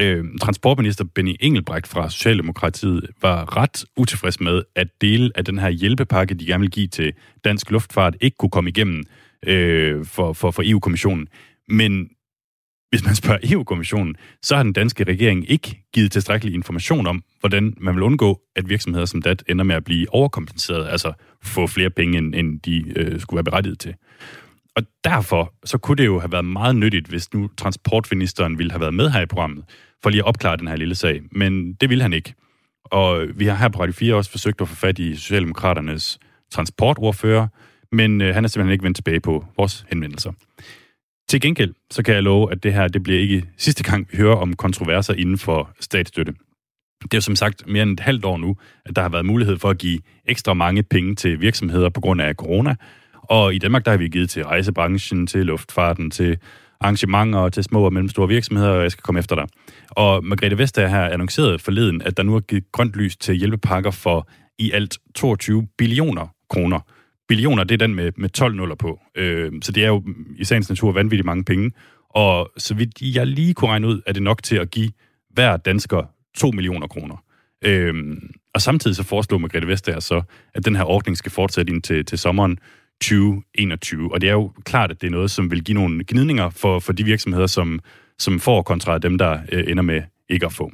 Øh, 0.00 0.24
transportminister 0.40 1.04
Benny 1.14 1.36
Engelbrecht 1.40 1.88
fra 1.88 2.10
Socialdemokratiet 2.10 3.06
var 3.22 3.56
ret 3.56 3.84
utilfreds 3.96 4.40
med, 4.40 4.62
at 4.74 4.88
dele 5.00 5.30
af 5.34 5.44
den 5.44 5.58
her 5.58 5.68
hjælpepakke, 5.68 6.34
de 6.34 6.46
gerne 6.46 6.60
vil 6.60 6.70
give 6.70 6.86
til 6.86 7.12
dansk 7.44 7.70
luftfart, 7.70 8.16
ikke 8.20 8.36
kunne 8.36 8.50
komme 8.50 8.70
igennem 8.70 9.04
øh, 9.46 10.04
for, 10.04 10.32
for, 10.32 10.50
for 10.50 10.62
EU-kommissionen. 10.66 11.28
Men 11.68 12.10
hvis 12.90 13.04
man 13.04 13.14
spørger 13.14 13.38
EU-kommissionen, 13.42 14.16
så 14.42 14.56
har 14.56 14.62
den 14.62 14.72
danske 14.72 15.04
regering 15.04 15.50
ikke 15.50 15.84
givet 15.94 16.12
tilstrækkelig 16.12 16.54
information 16.54 17.06
om, 17.06 17.22
hvordan 17.40 17.74
man 17.80 17.94
vil 17.94 18.02
undgå, 18.02 18.40
at 18.56 18.68
virksomheder 18.68 19.06
som 19.06 19.22
DAT 19.22 19.42
ender 19.48 19.64
med 19.64 19.76
at 19.76 19.84
blive 19.84 20.14
overkompenseret, 20.14 20.88
altså 20.88 21.12
få 21.42 21.66
flere 21.66 21.90
penge, 21.90 22.18
end, 22.18 22.34
end 22.34 22.60
de 22.60 22.92
øh, 22.96 23.20
skulle 23.20 23.36
være 23.36 23.44
berettiget 23.44 23.78
til. 23.78 23.94
Og 24.78 24.84
derfor 25.04 25.54
så 25.64 25.78
kunne 25.78 25.96
det 25.96 26.06
jo 26.06 26.18
have 26.18 26.32
været 26.32 26.44
meget 26.44 26.76
nyttigt, 26.76 27.06
hvis 27.06 27.34
nu 27.34 27.48
transportministeren 27.56 28.58
ville 28.58 28.72
have 28.72 28.80
været 28.80 28.94
med 28.94 29.10
her 29.10 29.20
i 29.20 29.26
programmet, 29.26 29.64
for 30.02 30.10
lige 30.10 30.20
at 30.20 30.26
opklare 30.26 30.56
den 30.56 30.68
her 30.68 30.76
lille 30.76 30.94
sag. 30.94 31.22
Men 31.32 31.72
det 31.72 31.88
ville 31.90 32.02
han 32.02 32.12
ikke. 32.12 32.34
Og 32.84 33.26
vi 33.34 33.46
har 33.46 33.54
her 33.54 33.68
på 33.68 33.80
Radio 33.80 33.92
4 33.92 34.14
også 34.14 34.30
forsøgt 34.30 34.60
at 34.60 34.68
få 34.68 34.74
fat 34.74 34.98
i 34.98 35.16
Socialdemokraternes 35.16 36.18
transportordfører, 36.50 37.46
men 37.92 38.20
øh, 38.20 38.34
han 38.34 38.44
er 38.44 38.48
simpelthen 38.48 38.72
ikke 38.72 38.84
vendt 38.84 38.96
tilbage 38.96 39.20
på 39.20 39.44
vores 39.56 39.86
henvendelser. 39.90 40.32
Til 41.28 41.40
gengæld, 41.40 41.74
så 41.90 42.02
kan 42.02 42.14
jeg 42.14 42.22
love, 42.22 42.52
at 42.52 42.62
det 42.62 42.72
her 42.72 42.88
det 42.88 43.02
bliver 43.02 43.20
ikke 43.20 43.44
sidste 43.56 43.84
gang, 43.84 44.08
vi 44.10 44.16
hører 44.16 44.36
om 44.36 44.56
kontroverser 44.56 45.14
inden 45.14 45.38
for 45.38 45.70
statsstøtte. 45.80 46.32
Det 47.02 47.14
er 47.14 47.18
jo 47.18 47.20
som 47.20 47.36
sagt 47.36 47.66
mere 47.66 47.82
end 47.82 47.92
et 47.92 48.00
halvt 48.00 48.24
år 48.24 48.36
nu, 48.36 48.56
at 48.86 48.96
der 48.96 49.02
har 49.02 49.08
været 49.08 49.26
mulighed 49.26 49.58
for 49.58 49.70
at 49.70 49.78
give 49.78 50.00
ekstra 50.24 50.54
mange 50.54 50.82
penge 50.82 51.14
til 51.14 51.40
virksomheder 51.40 51.88
på 51.88 52.00
grund 52.00 52.20
af 52.20 52.34
corona. 52.34 52.74
Og 53.28 53.54
i 53.54 53.58
Danmark, 53.58 53.84
der 53.84 53.90
har 53.90 53.98
vi 53.98 54.08
givet 54.08 54.30
til 54.30 54.44
rejsebranchen, 54.44 55.26
til 55.26 55.46
luftfarten, 55.46 56.10
til 56.10 56.38
arrangementer 56.80 57.38
og 57.38 57.52
til 57.52 57.64
små 57.64 57.82
og 57.82 57.92
mellemstore 57.92 58.28
virksomheder, 58.28 58.70
og 58.70 58.82
jeg 58.82 58.92
skal 58.92 59.02
komme 59.02 59.18
efter 59.18 59.36
dig. 59.36 59.46
Og 59.90 60.24
Margrethe 60.24 60.58
Vestager 60.58 60.88
har 60.88 61.08
annonceret 61.08 61.60
forleden, 61.60 62.02
at 62.02 62.16
der 62.16 62.22
nu 62.22 62.36
er 62.36 62.40
givet 62.40 62.72
grønt 62.72 62.94
lys 62.94 63.16
til 63.16 63.34
hjælpepakker 63.34 63.90
for 63.90 64.28
i 64.58 64.72
alt 64.72 64.98
22 65.14 65.68
billioner 65.78 66.34
kroner. 66.50 66.80
Billioner, 67.28 67.64
det 67.64 67.82
er 67.82 67.86
den 67.86 67.94
med, 67.94 68.12
med 68.16 68.28
12 68.28 68.54
nuller 68.54 68.74
på. 68.74 69.00
Øh, 69.14 69.52
så 69.62 69.72
det 69.72 69.84
er 69.84 69.88
jo 69.88 70.04
i 70.36 70.44
sagens 70.44 70.68
natur 70.68 70.92
vanvittigt 70.92 71.26
mange 71.26 71.44
penge. 71.44 71.72
Og 72.10 72.50
så 72.56 72.74
vidt 72.74 72.90
jeg 73.02 73.26
lige 73.26 73.54
kunne 73.54 73.70
regne 73.70 73.86
ud, 73.86 74.00
er 74.06 74.12
det 74.12 74.22
nok 74.22 74.42
til 74.42 74.56
at 74.56 74.70
give 74.70 74.90
hver 75.30 75.56
dansker 75.56 76.02
2 76.36 76.50
millioner 76.50 76.86
kroner. 76.86 77.16
Øh, 77.64 77.94
og 78.54 78.60
samtidig 78.60 78.96
så 78.96 79.02
foreslår 79.02 79.38
Margrethe 79.38 79.68
Vestager 79.68 80.00
så, 80.00 80.22
at 80.54 80.64
den 80.64 80.76
her 80.76 80.84
ordning 80.84 81.16
skal 81.16 81.32
fortsætte 81.32 81.72
ind 81.72 81.82
til, 81.82 82.04
til 82.04 82.18
sommeren 82.18 82.58
2021. 83.00 84.12
Og 84.12 84.20
det 84.20 84.28
er 84.28 84.32
jo 84.32 84.52
klart, 84.64 84.90
at 84.90 85.00
det 85.00 85.06
er 85.06 85.10
noget, 85.10 85.30
som 85.30 85.50
vil 85.50 85.64
give 85.64 85.74
nogle 85.74 86.04
gnidninger 86.08 86.50
for, 86.50 86.78
for 86.78 86.92
de 86.92 87.04
virksomheder, 87.04 87.46
som, 87.46 87.80
som 88.18 88.40
får 88.40 88.62
kontra 88.62 88.98
dem, 88.98 89.18
der 89.18 89.38
øh, 89.52 89.70
ender 89.70 89.82
med 89.82 90.02
ikke 90.28 90.46
at 90.46 90.52
få. 90.52 90.72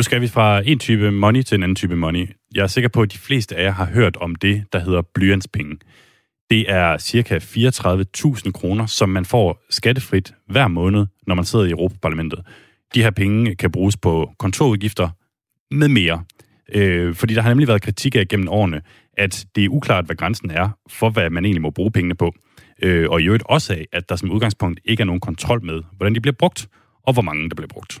Nu 0.00 0.04
skal 0.04 0.20
vi 0.20 0.28
fra 0.28 0.62
en 0.64 0.78
type 0.78 1.10
money 1.10 1.42
til 1.42 1.54
en 1.54 1.62
anden 1.62 1.76
type 1.76 1.96
money. 1.96 2.28
Jeg 2.54 2.62
er 2.62 2.66
sikker 2.66 2.88
på, 2.88 3.02
at 3.02 3.12
de 3.12 3.18
fleste 3.18 3.56
af 3.56 3.64
jer 3.64 3.70
har 3.70 3.84
hørt 3.84 4.16
om 4.16 4.34
det, 4.34 4.64
der 4.72 4.78
hedder 4.78 5.02
blyantspenge. 5.14 5.76
Det 6.50 6.70
er 6.70 6.98
cirka 6.98 7.38
34.000 7.38 8.50
kroner, 8.50 8.86
som 8.86 9.08
man 9.08 9.24
får 9.24 9.62
skattefrit 9.70 10.34
hver 10.46 10.68
måned, 10.68 11.06
når 11.26 11.34
man 11.34 11.44
sidder 11.44 11.64
i 11.64 11.70
Europaparlamentet. 11.70 12.40
De 12.94 13.02
her 13.02 13.10
penge 13.10 13.54
kan 13.54 13.70
bruges 13.70 13.96
på 13.96 14.30
kontorudgifter 14.38 15.08
med 15.70 15.88
mere. 15.88 16.24
Øh, 16.74 17.14
fordi 17.14 17.34
der 17.34 17.42
har 17.42 17.48
nemlig 17.48 17.68
været 17.68 17.82
kritik 17.82 18.16
af 18.16 18.28
gennem 18.28 18.48
årene, 18.48 18.82
at 19.18 19.46
det 19.54 19.64
er 19.64 19.68
uklart, 19.68 20.06
hvad 20.06 20.16
grænsen 20.16 20.50
er 20.50 20.68
for, 20.90 21.10
hvad 21.10 21.30
man 21.30 21.44
egentlig 21.44 21.62
må 21.62 21.70
bruge 21.70 21.92
pengene 21.92 22.14
på. 22.14 22.34
Øh, 22.82 23.10
og 23.10 23.20
i 23.20 23.24
øvrigt 23.24 23.44
også 23.46 23.72
af, 23.72 23.86
at 23.92 24.08
der 24.08 24.16
som 24.16 24.30
udgangspunkt 24.30 24.80
ikke 24.84 25.00
er 25.00 25.06
nogen 25.06 25.20
kontrol 25.20 25.64
med, 25.64 25.82
hvordan 25.96 26.14
de 26.14 26.20
bliver 26.20 26.36
brugt, 26.38 26.68
og 27.06 27.12
hvor 27.12 27.22
mange 27.22 27.48
der 27.48 27.54
bliver 27.54 27.68
brugt 27.68 28.00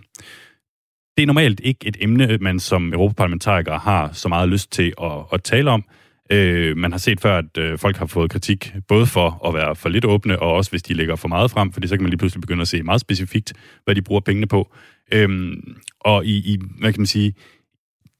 det 1.20 1.24
er 1.24 1.26
normalt 1.26 1.60
ikke 1.64 1.86
et 1.86 1.96
emne, 2.00 2.38
man 2.40 2.60
som 2.60 2.92
europaparlamentariker 2.92 3.78
har 3.78 4.12
så 4.12 4.28
meget 4.28 4.48
lyst 4.48 4.72
til 4.72 4.92
at, 5.02 5.12
at 5.32 5.42
tale 5.42 5.70
om. 5.70 5.84
Øh, 6.32 6.76
man 6.76 6.92
har 6.92 6.98
set 6.98 7.20
før, 7.20 7.38
at 7.38 7.58
øh, 7.58 7.78
folk 7.78 7.96
har 7.96 8.06
fået 8.06 8.30
kritik, 8.30 8.74
både 8.88 9.06
for 9.06 9.46
at 9.48 9.54
være 9.54 9.76
for 9.76 9.88
lidt 9.88 10.04
åbne, 10.04 10.38
og 10.38 10.52
også 10.52 10.70
hvis 10.70 10.82
de 10.82 10.94
lægger 10.94 11.16
for 11.16 11.28
meget 11.28 11.50
frem, 11.50 11.72
fordi 11.72 11.86
så 11.86 11.96
kan 11.96 12.02
man 12.02 12.10
lige 12.10 12.18
pludselig 12.18 12.40
begynde 12.40 12.60
at 12.60 12.68
se 12.68 12.82
meget 12.82 13.00
specifikt, 13.00 13.52
hvad 13.84 13.94
de 13.94 14.02
bruger 14.02 14.20
pengene 14.20 14.46
på. 14.46 14.74
Øh, 15.12 15.52
og 16.00 16.26
i, 16.26 16.36
i, 16.36 16.58
hvad 16.78 16.92
kan 16.92 17.00
man 17.00 17.06
sige, 17.06 17.34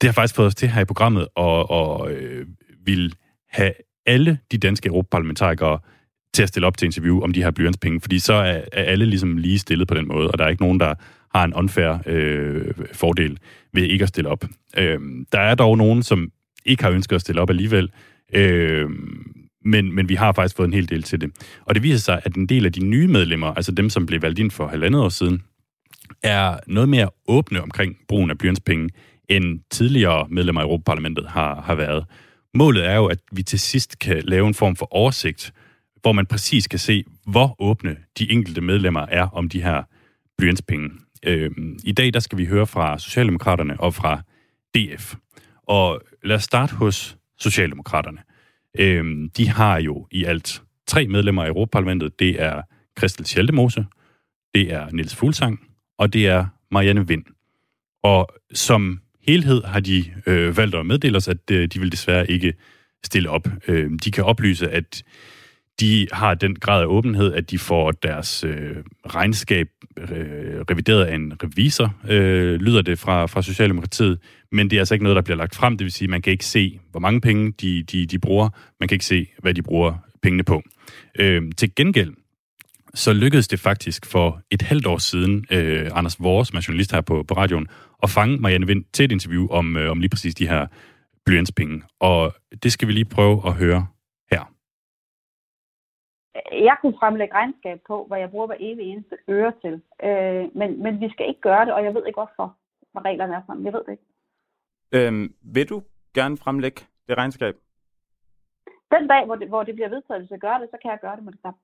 det 0.01 0.09
har 0.09 0.13
faktisk 0.13 0.35
fået 0.35 0.47
os 0.47 0.55
til 0.55 0.69
her 0.69 0.81
i 0.81 0.85
programmet, 0.85 1.29
og, 1.37 1.71
og 1.71 2.13
øh, 2.13 2.47
vil 2.85 3.15
have 3.51 3.73
alle 4.07 4.39
de 4.53 4.59
danske 4.59 4.87
europaparlamentarikere 4.87 5.79
til 6.35 6.43
at 6.43 6.49
stille 6.49 6.67
op 6.67 6.79
til 6.79 6.87
interview 6.87 7.21
om 7.23 7.33
de 7.33 7.43
her 7.43 7.51
blyantspenge, 7.51 8.01
fordi 8.01 8.19
så 8.19 8.33
er, 8.33 8.61
er 8.73 8.83
alle 8.83 9.07
ligesom 9.07 9.37
lige 9.37 9.59
stillet 9.59 9.89
på 9.89 9.95
den 9.95 10.09
måde, 10.09 10.31
og 10.31 10.39
der 10.39 10.45
er 10.45 10.49
ikke 10.49 10.63
nogen, 10.63 10.81
der 10.81 10.95
har 11.35 11.45
en 11.45 11.55
unfair 11.55 11.99
øh, 12.07 12.75
fordel 12.93 13.39
ved 13.73 13.83
ikke 13.83 14.03
at 14.03 14.09
stille 14.09 14.31
op. 14.31 14.45
Øh, 14.77 14.99
der 15.33 15.41
er 15.41 15.55
dog 15.55 15.79
nogen, 15.79 16.03
som 16.03 16.33
ikke 16.65 16.83
har 16.83 16.91
ønsket 16.91 17.17
at 17.17 17.21
stille 17.21 17.41
op 17.41 17.51
alligevel, 17.51 17.91
øh, 18.35 18.91
men, 19.65 19.95
men 19.95 20.09
vi 20.09 20.15
har 20.15 20.33
faktisk 20.33 20.57
fået 20.57 20.67
en 20.67 20.75
hel 20.75 20.89
del 20.89 21.03
til 21.03 21.21
det. 21.21 21.31
Og 21.65 21.75
det 21.75 21.83
viser 21.83 21.99
sig, 21.99 22.21
at 22.25 22.35
en 22.35 22.47
del 22.47 22.67
af 22.67 22.73
de 22.73 22.85
nye 22.85 23.09
medlemmer, 23.09 23.47
altså 23.47 23.73
dem, 23.73 23.91
som 23.91 24.07
blev 24.07 24.23
valgt 24.23 24.39
ind 24.39 24.51
for 24.51 24.67
halvandet 24.67 25.03
år 25.03 25.09
siden, 25.09 25.43
er 26.23 26.57
noget 26.67 26.89
mere 26.89 27.11
åbne 27.29 27.63
omkring 27.63 27.97
brugen 28.09 28.31
af 28.31 28.39
blyantspenge, 28.39 28.91
end 29.29 29.61
tidligere 29.71 30.27
medlemmer 30.31 30.61
af 30.61 30.65
Europaparlamentet 30.65 31.27
har, 31.29 31.61
har 31.61 31.75
været. 31.75 32.05
Målet 32.55 32.87
er 32.87 32.95
jo, 32.95 33.07
at 33.07 33.19
vi 33.33 33.43
til 33.43 33.61
sidst 33.61 33.99
kan 33.99 34.23
lave 34.25 34.49
en 34.49 34.55
form 34.55 34.77
for 34.77 34.95
oversigt, 34.95 35.53
hvor 36.03 36.13
man 36.13 36.27
præcis 36.27 36.69
kan 36.69 36.79
se, 36.79 37.05
hvor 37.27 37.57
åbne 37.59 37.97
de 38.19 38.31
enkelte 38.31 38.61
medlemmer 38.61 39.07
er 39.09 39.29
om 39.29 39.49
de 39.49 39.63
her 39.63 39.83
blyantspenge. 40.39 40.91
Øh, 41.27 41.51
I 41.85 41.93
dag 41.93 42.15
der 42.15 42.21
skal 42.21 42.39
vi 42.39 42.45
høre 42.45 42.67
fra 42.67 42.99
Socialdemokraterne 42.99 43.81
og 43.81 43.95
fra 43.95 44.23
DF. 44.75 45.15
Og 45.63 46.03
lad 46.25 46.37
os 46.37 46.45
starte 46.45 46.75
hos 46.75 47.17
Socialdemokraterne. 47.39 48.19
Øh, 48.79 49.29
de 49.37 49.49
har 49.49 49.81
jo 49.81 50.07
i 50.11 50.25
alt 50.25 50.63
tre 50.87 51.07
medlemmer 51.07 51.43
af 51.45 51.49
Europaparlamentet. 51.49 52.19
Det 52.19 52.43
er 52.43 52.63
Christel 52.99 53.27
Scheldemose, 53.27 53.87
det 54.55 54.73
er 54.73 54.91
Niels 54.93 55.17
Fuglsang, 55.17 55.61
og 55.99 56.13
det 56.13 56.27
er 56.27 56.47
Marianne 56.71 57.09
Vind. 57.09 57.25
Og 58.03 58.29
som 58.53 59.01
helhed 59.27 59.63
har 59.63 59.81
de 59.81 60.05
øh, 60.27 60.57
valgt 60.57 60.75
at 60.75 60.87
meddele 60.87 61.17
os, 61.17 61.29
at 61.29 61.51
øh, 61.51 61.69
de 61.69 61.81
vil 61.81 61.93
desværre 61.93 62.31
ikke 62.31 62.55
stille 63.05 63.31
op. 63.31 63.49
Øh, 63.69 63.91
de 64.05 64.11
kan 64.11 64.25
oplyse, 64.25 64.71
at 64.71 65.03
de 65.81 66.07
har 66.13 66.35
den 66.35 66.55
grad 66.55 66.83
af 66.83 66.87
åbenhed, 66.87 67.35
at 67.35 67.51
de 67.51 67.59
får 67.59 67.91
deres 67.91 68.45
øh, 68.45 68.77
regnskab 69.07 69.69
øh, 69.99 70.61
revideret 70.71 71.05
af 71.05 71.15
en 71.15 71.33
revisor, 71.43 71.95
øh, 72.09 72.55
lyder 72.55 72.83
det 72.83 72.99
fra, 72.99 73.27
fra 73.27 73.43
Socialdemokratiet. 73.43 74.19
Men 74.53 74.71
det 74.71 74.77
er 74.77 74.81
altså 74.81 74.95
ikke 74.95 75.05
noget, 75.05 75.17
der 75.17 75.23
bliver 75.23 75.37
lagt 75.37 75.55
frem. 75.55 75.79
Det 75.79 75.85
vil 75.85 75.93
sige, 75.93 76.07
at 76.07 76.11
man 76.11 76.23
kan 76.23 76.31
ikke 76.31 76.45
se, 76.45 76.81
hvor 76.91 77.01
mange 77.01 77.21
penge 77.21 77.53
de, 77.53 77.83
de, 77.83 78.07
de 78.07 78.19
bruger. 78.19 78.49
Man 78.81 78.89
kan 78.89 78.95
ikke 78.95 79.05
se, 79.05 79.27
hvad 79.39 79.55
de 79.55 79.63
bruger 79.63 79.95
pengene 80.23 80.43
på. 80.43 80.63
Øh, 81.19 81.43
til 81.57 81.75
gengæld, 81.75 82.13
så 82.95 83.13
lykkedes 83.13 83.49
det 83.49 83.61
faktisk 83.61 84.07
for 84.07 84.43
et 84.51 84.63
halvt 84.63 84.87
år 84.87 84.99
siden, 84.99 85.45
øh, 85.51 85.91
Anders 85.95 86.21
Vores, 86.21 86.49
som 86.49 86.57
er 86.57 86.65
journalist 86.69 86.93
her 86.93 87.01
på, 87.01 87.25
på 87.29 87.35
radioen, 87.35 87.67
at 88.03 88.11
fange 88.11 88.37
Marianne 88.37 88.67
Vind 88.67 88.85
til 88.93 89.05
et 89.05 89.13
interview 89.13 89.49
om, 89.49 89.77
øh, 89.77 89.91
om 89.91 90.01
lige 90.01 90.11
præcis 90.11 90.35
de 90.35 90.49
her 90.49 90.67
blyantspenge. 91.27 91.83
Og 92.01 92.35
det 92.63 92.73
skal 92.73 92.89
vi 92.89 92.93
lige 92.93 93.05
prøve 93.05 93.43
at 93.47 93.53
høre. 93.53 93.87
Jeg 96.53 96.77
kunne 96.81 96.97
fremlægge 97.01 97.35
regnskab 97.35 97.81
på, 97.87 98.05
hvad 98.09 98.19
jeg 98.19 98.31
bruger 98.31 98.47
hver 98.47 98.57
evig 98.61 98.85
eneste 98.87 99.17
øre 99.29 99.53
til. 99.63 99.75
Øh, 100.03 100.57
men, 100.57 100.83
men 100.83 101.01
vi 101.01 101.11
skal 101.11 101.29
ikke 101.29 101.41
gøre 101.41 101.65
det, 101.65 101.73
og 101.75 101.85
jeg 101.85 101.95
ved 101.95 102.07
ikke 102.07 102.17
hvorfor, 102.21 102.57
hvad 102.93 103.05
reglerne 103.05 103.35
er 103.35 103.43
sådan. 103.47 103.65
Jeg 103.65 103.73
ved 103.73 103.85
det 103.87 103.93
ikke. 103.93 104.05
Øhm, 104.93 105.35
vil 105.43 105.69
du 105.69 105.83
gerne 106.15 106.37
fremlægge 106.39 106.81
det 107.09 107.19
regnskab? 107.19 107.55
Den 108.91 109.09
dag, 109.09 109.27
hvor 109.27 109.35
det, 109.37 109.49
hvor 109.49 109.63
det 109.63 109.75
bliver 109.75 109.89
vedtaget, 109.89 110.21
hvis 110.23 110.31
jeg 110.31 110.39
gør 110.39 110.59
det, 110.59 110.69
så 110.71 110.77
kan 110.83 110.91
jeg 110.91 110.99
gøre 111.01 111.17
det 111.17 111.25
med 111.25 111.33
det 111.33 111.41
samme. 111.41 111.59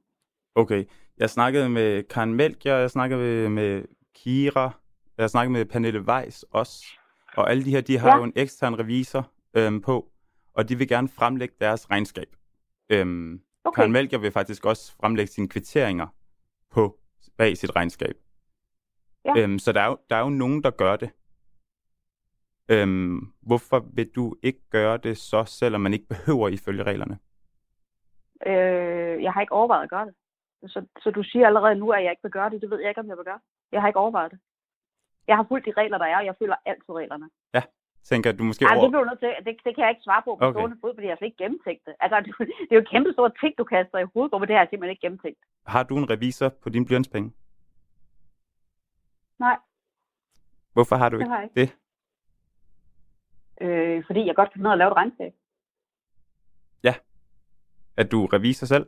Okay. 0.55 0.85
Jeg 1.19 1.31
snakkede 1.31 1.69
med 1.69 2.03
Karen 2.03 2.35
Melchior, 2.35 2.75
jeg 2.75 2.91
snakkede 2.91 3.21
med, 3.21 3.49
med 3.49 3.85
Kira, 4.15 4.71
jeg 5.19 5.31
snakkede 5.31 5.53
med 5.53 5.65
Pernille 5.65 6.01
Weiss 6.01 6.43
også. 6.43 6.87
Og 7.37 7.51
alle 7.51 7.65
de 7.65 7.71
her, 7.71 7.81
de 7.81 7.99
har 7.99 8.09
Ja. 8.09 8.17
jo 8.17 8.23
en 8.23 8.33
ekstern 8.37 8.79
revisor 8.79 9.31
øhm, 9.57 9.81
på, 9.81 10.09
og 10.55 10.69
de 10.69 10.79
vil 10.79 10.89
gerne 10.89 11.09
fremlægge 11.09 11.55
deres 11.61 11.91
regnskab. 11.91 12.29
Øhm, 12.91 13.41
Okay. 13.67 13.81
Karen 13.81 13.93
Melchior 13.93 14.21
vil 14.21 14.33
faktisk 14.33 14.65
også 14.65 14.97
fremlægge 15.01 15.33
sine 15.33 15.49
kvitteringer 15.49 16.07
på 16.71 16.99
bag 17.39 17.57
sit 17.57 17.77
regnskab. 17.77 18.15
Ja. 19.25 19.33
Øhm, 19.37 19.59
så 19.59 19.73
der 19.73 19.81
er, 19.81 19.87
jo, 19.87 19.99
der 20.11 20.17
er 20.17 20.21
jo 20.21 20.29
nogen, 20.29 20.63
der 20.63 20.71
gør 20.71 20.97
det. 20.97 21.11
Øhm, 22.69 23.33
hvorfor 23.43 23.79
vil 23.95 24.09
du 24.09 24.37
ikke 24.43 24.61
gøre 24.71 24.97
det 24.97 25.19
så, 25.19 25.45
selvom 25.45 25.81
man 25.81 25.93
ikke 25.93 26.07
behøver 26.09 26.49
ifølge 26.49 26.83
reglerne? 26.83 27.19
Øh, 28.47 29.23
jeg 29.23 29.33
har 29.33 29.41
ikke 29.41 29.53
overvejet 29.53 29.83
at 29.83 29.91
gøre 29.91 30.07
det. 30.07 30.15
Så, 30.71 30.87
så 31.03 31.11
du 31.11 31.23
siger 31.23 31.47
allerede 31.47 31.75
nu, 31.75 31.91
at 31.91 32.05
jeg 32.05 32.11
ikke 32.11 32.23
vil 32.23 32.33
gøre 32.33 32.51
det. 32.51 32.63
Det 32.63 32.71
ved 32.71 32.81
jeg 32.81 32.89
ikke, 32.89 33.01
om 33.01 33.09
jeg 33.09 33.17
vil 33.17 33.25
gøre. 33.25 33.41
Jeg 33.73 33.81
har 33.81 33.89
ikke 33.89 33.99
overvejet 33.99 34.33
det. 34.33 34.41
Jeg 35.29 35.37
har 35.37 35.45
fulgt 35.49 35.67
de 35.67 35.73
regler, 35.77 35.99
der 35.99 36.05
er, 36.05 36.17
og 36.17 36.25
jeg 36.25 36.35
følger 36.39 36.55
altid 36.65 36.91
reglerne. 36.91 37.31
Tænker 38.11 38.33
du 38.33 38.45
måske 38.45 38.65
Ej, 38.65 38.75
over... 38.75 38.83
det, 38.83 38.91
bliver 38.91 39.05
du 39.05 39.11
nødt 39.11 39.19
til, 39.25 39.31
det, 39.47 39.53
det 39.65 39.75
kan 39.75 39.83
jeg 39.85 39.91
ikke 39.91 40.07
svare 40.09 40.23
på 40.27 40.31
på 40.37 40.45
Okay. 40.45 40.59
stående 40.59 40.77
fod, 40.81 40.95
fordi 40.95 41.07
jeg 41.07 41.13
har 41.15 41.21
slet 41.21 41.31
ikke 41.33 41.43
gennemtænkt 41.45 41.83
det. 41.87 41.95
Altså, 42.01 42.17
det, 42.21 42.33
det 42.39 42.71
er 42.71 42.77
jo 42.79 42.85
et 42.87 42.91
kæmpe 42.95 43.13
stort 43.13 43.33
ting, 43.41 43.53
du 43.59 43.65
kaster 43.65 43.99
i 43.99 44.07
hovedet 44.15 44.31
på, 44.33 44.39
men 44.39 44.47
det 44.49 44.55
har 44.57 44.63
jeg 44.63 44.69
simpelthen 44.71 44.95
ikke 44.95 45.07
gennemtænkt. 45.07 45.41
Har 45.67 45.83
du 45.83 45.95
en 45.97 46.11
revisor 46.11 46.49
på 46.63 46.69
dine 46.69 46.87
blyantspenge? 46.87 47.29
Nej, 49.39 49.57
Hvorfor 50.73 50.97
har 50.97 51.09
du 51.09 51.17
det 51.17 51.23
ikke 51.23 51.31
har 51.31 51.41
jeg 51.41 51.51
ikke. 51.57 51.61
det? 51.61 51.69
Øh, 53.67 54.05
fordi 54.07 54.27
jeg 54.27 54.35
godt 54.37 54.49
kan 54.51 54.59
finde 54.59 54.69
ud 54.69 54.73
af 54.73 54.75
at 54.75 54.79
lave 54.79 54.91
et 54.91 54.97
regnskab. 54.97 55.33
At 58.03 58.11
du 58.13 58.25
er 58.25 58.33
revisor 58.33 58.67
selv? 58.67 58.87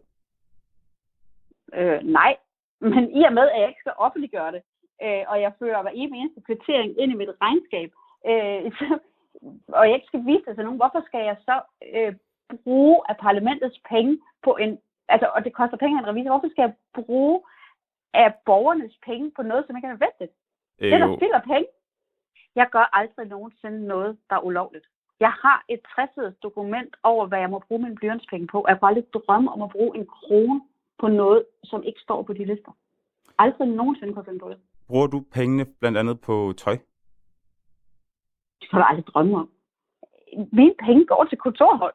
Øh, 1.74 2.00
nej, 2.02 2.36
men 2.80 3.02
i 3.18 3.22
og 3.28 3.32
med, 3.32 3.46
at 3.50 3.60
jeg 3.60 3.68
ikke 3.68 3.80
skal 3.80 3.92
offentliggøre 3.96 4.52
det, 4.52 4.62
øh, 5.04 5.24
og 5.28 5.40
jeg 5.40 5.52
fører 5.58 5.82
hver 5.82 5.90
eneste 5.90 6.40
kvittering 6.46 7.00
ind 7.00 7.12
i 7.12 7.14
mit 7.14 7.28
regnskab, 7.42 7.90
øh, 8.26 8.72
så, 8.78 8.98
og 9.78 9.86
jeg 9.86 9.94
ikke 9.94 10.10
skal 10.10 10.26
vise 10.26 10.44
det 10.46 10.54
til 10.54 10.64
nogen, 10.64 10.82
hvorfor 10.82 11.02
skal 11.08 11.22
jeg 11.30 11.36
så 11.48 11.56
øh, 11.94 12.14
bruge 12.64 12.96
af 13.08 13.16
parlamentets 13.16 13.80
penge 13.88 14.18
på 14.44 14.56
en, 14.56 14.78
altså, 15.08 15.26
og 15.34 15.44
det 15.44 15.52
koster 15.52 15.76
penge 15.76 15.98
af 15.98 16.02
en 16.02 16.08
revisor, 16.08 16.30
hvorfor 16.30 16.50
skal 16.52 16.62
jeg 16.62 16.74
bruge 16.94 17.40
af 18.14 18.34
borgernes 18.46 18.96
penge 19.06 19.30
på 19.36 19.42
noget, 19.42 19.64
som 19.66 19.76
ikke 19.76 19.86
er 19.86 19.92
nødvendigt? 19.92 20.32
Det 20.78 20.92
er 20.92 20.98
Øh, 20.98 21.08
der 21.08 21.16
spild 21.16 21.34
af 21.40 21.42
penge. 21.42 21.68
Jeg 22.54 22.68
gør 22.70 22.96
aldrig 23.00 23.26
nogensinde 23.26 23.86
noget, 23.86 24.18
der 24.30 24.36
er 24.36 24.44
ulovligt. 24.48 24.86
Jeg 25.20 25.30
har 25.30 25.64
et 25.68 25.80
60 25.94 26.36
dokument 26.42 26.96
over, 27.02 27.26
hvad 27.26 27.38
jeg 27.38 27.50
må 27.50 27.58
bruge 27.58 27.82
mine 27.82 27.94
blyantspenge 27.94 28.46
på. 28.46 28.64
Jeg 28.68 28.80
kunne 28.80 28.88
aldrig 28.88 29.04
drømme 29.14 29.52
om 29.52 29.62
at 29.62 29.70
bruge 29.70 29.98
en 29.98 30.06
krone 30.06 30.60
på 30.98 31.08
noget, 31.08 31.44
som 31.64 31.82
ikke 31.82 32.00
står 32.00 32.22
på 32.22 32.32
de 32.32 32.44
lister. 32.44 32.72
Aldrig 33.38 33.68
nogensinde 33.68 34.14
kunne 34.14 34.24
finde 34.24 34.38
på 34.38 34.48
det. 34.48 34.58
bruger 34.88 35.06
du 35.06 35.24
pengene 35.34 35.64
blandt 35.80 35.98
andet 35.98 36.20
på 36.20 36.52
tøj? 36.56 36.76
Det 38.60 38.70
kan 38.70 38.78
du 38.78 38.84
aldrig 38.88 39.06
drømme 39.06 39.36
om. 39.38 39.48
Mine 40.52 40.74
penge 40.86 41.06
går 41.06 41.24
til 41.24 41.38
kontorhold. 41.38 41.94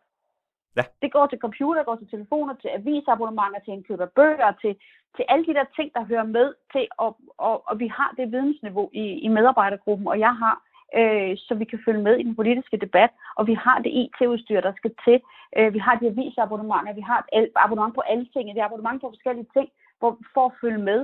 Ja. 0.77 0.83
Det 1.01 1.11
går 1.11 1.25
til 1.27 1.39
computer, 1.45 1.83
går 1.83 1.95
til 1.95 2.09
telefoner, 2.15 2.53
til 2.61 2.69
avisabonnementer, 2.77 3.59
til 3.59 3.73
indkøb 3.73 3.99
af 3.99 4.11
bøger, 4.19 4.51
til, 4.61 4.73
til 5.15 5.25
alle 5.29 5.45
de 5.45 5.53
der 5.53 5.65
ting, 5.77 5.89
der 5.95 6.03
hører 6.11 6.27
med 6.37 6.47
til, 6.73 6.87
og, 6.97 7.17
og, 7.37 7.55
og 7.69 7.79
vi 7.79 7.87
har 7.87 8.13
det 8.17 8.31
vidensniveau 8.31 8.89
i, 8.93 9.05
i 9.25 9.27
medarbejdergruppen, 9.27 10.07
og 10.07 10.19
jeg 10.19 10.33
har, 10.43 10.55
øh, 10.97 11.31
så 11.37 11.55
vi 11.55 11.65
kan 11.65 11.79
følge 11.85 12.03
med 12.07 12.15
i 12.17 12.23
den 12.23 12.35
politiske 12.35 12.77
debat, 12.77 13.11
og 13.37 13.47
vi 13.47 13.53
har 13.53 13.77
det 13.79 13.91
IT-udstyr, 14.01 14.61
der 14.61 14.73
skal 14.75 14.91
til. 15.05 15.17
Øh, 15.57 15.73
vi 15.73 15.79
har 15.79 15.95
de 15.95 16.07
avisabonnementer, 16.07 16.93
vi 16.93 17.01
har 17.01 17.19
et 17.33 17.49
abonnement 17.55 17.95
på 17.95 18.01
alle 18.11 18.25
ting, 18.33 18.43
vi 18.55 18.59
har 18.59 18.67
abonnement 18.67 19.01
på 19.01 19.09
forskellige 19.09 19.49
ting, 19.57 19.67
hvor, 19.99 20.11
for 20.33 20.45
at 20.45 20.55
følge 20.61 20.83
med. 20.89 20.99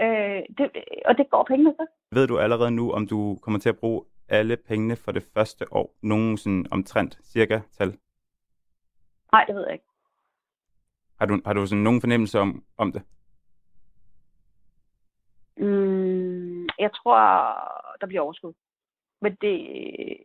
Øh, 0.00 0.40
det, 0.58 0.66
og 1.08 1.18
det 1.18 1.30
går 1.30 1.44
pengene 1.50 1.72
til. 1.78 1.86
Ved 2.16 2.26
du 2.26 2.38
allerede 2.38 2.70
nu, 2.70 2.92
om 2.92 3.06
du 3.06 3.38
kommer 3.42 3.60
til 3.60 3.68
at 3.68 3.78
bruge 3.78 4.00
alle 4.34 4.56
pengene 4.56 4.96
for 4.96 5.12
det 5.12 5.22
første 5.34 5.72
år? 5.72 5.96
Nogen 6.02 6.36
sådan 6.36 6.66
omtrent 6.70 7.18
cirka 7.22 7.60
tal? 7.78 7.98
Nej, 9.32 9.44
det 9.44 9.54
ved 9.54 9.64
jeg 9.64 9.72
ikke. 9.72 9.84
Har 11.18 11.26
du, 11.26 11.40
har 11.46 11.52
du 11.52 11.66
sådan 11.66 11.82
nogen 11.82 12.00
fornemmelse 12.00 12.40
om, 12.40 12.64
om 12.78 12.92
det? 12.92 13.02
Mm, 15.56 16.62
jeg 16.78 16.90
tror, 16.94 17.18
der 18.00 18.06
bliver 18.06 18.22
overskud. 18.22 18.52
Men 19.20 19.34
det, 19.40 19.54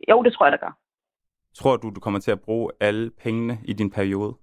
jo, 0.08 0.22
det 0.22 0.32
tror 0.32 0.46
jeg, 0.46 0.52
der 0.52 0.58
gør. 0.66 0.78
Tror 1.54 1.76
du, 1.76 1.90
du 1.90 2.00
kommer 2.00 2.20
til 2.20 2.30
at 2.30 2.40
bruge 2.40 2.72
alle 2.80 3.10
pengene 3.10 3.58
i 3.64 3.72
din 3.72 3.90
periode? 3.90 4.34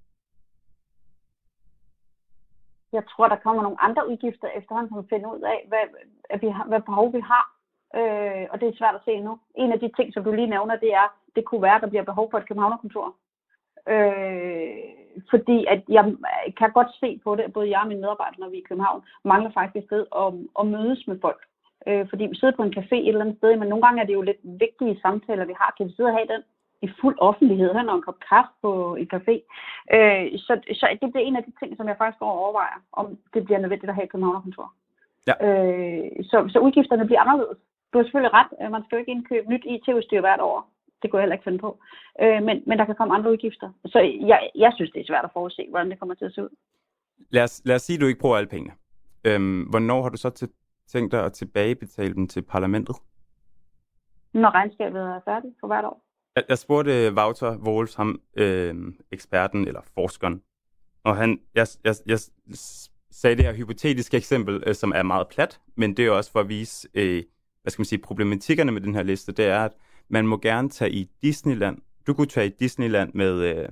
Jeg 2.92 3.04
tror, 3.10 3.28
der 3.28 3.36
kommer 3.36 3.64
nogle 3.64 3.82
andre 3.82 4.10
udgifter 4.10 4.48
efterhånden, 4.48 4.94
som 4.94 5.10
finder 5.10 5.30
ud 5.36 5.42
af, 5.42 5.66
hvad, 5.68 5.80
at 6.30 6.42
vi 6.42 6.48
har, 6.48 6.66
hvad 6.68 6.82
behov 6.82 7.14
vi 7.14 7.20
har. 7.20 7.57
Øh, 7.96 8.46
og 8.52 8.62
det 8.62 8.68
er 8.68 8.78
svært 8.78 8.96
at 8.96 9.06
se 9.06 9.20
nu. 9.20 9.40
En 9.56 9.72
af 9.72 9.80
de 9.80 9.90
ting, 9.98 10.14
som 10.14 10.24
du 10.24 10.32
lige 10.32 10.54
nævner, 10.56 10.76
det 10.76 10.94
er, 10.94 11.08
det 11.36 11.46
kunne 11.46 11.62
være, 11.62 11.76
at 11.76 11.82
der 11.82 11.88
bliver 11.88 12.04
behov 12.04 12.32
for 12.32 12.38
et 12.38 12.48
københavnerkontor. 12.48 13.16
Øh, 13.94 14.78
fordi 15.30 15.66
at 15.70 15.82
jeg 15.90 16.16
kan 16.58 16.72
godt 16.72 16.92
se 17.00 17.20
på 17.24 17.36
det, 17.36 17.54
både 17.54 17.70
jeg 17.70 17.82
og 17.82 17.88
mine 17.88 18.02
medarbejdere, 18.02 18.40
når 18.40 18.50
vi 18.50 18.58
er 18.58 18.62
i 18.62 18.70
København, 18.70 19.04
mangler 19.26 19.52
faktisk 19.52 19.76
et 19.76 19.86
sted 19.90 20.06
at, 20.24 20.34
at 20.60 20.68
mødes 20.68 21.08
med 21.08 21.18
folk. 21.22 21.42
Øh, 21.88 22.10
fordi 22.10 22.24
vi 22.26 22.36
sidder 22.36 22.56
på 22.56 22.64
en 22.64 22.78
café 22.78 22.96
et 22.96 23.08
eller 23.08 23.22
andet 23.22 23.38
sted, 23.38 23.56
men 23.56 23.70
nogle 23.70 23.86
gange 23.86 24.02
er 24.02 24.06
det 24.06 24.14
jo 24.14 24.22
lidt 24.22 24.42
vigtige 24.44 25.00
samtaler, 25.02 25.46
vi 25.46 25.56
har. 25.62 25.74
Kan 25.78 25.88
vi 25.88 25.94
sidde 25.94 26.10
og 26.10 26.18
have 26.18 26.32
den 26.34 26.42
i 26.82 26.90
fuld 27.02 27.18
offentlighed, 27.20 27.74
have 27.74 27.96
en 27.96 28.02
kop 28.02 28.20
kaffe 28.30 28.54
på 28.62 28.96
en 28.96 29.10
café? 29.14 29.36
Øh, 29.96 30.40
så, 30.46 30.54
så 30.80 30.98
det 31.02 31.12
bliver 31.12 31.28
en 31.28 31.36
af 31.36 31.44
de 31.44 31.54
ting, 31.60 31.78
som 31.78 31.88
jeg 31.88 31.98
faktisk 31.98 32.20
går 32.20 32.32
og 32.32 32.40
overvejer, 32.44 32.78
om 32.92 33.18
det 33.34 33.46
bliver 33.46 33.60
nødvendigt 33.60 33.90
at 33.90 33.96
have 33.96 34.04
et 34.04 34.12
Københavnerkontor. 34.12 34.74
Ja. 35.28 35.36
Øh, 35.48 36.12
så, 36.30 36.38
så 36.54 36.60
udgifterne 36.60 37.06
bliver 37.06 37.22
anderledes. 37.22 37.58
Du 37.94 37.98
har 37.98 38.04
selvfølgelig 38.04 38.34
ret. 38.34 38.52
Øh, 38.62 38.72
Man 38.72 38.84
skal 38.84 38.96
jo 38.96 39.00
ikke 39.00 39.12
indkøbe 39.12 39.50
nyt 39.50 39.66
IT-udstyr 39.74 40.22
hvert 40.22 40.42
år. 40.42 40.58
Det 41.02 41.06
kunne 41.12 41.18
jeg 41.20 41.24
heller 41.24 41.36
ikke 41.36 41.50
finde 41.50 41.60
på. 41.60 41.80
Øh, 42.22 42.44
men, 42.48 42.64
men 42.68 42.78
der 42.80 42.86
kan 42.86 42.96
komme 42.96 43.16
andre 43.16 43.32
udgifter. 43.32 43.70
Så 43.86 44.00
jeg, 44.32 44.50
jeg 44.56 44.72
synes, 44.76 44.92
det 44.92 45.02
er 45.02 45.06
svært 45.08 45.26
at 45.26 45.34
forudse, 45.34 45.66
hvordan 45.70 45.90
det 45.92 46.00
kommer 46.00 46.16
til 46.16 46.26
at 46.26 46.34
se 46.34 46.44
ud. 46.44 46.50
Lad 47.30 47.44
os, 47.44 47.62
lad 47.66 47.76
os 47.76 47.82
sige, 47.82 47.98
at 47.98 48.02
du 48.02 48.08
ikke 48.08 48.20
bruger 48.20 48.38
alle 48.38 48.50
pengene. 48.50 48.74
Øhm, 49.24 49.62
hvornår 49.62 50.02
har 50.02 50.10
du 50.10 50.18
så 50.18 50.30
til, 50.30 50.50
tænkt 50.88 51.12
dig 51.12 51.26
at 51.26 51.34
tilbagebetale 51.34 52.14
dem 52.14 52.28
til 52.28 52.42
parlamentet? 52.42 52.96
Når 54.34 54.50
regnskabet 54.50 55.02
er 55.02 55.20
færdigt 55.26 55.54
for 55.60 55.68
hvert 55.68 55.86
år. 55.86 56.04
Jeg, 56.36 56.44
jeg 56.50 56.58
spurgte 56.58 57.14
Wouter 57.18 57.58
Wolfs, 57.58 57.96
ham 57.96 58.22
øh, 58.38 58.76
eksperten 59.12 59.68
eller 59.68 59.82
forskeren, 59.94 60.42
og 61.04 61.16
han, 61.16 61.40
jeg, 61.56 61.68
jeg, 61.84 61.96
jeg 62.06 62.20
sagde 63.12 63.36
det 63.36 63.46
her 63.46 63.54
hypotetiske 63.54 64.18
eksempel, 64.18 64.64
øh, 64.68 64.76
som 64.76 64.92
er 64.96 65.04
meget 65.04 65.28
plat, 65.28 65.62
men 65.76 65.98
det 65.98 66.06
er 66.06 66.12
også 66.12 66.32
for 66.32 66.40
at 66.40 66.50
vise, 66.50 66.90
øh, 66.94 67.24
hvad 67.68 67.72
skal 67.72 67.82
man 67.82 67.86
sige, 67.86 68.08
problematikkerne 68.12 68.72
med 68.72 68.82
den 68.82 68.96
her 68.96 69.04
liste, 69.04 69.32
det 69.32 69.46
er, 69.46 69.60
at 69.60 69.72
man 70.10 70.28
må 70.28 70.38
gerne 70.38 70.70
tage 70.70 70.92
i 70.92 71.10
Disneyland. 71.22 71.78
Du 72.08 72.14
kunne 72.14 72.28
tage 72.28 72.48
i 72.48 72.56
Disneyland 72.60 73.14
med, 73.14 73.34
øh, 73.50 73.70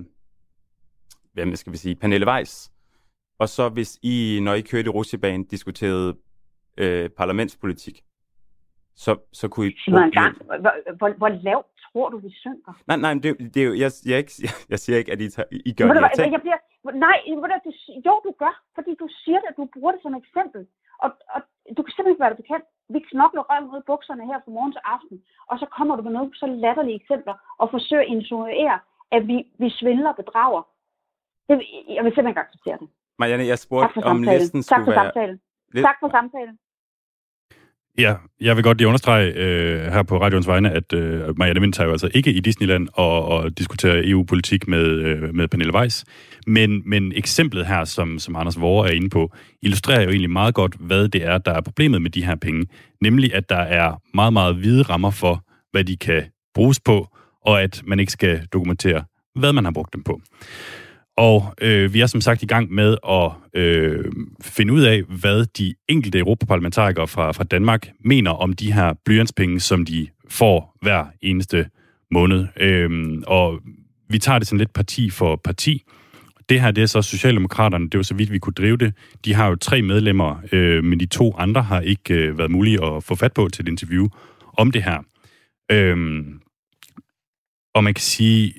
hvad 1.32 1.56
skal 1.56 1.72
vi 1.72 1.76
sige, 1.76 1.96
Pernille 1.96 2.26
Weiss. 2.26 2.72
Og 3.38 3.48
så 3.48 3.68
hvis 3.68 3.98
I, 4.02 4.40
når 4.42 4.54
I 4.54 4.60
kørte 4.60 4.86
i 4.86 4.88
rutsjebanen, 4.88 5.44
diskuterede 5.44 6.16
øh, 6.76 7.10
parlamentspolitik, 7.10 8.02
så, 8.96 9.16
så 9.32 9.48
kunne 9.48 9.66
I... 9.66 9.76
Sig 9.84 9.92
mig 9.92 10.04
engang, 10.04 10.36
hvor, 10.44 10.96
hvor, 10.98 11.10
hvor 11.18 11.28
lavt 11.28 11.66
tror 11.92 12.08
du, 12.08 12.18
vi 12.18 12.30
synker? 12.30 12.72
Nej, 12.86 12.96
nej, 12.96 13.14
det, 13.14 13.54
det 13.54 13.60
er 13.62 13.66
jo, 13.66 13.74
jeg, 13.74 13.90
jeg, 14.06 14.18
ikke, 14.18 14.32
jeg 14.72 14.78
siger 14.78 14.98
ikke, 14.98 15.12
at 15.12 15.20
I, 15.20 15.30
tager, 15.30 15.48
I 15.52 15.72
gør 15.72 15.92
det 15.92 16.10
ting. 16.18 16.32
jeg 16.32 16.40
bliver, 16.40 16.58
nej, 17.06 17.16
du, 17.64 17.70
jo, 18.06 18.20
du 18.26 18.32
gør, 18.38 18.54
fordi 18.74 18.90
du 19.02 19.08
siger 19.24 19.40
det, 19.40 19.50
du 19.56 19.68
bruger 19.74 19.92
det 19.92 20.00
som 20.02 20.14
eksempel. 20.14 20.66
Og, 21.04 21.10
og 21.34 21.40
du 21.76 21.80
kan 21.82 21.92
simpelthen 21.94 22.20
være 22.24 22.30
det 22.34 22.42
bekendt. 22.44 22.64
Vi 22.94 23.00
knokler 23.10 23.42
røven 23.50 23.70
ud 23.72 23.78
i 23.82 23.86
bukserne 23.90 24.26
her 24.30 24.38
fra 24.44 24.50
morgen 24.56 24.72
til 24.72 24.80
aften, 24.94 25.16
og 25.50 25.58
så 25.58 25.66
kommer 25.76 25.96
du 25.96 26.02
med 26.02 26.12
nogle 26.12 26.30
så 26.42 26.46
latterlige 26.46 26.96
eksempler 27.02 27.34
og 27.58 27.66
forsøger 27.70 28.02
at 28.02 28.08
insinuere, 28.14 28.78
at 29.16 29.22
vi, 29.30 29.36
vi 29.58 29.68
svindler 29.70 30.10
og 30.10 30.16
bedrager. 30.16 30.62
Det, 31.48 31.54
jeg 31.96 32.02
vil 32.04 32.12
simpelthen 32.12 32.28
ikke 32.28 32.40
acceptere 32.46 32.78
det. 32.80 32.88
Marianne, 33.18 33.44
jeg 33.44 33.58
Tak 33.58 33.66
spurgte, 33.66 33.94
for 33.94 34.00
om 34.10 34.22
listen 34.22 34.62
Tak 34.62 34.66
skulle 34.66 34.84
for 34.84 34.90
være... 34.92 35.04
samtalen. 35.04 35.40
Lidt- 35.74 35.84
Tak 35.88 35.96
for 36.00 36.08
samtalen. 36.18 36.58
Ja, 37.98 38.14
jeg 38.40 38.56
vil 38.56 38.64
godt 38.64 38.78
lige 38.78 38.88
understrege 38.88 39.32
øh, 39.32 39.92
her 39.92 40.02
på 40.02 40.20
radioens 40.20 40.46
vegne, 40.46 40.70
at 40.70 40.92
øh, 40.92 41.38
Marianne 41.38 41.60
Vind 41.60 41.72
tager 41.72 41.86
jo 41.86 41.92
altså 41.92 42.10
ikke 42.14 42.32
i 42.32 42.40
Disneyland 42.40 42.88
og, 42.92 43.24
og 43.24 43.58
diskuterer 43.58 44.02
EU-politik 44.04 44.68
med, 44.68 44.84
øh, 44.84 45.34
med 45.34 45.48
Pernille 45.48 45.74
Weiss. 45.74 46.04
Men, 46.46 46.82
men 46.86 47.12
eksemplet 47.16 47.66
her, 47.66 47.84
som, 47.84 48.18
som 48.18 48.36
Anders 48.36 48.60
Vore 48.60 48.88
er 48.88 48.92
inde 48.92 49.10
på, 49.10 49.32
illustrerer 49.62 50.02
jo 50.02 50.08
egentlig 50.08 50.30
meget 50.30 50.54
godt, 50.54 50.74
hvad 50.80 51.08
det 51.08 51.24
er, 51.24 51.38
der 51.38 51.52
er 51.52 51.60
problemet 51.60 52.02
med 52.02 52.10
de 52.10 52.24
her 52.24 52.34
penge. 52.34 52.66
Nemlig, 53.00 53.34
at 53.34 53.48
der 53.48 53.60
er 53.60 54.00
meget, 54.14 54.32
meget 54.32 54.56
hvide 54.56 54.82
rammer 54.82 55.10
for, 55.10 55.44
hvad 55.72 55.84
de 55.84 55.96
kan 55.96 56.22
bruges 56.54 56.80
på, 56.80 57.08
og 57.46 57.62
at 57.62 57.82
man 57.86 58.00
ikke 58.00 58.12
skal 58.12 58.46
dokumentere, 58.52 59.04
hvad 59.34 59.52
man 59.52 59.64
har 59.64 59.72
brugt 59.72 59.92
dem 59.92 60.02
på. 60.02 60.20
Og 61.16 61.54
øh, 61.60 61.94
vi 61.94 62.00
er 62.00 62.06
som 62.06 62.20
sagt 62.20 62.42
i 62.42 62.46
gang 62.46 62.72
med 62.72 62.96
at 63.08 63.60
øh, 63.60 64.04
finde 64.42 64.72
ud 64.72 64.82
af, 64.82 65.02
hvad 65.02 65.46
de 65.46 65.74
enkelte 65.88 66.18
europaparlamentarikere 66.18 67.08
fra, 67.08 67.32
fra 67.32 67.44
Danmark 67.44 67.90
mener 68.04 68.30
om 68.30 68.52
de 68.52 68.72
her 68.72 68.94
blyantspenge, 69.04 69.60
som 69.60 69.84
de 69.84 70.06
får 70.28 70.76
hver 70.82 71.04
eneste 71.22 71.66
måned. 72.10 72.46
Øh, 72.60 73.22
og 73.26 73.60
vi 74.08 74.18
tager 74.18 74.38
det 74.38 74.48
sådan 74.48 74.58
lidt 74.58 74.72
parti 74.72 75.10
for 75.10 75.36
parti. 75.36 75.82
Det 76.48 76.60
her, 76.60 76.70
det 76.70 76.82
er 76.82 76.86
så 76.86 77.02
Socialdemokraterne, 77.02 77.90
det 77.90 77.98
var 77.98 78.02
så 78.02 78.14
vidt 78.14 78.32
vi 78.32 78.38
kunne 78.38 78.54
drive 78.54 78.76
det. 78.76 78.94
De 79.24 79.34
har 79.34 79.48
jo 79.48 79.56
tre 79.56 79.82
medlemmer, 79.82 80.36
øh, 80.52 80.84
men 80.84 81.00
de 81.00 81.06
to 81.06 81.34
andre 81.38 81.62
har 81.62 81.80
ikke 81.80 82.14
øh, 82.14 82.38
været 82.38 82.50
mulige 82.50 82.84
at 82.84 83.04
få 83.04 83.14
fat 83.14 83.32
på 83.32 83.48
til 83.48 83.62
et 83.62 83.68
interview 83.68 84.08
om 84.56 84.70
det 84.70 84.82
her. 84.82 84.98
Øh, 85.70 86.24
og 87.74 87.84
man 87.84 87.94
kan 87.94 88.02
sige, 88.02 88.54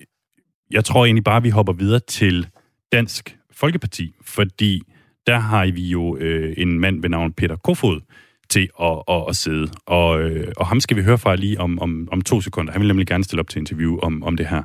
jeg 0.72 0.86
tror 0.86 1.06
egentlig 1.06 1.24
bare, 1.24 1.42
vi 1.42 1.50
hopper 1.50 1.74
videre 1.74 2.00
til 2.00 2.48
Dansk 2.92 3.38
Folkeparti, 3.52 4.16
fordi 4.22 4.82
der 5.28 5.38
har 5.38 5.72
vi 5.72 5.88
jo 5.88 6.18
øh, 6.18 6.54
en 6.58 6.80
mand 6.80 7.02
ved 7.02 7.10
navn 7.10 7.34
Peter 7.34 7.56
Kofod 7.56 8.02
til 8.50 8.70
at, 8.82 9.04
at, 9.10 9.24
at 9.30 9.36
sidde. 9.36 9.72
Og, 9.86 10.22
øh, 10.22 10.52
og 10.58 10.68
ham 10.68 10.80
skal 10.80 10.98
vi 10.98 11.04
høre 11.04 11.18
fra 11.18 11.36
lige 11.36 11.60
om, 11.60 11.80
om, 11.80 12.08
om 12.12 12.22
to 12.22 12.42
sekunder. 12.42 12.72
Han 12.72 12.82
vil 12.82 12.88
nemlig 12.88 13.08
gerne 13.08 13.24
stille 13.24 13.40
op 13.40 13.50
til 13.50 13.60
interview 13.60 14.00
om, 14.00 14.24
om 14.24 14.38
det 14.38 14.48
her. 14.48 14.64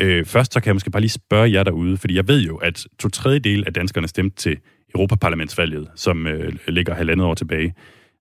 Øh, 0.00 0.24
først 0.24 0.52
så 0.52 0.60
kan 0.60 0.66
jeg 0.66 0.74
måske 0.74 0.90
bare 0.90 1.00
lige 1.00 1.10
spørge 1.10 1.52
jer 1.52 1.62
derude, 1.62 1.96
fordi 1.96 2.16
jeg 2.16 2.28
ved 2.28 2.40
jo, 2.40 2.56
at 2.56 2.86
to 2.98 3.08
tredjedel 3.08 3.64
af 3.66 3.72
danskerne 3.72 4.08
stemte 4.08 4.36
til 4.36 4.58
Europaparlamentsvalget, 4.94 5.88
som 5.94 6.26
øh, 6.26 6.52
ligger 6.68 6.94
halvandet 6.94 7.26
år 7.26 7.34
tilbage, 7.34 7.74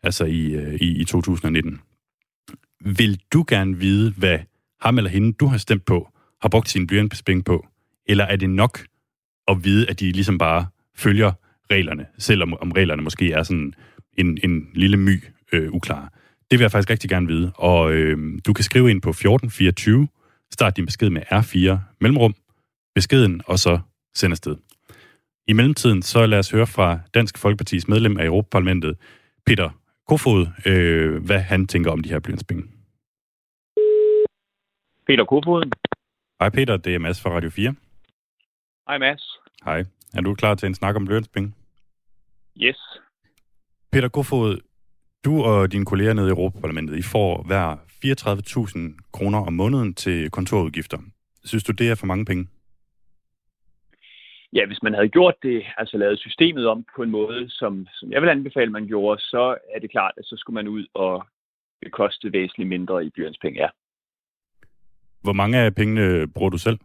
altså 0.04 0.26
i, 0.26 0.52
øh, 0.52 0.74
i, 0.74 1.02
i 1.02 1.06
2019. 1.06 1.80
Vil 2.86 3.20
du 3.34 3.46
gerne 3.48 3.78
vide, 3.78 4.14
hvad 4.18 4.40
ham 4.82 4.98
eller 4.98 5.10
hende, 5.10 5.34
du 5.34 5.46
har 5.46 5.58
stemt 5.58 5.86
på, 5.86 6.12
har 6.44 6.50
brugt 6.50 6.70
sin 6.70 6.88
blyantspenge 6.88 7.44
på? 7.44 7.68
Eller 8.06 8.26
er 8.26 8.36
det 8.36 8.50
nok 8.50 8.80
at 9.48 9.64
vide, 9.64 9.89
at 9.89 10.00
de 10.00 10.12
ligesom 10.12 10.38
bare 10.38 10.68
følger 10.96 11.32
reglerne, 11.72 12.06
selvom 12.18 12.54
om 12.54 12.72
reglerne 12.72 13.02
måske 13.02 13.32
er 13.32 13.44
sådan 13.44 13.74
en, 14.18 14.38
en 14.44 14.70
lille 14.74 14.98
my 14.98 15.24
øh, 15.52 15.72
uklar? 15.72 16.14
Det 16.52 16.60
vil 16.60 16.64
jeg 16.64 16.72
faktisk 16.72 16.89
rigtig 16.89 17.10
gerne 17.10 17.28
vide. 17.28 17.52
Og 17.56 17.94
øh, 17.94 18.39
du 18.46 18.54
kan 18.54 18.64
skrive 18.64 18.91
ind 18.91 19.02
på 19.02 19.10
1424, 19.10 20.08
start 20.52 20.78
din 20.78 20.86
besked 20.86 21.10
med 21.10 21.22
R4 21.22 21.78
mellemrum, 22.02 22.36
beskeden, 22.96 23.41
og 23.46 23.60
så 23.60 23.80
send 24.16 24.32
afsted. 24.34 24.56
I 25.48 25.54
mellemtiden, 25.54 26.02
så 26.02 26.26
lad 26.26 26.39
os 26.39 26.52
høre 26.52 26.68
fra 26.68 27.00
Dansk 27.14 27.38
Folkepartis 27.38 27.88
medlem 27.88 28.18
af 28.18 28.26
Europaparlamentet, 28.26 28.98
Peter 29.46 29.70
Kofod, 30.08 30.48
øh, 30.66 31.26
hvad 31.26 31.39
han 31.39 31.68
tænker 31.68 31.91
om 31.91 32.00
de 32.00 32.10
her 32.10 32.20
blyantspenge. 32.20 32.64
Peter 35.08 35.26
Kofod. 35.26 35.72
Hej 36.40 36.50
Peter, 36.50 36.78
det 36.78 36.96
er 36.96 37.00
Mads 37.00 37.22
fra 37.22 37.30
Radio 37.30 37.50
4. 37.50 37.76
Hej 38.88 38.98
Mads. 38.98 39.40
Hej. 39.66 39.86
Er 40.14 40.22
du 40.22 40.36
klar 40.36 40.56
til 40.56 40.68
en 40.68 40.76
snak 40.76 40.96
om 40.96 41.06
blyantspenge? 41.06 41.54
Yes. 42.62 42.78
Peter 43.92 44.10
Kofod, 44.10 44.60
du 45.26 45.44
og 45.44 45.72
dine 45.72 45.86
kolleger 45.86 46.14
nede 46.14 46.28
i 46.28 46.30
Europaparlamentet, 46.30 46.98
I 46.98 47.02
får 47.02 47.44
hver 47.48 47.78
34.000 48.06 49.12
kroner 49.14 49.40
om 49.40 49.54
måneden 49.54 49.94
til 49.94 50.32
kontorudgifter. 50.32 50.98
Synes 51.44 51.64
du, 51.64 51.72
det 51.72 51.90
er 51.90 51.96
for 51.96 52.06
mange 52.06 52.26
penge? 52.26 52.48
Ja, 54.54 54.66
hvis 54.66 54.84
man 54.84 54.94
havde 54.94 55.10
gjort 55.10 55.36
det, 55.44 55.64
altså 55.78 55.98
lavet 55.98 56.20
systemet 56.20 56.68
om 56.68 56.86
på 56.96 57.04
en 57.04 57.12
måde, 57.12 57.50
som, 57.50 57.88
som 57.94 58.12
jeg 58.12 58.22
vil 58.22 58.30
anbefale, 58.30 58.72
man 58.72 58.88
gjorde, 58.88 59.22
så 59.22 59.58
er 59.76 59.80
det 59.80 59.92
klart, 59.92 60.14
at 60.18 60.26
så 60.26 60.36
skulle 60.38 60.56
man 60.56 60.68
ud 60.68 60.86
og 60.94 61.26
koste 61.92 62.34
væsentligt 62.34 62.70
mindre 62.70 63.06
i 63.06 63.10
blyantspenge, 63.10 63.62
ja. 63.62 63.70
Hvor 65.24 65.34
mange 65.34 65.57
af 65.57 65.76
pengene 65.76 66.28
bruger 66.28 66.49
du 66.49 66.57
selv? 66.57 66.80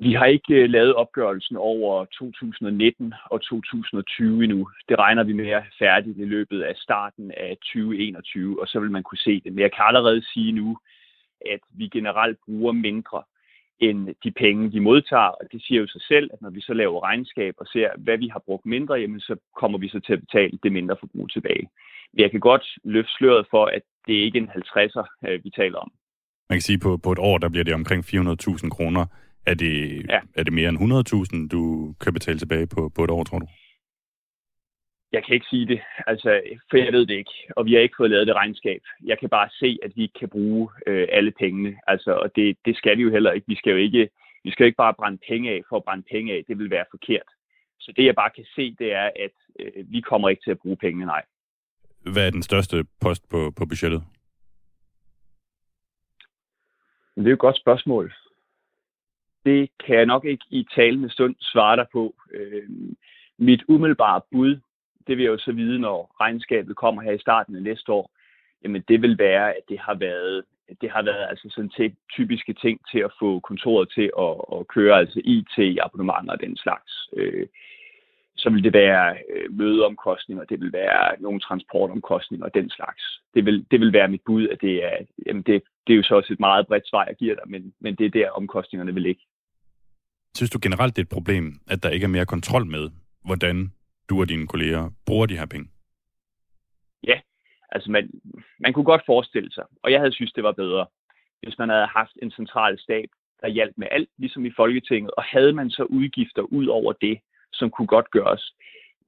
Vi 0.00 0.12
har 0.12 0.24
ikke 0.24 0.54
øh, 0.54 0.70
lavet 0.70 0.94
opgørelsen 0.94 1.56
over 1.56 2.04
2019 2.04 3.14
og 3.30 3.42
2020 3.42 4.44
endnu. 4.44 4.68
Det 4.88 4.98
regner 4.98 5.24
vi 5.24 5.32
med 5.32 5.48
at 5.48 5.62
have 5.62 5.72
færdigt 5.78 6.18
i 6.18 6.24
løbet 6.24 6.62
af 6.62 6.74
starten 6.76 7.32
af 7.36 7.56
2021, 7.56 8.60
og 8.60 8.68
så 8.68 8.80
vil 8.80 8.90
man 8.90 9.02
kunne 9.02 9.18
se 9.18 9.40
det. 9.40 9.52
Men 9.52 9.58
jeg 9.58 9.72
kan 9.72 9.84
allerede 9.88 10.22
sige 10.32 10.52
nu, 10.52 10.78
at 11.52 11.60
vi 11.70 11.88
generelt 11.88 12.38
bruger 12.46 12.72
mindre 12.72 13.22
end 13.78 14.08
de 14.24 14.30
penge, 14.30 14.72
vi 14.72 14.78
modtager. 14.78 15.32
Og 15.40 15.44
det 15.52 15.62
siger 15.62 15.80
jo 15.80 15.86
sig 15.86 16.02
selv, 16.02 16.30
at 16.32 16.42
når 16.42 16.50
vi 16.50 16.60
så 16.60 16.74
laver 16.74 17.04
regnskab 17.04 17.54
og 17.58 17.66
ser, 17.66 17.88
hvad 17.98 18.18
vi 18.18 18.28
har 18.28 18.42
brugt 18.46 18.66
mindre, 18.66 18.94
jamen 18.94 19.20
så 19.20 19.36
kommer 19.56 19.78
vi 19.78 19.88
så 19.88 20.00
til 20.00 20.12
at 20.12 20.20
betale 20.20 20.58
det 20.62 20.72
mindre 20.72 20.96
forbrug 21.00 21.30
tilbage. 21.30 21.68
Men 22.12 22.20
jeg 22.22 22.30
kan 22.30 22.40
godt 22.40 22.66
løfte 22.84 23.12
sløret 23.12 23.46
for, 23.50 23.66
at 23.66 23.82
det 24.06 24.12
ikke 24.12 24.38
er 24.38 24.42
en 24.42 24.50
50'er, 24.50 25.28
øh, 25.28 25.44
vi 25.44 25.50
taler 25.50 25.78
om. 25.78 25.92
Man 26.54 26.58
kan 26.58 26.70
sige, 26.70 26.78
på, 26.78 26.96
på 26.96 27.12
et 27.12 27.18
år, 27.18 27.38
der 27.38 27.48
bliver 27.48 27.64
det 27.64 27.74
omkring 27.74 28.04
400.000 28.04 28.68
kroner. 28.68 29.06
Er 29.46 29.54
det, 29.54 30.06
ja. 30.08 30.20
er 30.34 30.42
det 30.42 30.52
mere 30.52 30.68
end 30.68 30.78
100.000, 30.78 31.48
du 31.48 31.94
kan 32.00 32.12
betale 32.12 32.38
tilbage 32.38 32.66
på, 32.66 32.90
på 32.96 33.04
et 33.04 33.10
år, 33.10 33.24
tror 33.24 33.38
du? 33.38 33.46
Jeg 35.12 35.24
kan 35.24 35.34
ikke 35.34 35.46
sige 35.50 35.66
det, 35.66 35.80
altså, 36.06 36.40
for 36.70 36.76
jeg 36.76 36.92
ved 36.92 37.06
det 37.06 37.14
ikke, 37.14 37.36
og 37.56 37.66
vi 37.66 37.72
har 37.72 37.80
ikke 37.80 37.94
fået 37.98 38.10
lavet 38.10 38.26
det 38.26 38.34
regnskab. 38.34 38.82
Jeg 39.04 39.18
kan 39.18 39.28
bare 39.28 39.48
se, 39.60 39.78
at 39.82 39.92
vi 39.96 40.02
ikke 40.02 40.18
kan 40.20 40.28
bruge 40.28 40.68
øh, 40.86 41.08
alle 41.12 41.30
pengene, 41.30 41.76
altså, 41.86 42.12
og 42.12 42.36
det, 42.36 42.56
det 42.64 42.76
skal 42.76 42.96
vi 42.98 43.02
jo 43.02 43.10
heller 43.10 43.32
ikke. 43.32 43.46
Vi 43.48 43.56
skal 43.56 43.70
jo 43.70 43.76
ikke, 43.76 44.08
vi 44.44 44.50
skal 44.50 44.64
jo 44.64 44.66
ikke 44.66 44.82
bare 44.84 44.94
brænde 44.94 45.18
penge 45.28 45.50
af 45.50 45.60
for 45.68 45.76
at 45.76 45.84
brænde 45.84 46.04
penge 46.10 46.32
af. 46.32 46.44
Det 46.48 46.58
vil 46.58 46.70
være 46.70 46.84
forkert. 46.90 47.28
Så 47.80 47.92
det, 47.96 48.04
jeg 48.04 48.14
bare 48.14 48.30
kan 48.36 48.44
se, 48.56 48.74
det 48.78 48.92
er, 48.92 49.10
at 49.24 49.36
øh, 49.60 49.84
vi 49.92 50.00
kommer 50.00 50.28
ikke 50.28 50.42
til 50.44 50.50
at 50.50 50.58
bruge 50.58 50.76
pengene, 50.76 51.06
nej. 51.06 51.22
Hvad 52.12 52.26
er 52.26 52.30
den 52.30 52.42
største 52.42 52.84
post 53.00 53.28
på, 53.28 53.52
på 53.56 53.66
budgettet? 53.66 54.02
Det 57.16 57.26
er 57.26 57.30
jo 57.30 57.32
et 57.32 57.38
godt 57.38 57.58
spørgsmål. 57.58 58.14
Det 59.44 59.70
kan 59.86 59.96
jeg 59.96 60.06
nok 60.06 60.24
ikke 60.24 60.44
i 60.50 60.66
talende 60.74 61.10
stund 61.10 61.34
svare 61.40 61.76
dig 61.76 61.86
på. 61.92 62.14
Øh, 62.34 62.68
mit 63.38 63.62
umiddelbare 63.68 64.20
bud, 64.32 64.60
det 65.06 65.16
vil 65.16 65.24
jeg 65.24 65.32
jo 65.32 65.38
så 65.38 65.52
vide, 65.52 65.78
når 65.78 66.16
regnskabet 66.20 66.76
kommer 66.76 67.02
her 67.02 67.12
i 67.12 67.18
starten 67.18 67.56
af 67.56 67.62
næste 67.62 67.92
år, 67.92 68.10
jamen 68.62 68.84
det 68.88 69.02
vil 69.02 69.18
være, 69.18 69.50
at 69.50 69.62
det 69.68 69.78
har 69.78 69.94
været, 69.94 70.44
det 70.80 70.90
har 70.90 71.02
været 71.02 71.26
altså 71.30 71.48
sådan 71.50 71.70
til, 71.70 71.96
typiske 72.12 72.52
ting 72.52 72.80
til 72.90 72.98
at 72.98 73.12
få 73.18 73.40
kontoret 73.40 73.88
til 73.94 74.10
at, 74.18 74.60
at 74.60 74.68
køre, 74.68 74.98
altså 74.98 75.20
IT-abonnementer 75.24 76.32
og 76.32 76.40
den 76.40 76.56
slags. 76.56 76.92
Øh, 77.16 77.46
så 78.36 78.50
vil 78.50 78.64
det 78.64 78.72
være 78.72 79.16
øh, 79.30 79.52
mødeomkostninger, 79.58 80.44
det 80.44 80.60
vil 80.60 80.72
være 80.72 81.20
nogle 81.20 81.40
transportomkostninger 81.40 82.46
og 82.46 82.54
den 82.54 82.70
slags. 82.70 83.02
Det 83.34 83.44
vil, 83.44 83.66
det 83.70 83.80
vil 83.80 83.92
være 83.92 84.08
mit 84.08 84.20
bud, 84.26 84.48
at 84.48 84.58
det 84.60 84.84
er, 84.84 84.96
jamen 85.26 85.42
det, 85.42 85.62
det 85.86 85.92
er 85.92 85.96
jo 85.96 86.02
så 86.02 86.14
også 86.14 86.32
et 86.32 86.40
meget 86.40 86.66
bredt 86.66 86.88
svar, 86.88 87.04
jeg 87.04 87.16
giver 87.16 87.34
dig, 87.34 87.44
men, 87.46 87.74
men 87.80 87.94
det 87.94 88.06
er 88.06 88.10
der, 88.10 88.30
omkostningerne 88.30 88.94
vil 88.94 89.02
ligge. 89.02 89.22
Synes 90.36 90.50
du 90.50 90.58
generelt, 90.62 90.96
det 90.96 91.02
er 91.02 91.06
et 91.06 91.16
problem, 91.18 91.60
at 91.66 91.82
der 91.82 91.90
ikke 91.90 92.04
er 92.04 92.16
mere 92.16 92.26
kontrol 92.26 92.66
med, 92.66 92.90
hvordan 93.24 93.72
du 94.08 94.20
og 94.20 94.28
dine 94.28 94.46
kolleger 94.46 94.90
bruger 95.06 95.26
de 95.26 95.38
her 95.38 95.46
penge? 95.46 95.68
Ja, 97.06 97.20
altså 97.72 97.90
man, 97.90 98.10
man 98.58 98.72
kunne 98.72 98.84
godt 98.84 99.02
forestille 99.06 99.52
sig, 99.52 99.64
og 99.82 99.92
jeg 99.92 100.00
havde 100.00 100.12
synes, 100.12 100.32
det 100.32 100.44
var 100.44 100.52
bedre, 100.52 100.86
hvis 101.42 101.58
man 101.58 101.68
havde 101.68 101.86
haft 101.86 102.12
en 102.22 102.30
central 102.30 102.78
stab, 102.78 103.08
der 103.40 103.48
hjalp 103.48 103.74
med 103.76 103.88
alt, 103.90 104.08
ligesom 104.18 104.46
i 104.46 104.52
Folketinget, 104.56 105.10
og 105.10 105.24
havde 105.24 105.52
man 105.52 105.70
så 105.70 105.82
udgifter 105.82 106.42
ud 106.42 106.66
over 106.66 106.92
det, 106.92 107.18
som 107.54 107.70
kunne 107.70 107.86
godt 107.86 108.10
gøres, 108.10 108.54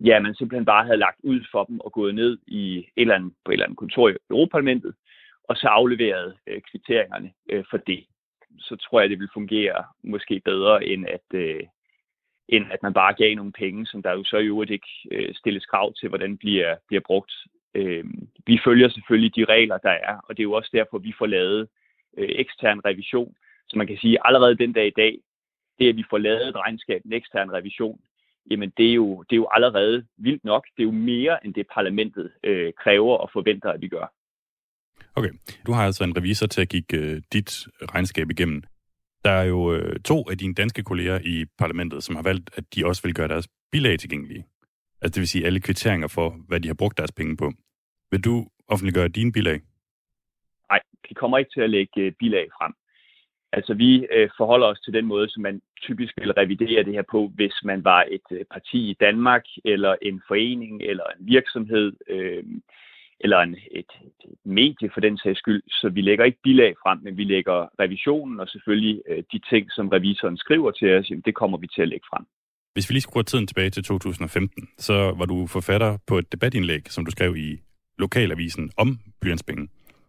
ja, 0.01 0.21
man 0.21 0.35
simpelthen 0.35 0.65
bare 0.65 0.85
havde 0.85 0.99
lagt 0.99 1.21
ud 1.23 1.41
for 1.51 1.65
dem 1.65 1.81
og 1.81 1.93
gået 1.93 2.15
ned 2.15 2.39
i 2.47 2.79
et 2.79 2.87
eller 2.97 3.15
andet, 3.15 3.33
på 3.45 3.51
et 3.51 3.55
eller 3.55 3.65
andet 3.65 3.79
kontor 3.79 4.09
i 4.09 4.15
Europaparlamentet, 4.31 4.95
og 5.45 5.57
så 5.57 5.69
afleveret 5.69 6.37
øh, 6.47 6.61
kvitteringerne 6.71 7.33
øh, 7.51 7.65
for 7.71 7.77
det. 7.77 8.05
Så 8.59 8.77
tror 8.77 9.01
jeg, 9.01 9.11
det 9.11 9.19
vil 9.19 9.29
fungere 9.35 9.85
måske 10.03 10.41
bedre, 10.45 10.85
end 10.85 11.07
at, 11.07 11.39
øh, 11.39 11.63
end 12.49 12.67
at 12.71 12.83
man 12.83 12.93
bare 12.93 13.15
gav 13.15 13.35
nogle 13.35 13.53
penge, 13.53 13.87
som 13.87 14.03
der 14.03 14.13
jo 14.13 14.25
så 14.25 14.37
i 14.37 14.47
øvrigt 14.47 14.71
ikke 14.71 14.89
øh, 15.11 15.35
stilles 15.35 15.67
krav 15.67 15.95
til, 15.95 16.09
hvordan 16.09 16.37
bliver, 16.37 16.77
bliver 16.89 17.01
brugt. 17.01 17.33
Øh, 17.75 18.05
vi 18.47 18.61
følger 18.65 18.89
selvfølgelig 18.89 19.37
de 19.37 19.45
regler, 19.45 19.79
der 19.79 19.91
er, 19.91 20.17
og 20.25 20.37
det 20.37 20.41
er 20.41 20.51
jo 20.51 20.53
også 20.53 20.71
derfor, 20.73 20.99
vi 20.99 21.15
får 21.19 21.27
lavet 21.27 21.69
øh, 22.17 22.29
ekstern 22.29 22.81
revision. 22.85 23.35
Så 23.69 23.79
man 23.79 23.87
kan 23.87 23.99
sige, 23.99 24.19
allerede 24.27 24.59
den 24.59 24.73
dag 24.73 24.87
i 24.87 24.97
dag, 24.97 25.19
det 25.79 25.89
at 25.89 25.97
vi 25.97 26.05
får 26.11 26.19
lavet 26.19 26.49
et 26.49 26.57
regnskab, 26.57 27.03
en 27.05 27.13
ekstern 27.13 27.53
revision, 27.53 28.01
jamen 28.51 28.73
det 28.77 28.91
er, 28.91 28.95
jo, 28.95 29.23
det 29.23 29.33
er 29.33 29.37
jo 29.37 29.49
allerede 29.51 30.07
vildt 30.19 30.45
nok. 30.45 30.67
Det 30.77 30.83
er 30.83 30.87
jo 30.87 30.91
mere, 30.91 31.47
end 31.47 31.55
det 31.55 31.67
parlamentet 31.75 32.33
øh, 32.45 32.73
kræver 32.73 33.17
og 33.17 33.31
forventer, 33.33 33.71
at 33.71 33.81
vi 33.81 33.89
gør. 33.89 34.13
Okay, 35.15 35.31
du 35.67 35.73
har 35.73 35.85
altså 35.85 36.05
en 36.05 36.17
revisor 36.17 36.47
til 36.47 36.61
at 36.61 36.69
kigge 36.69 36.97
øh, 36.97 37.23
dit 37.33 37.67
regnskab 37.95 38.31
igennem. 38.31 38.63
Der 39.25 39.31
er 39.31 39.45
jo 39.45 39.75
øh, 39.75 40.01
to 40.01 40.31
af 40.31 40.39
dine 40.39 40.55
danske 40.55 40.83
kolleger 40.83 41.19
i 41.25 41.45
parlamentet, 41.59 42.03
som 42.05 42.17
har 42.17 42.23
valgt, 42.23 42.51
at 42.59 42.65
de 42.75 42.87
også 42.87 43.03
vil 43.03 43.15
gøre 43.15 43.29
deres 43.29 43.49
bilag 43.73 43.99
tilgængelige. 43.99 44.47
Altså 45.01 45.15
det 45.15 45.21
vil 45.21 45.29
sige 45.29 45.47
alle 45.47 45.61
kvitteringer 45.61 46.09
for, 46.09 46.37
hvad 46.49 46.61
de 46.61 46.69
har 46.69 46.75
brugt 46.75 46.99
deres 46.99 47.13
penge 47.13 47.37
på. 47.37 47.53
Vil 48.11 48.25
du 48.25 48.47
offentliggøre 48.69 49.09
dine 49.09 49.33
bilag? 49.33 49.61
Nej, 50.71 50.81
vi 51.09 51.15
kommer 51.15 51.39
ikke 51.39 51.51
til 51.55 51.61
at 51.61 51.71
lægge 51.71 52.01
øh, 52.01 52.13
bilag 52.19 52.47
frem. 52.59 52.73
Altså 53.53 53.75
vi 53.75 54.07
øh, 54.17 54.29
forholder 54.37 54.67
os 54.67 54.81
til 54.81 54.93
den 54.93 55.07
måde, 55.07 55.29
som 55.29 55.43
man 55.43 55.63
typisk 55.83 56.15
vil 56.17 56.33
revidere 56.33 56.85
det 56.85 56.93
her 56.93 57.03
på, 57.11 57.33
hvis 57.35 57.55
man 57.65 57.85
var 57.85 58.05
et 58.11 58.29
øh, 58.31 58.45
parti 58.51 58.91
i 58.91 58.97
Danmark, 59.01 59.45
eller 59.65 59.97
en 60.03 60.23
forening, 60.29 60.83
eller 60.83 61.05
en 61.05 61.27
virksomhed, 61.27 61.93
øh, 62.09 62.45
eller 63.21 63.39
en, 63.39 63.57
et, 63.71 63.91
et 64.01 64.39
medie 64.45 64.91
for 64.95 65.01
den 65.01 65.19
sags 65.19 65.39
skyld. 65.39 65.63
Så 65.69 65.89
vi 65.89 66.01
lægger 66.01 66.25
ikke 66.25 66.39
bilag 66.43 66.75
frem, 66.83 66.99
men 67.03 67.17
vi 67.17 67.25
lægger 67.25 67.69
revisionen 67.81 68.41
og 68.41 68.49
selvfølgelig 68.49 69.03
øh, 69.09 69.23
de 69.33 69.41
ting, 69.51 69.73
som 69.73 69.89
revisoren 69.89 70.37
skriver 70.37 70.71
til 70.71 70.97
os, 70.97 71.11
jamen, 71.11 71.23
det 71.27 71.35
kommer 71.35 71.59
vi 71.59 71.67
til 71.67 71.83
at 71.83 71.89
lægge 71.89 72.07
frem. 72.11 72.25
Hvis 72.75 72.91
vi 72.91 72.95
lige 72.95 73.03
skruer 73.03 73.23
tiden 73.23 73.47
tilbage 73.47 73.71
til 73.71 73.85
2015, 73.85 74.69
så 74.79 75.15
var 75.19 75.25
du 75.25 75.47
forfatter 75.47 75.99
på 76.07 76.19
et 76.19 76.33
debatindlæg, 76.33 76.83
som 76.89 77.05
du 77.05 77.11
skrev 77.11 77.37
i 77.37 77.61
Lokalavisen 77.99 78.71
om 78.77 78.99
blyantspenge. 79.21 79.69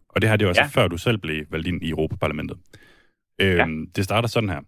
Og 0.10 0.22
det 0.22 0.30
har 0.30 0.38
det 0.38 0.48
også, 0.48 0.62
ja. 0.62 0.82
før 0.82 0.88
du 0.88 0.98
selv 0.98 1.18
blev 1.18 1.46
valgt 1.50 1.68
ind 1.68 1.84
i 1.84 1.90
Europaparlamentet. 1.90 2.58
Øhm, 3.42 3.80
ja. 3.80 3.86
Det 3.96 4.04
starter 4.04 4.28
sådan 4.28 4.50
her. 4.50 4.62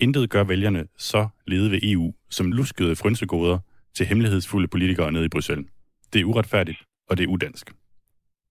Intet 0.00 0.30
gør 0.30 0.44
vælgerne 0.44 0.86
så 0.96 1.28
lede 1.46 1.70
ved 1.70 1.78
EU, 1.82 2.14
som 2.30 2.52
luskede 2.52 2.96
frynsegoder 2.96 3.58
til 3.94 4.06
hemmelighedsfulde 4.06 4.68
politikere 4.68 5.12
nede 5.12 5.24
i 5.24 5.28
Bruxelles. 5.28 5.66
Det 6.12 6.20
er 6.20 6.24
uretfærdigt, 6.24 6.78
og 7.08 7.18
det 7.18 7.24
er 7.24 7.28
udansk. 7.28 7.72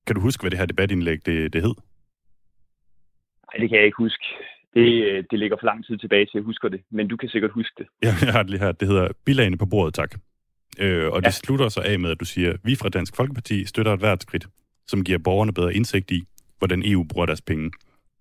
Kan 0.08 0.16
du 0.16 0.22
huske, 0.22 0.42
hvad 0.42 0.52
det 0.52 0.60
her 0.60 0.66
debatindlæg 0.66 1.26
det, 1.26 1.54
det 1.54 1.62
hed? 1.62 1.76
Nej, 3.48 3.60
det 3.60 3.70
kan 3.70 3.78
jeg 3.78 3.86
ikke 3.86 3.98
huske. 3.98 4.26
Det, 4.74 5.04
øh, 5.04 5.24
det 5.32 5.40
ligger 5.40 5.58
for 5.60 5.66
lang 5.66 5.86
tid 5.86 5.98
tilbage 5.98 6.26
til, 6.26 6.30
at 6.30 6.36
jeg 6.36 6.44
husker 6.44 6.70
det. 6.70 6.82
Men 6.92 7.08
du 7.08 7.18
kan 7.18 7.30
sikkert 7.30 7.52
huske 7.52 7.74
det. 7.78 7.88
Ja, 8.04 8.14
jeg 8.22 8.34
har 8.34 8.44
det 8.44 8.50
lige 8.50 8.60
her. 8.60 8.72
Det 8.72 8.88
hedder 8.88 9.08
Bilagene 9.26 9.58
på 9.58 9.66
bordet, 9.66 9.94
tak. 9.94 10.16
Øh, 10.80 11.08
og 11.08 11.22
ja. 11.22 11.28
det 11.28 11.34
slutter 11.34 11.70
så 11.70 11.82
af 11.82 12.00
med, 12.00 12.12
at 12.12 12.20
du 12.20 12.26
siger, 12.26 12.58
vi 12.64 12.76
fra 12.76 12.90
Dansk 12.90 13.16
Folkeparti 13.16 13.66
støtter 13.66 13.94
et 13.94 14.00
hvert 14.00 14.22
skridt, 14.22 14.48
som 14.88 15.04
giver 15.04 15.18
borgerne 15.18 15.54
bedre 15.54 15.74
indsigt 15.74 16.12
i, 16.12 16.24
hvordan 16.58 16.84
EU 16.86 17.04
bruger 17.04 17.26
deres 17.26 17.42
penge. 17.42 17.72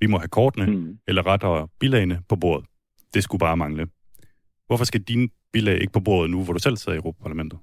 Vi 0.03 0.07
må 0.07 0.18
have 0.18 0.28
kortene, 0.38 0.66
mm. 0.66 0.98
eller 1.09 1.26
rettere 1.26 1.68
bilagene, 1.80 2.16
på 2.28 2.36
bordet. 2.36 2.66
Det 3.14 3.22
skulle 3.22 3.40
bare 3.46 3.57
mangle. 3.57 3.86
Hvorfor 4.66 4.84
skal 4.84 5.03
dine 5.03 5.28
bilag 5.53 5.80
ikke 5.80 5.92
på 5.92 6.00
bordet 6.00 6.30
nu, 6.30 6.44
hvor 6.44 6.53
du 6.53 6.62
selv 6.62 6.76
sidder 6.76 6.96
i 6.96 7.00
Europaparlamentet? 7.03 7.59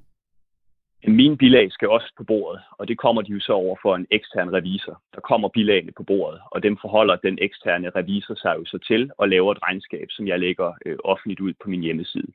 Min 1.08 1.38
bilag 1.38 1.72
skal 1.72 1.90
også 1.90 2.14
på 2.18 2.24
bordet, 2.24 2.62
og 2.78 2.88
det 2.88 2.98
kommer 2.98 3.22
de 3.22 3.32
jo 3.32 3.40
så 3.40 3.54
over 3.54 3.76
for 3.82 3.96
en 3.96 4.08
ekstern 4.12 4.54
revisor. 4.54 5.02
Der 5.16 5.22
kommer 5.22 5.50
bilagene 5.50 5.92
på 5.98 6.04
bordet, 6.04 6.40
og 6.52 6.64
dem 6.64 6.78
forholder 6.82 7.16
den 7.16 7.38
eksterne 7.42 7.90
revisor 7.90 8.36
sig 8.36 8.56
jo 8.60 8.66
så 8.66 8.78
til 8.88 9.12
og 9.18 9.30
laver 9.30 9.52
et 9.52 9.64
regnskab, 9.64 10.08
som 10.10 10.28
jeg 10.28 10.40
lægger 10.40 10.74
øh, 10.86 10.98
offentligt 11.04 11.40
ud 11.40 11.54
på 11.64 11.70
min 11.70 11.82
hjemmeside. 11.82 12.32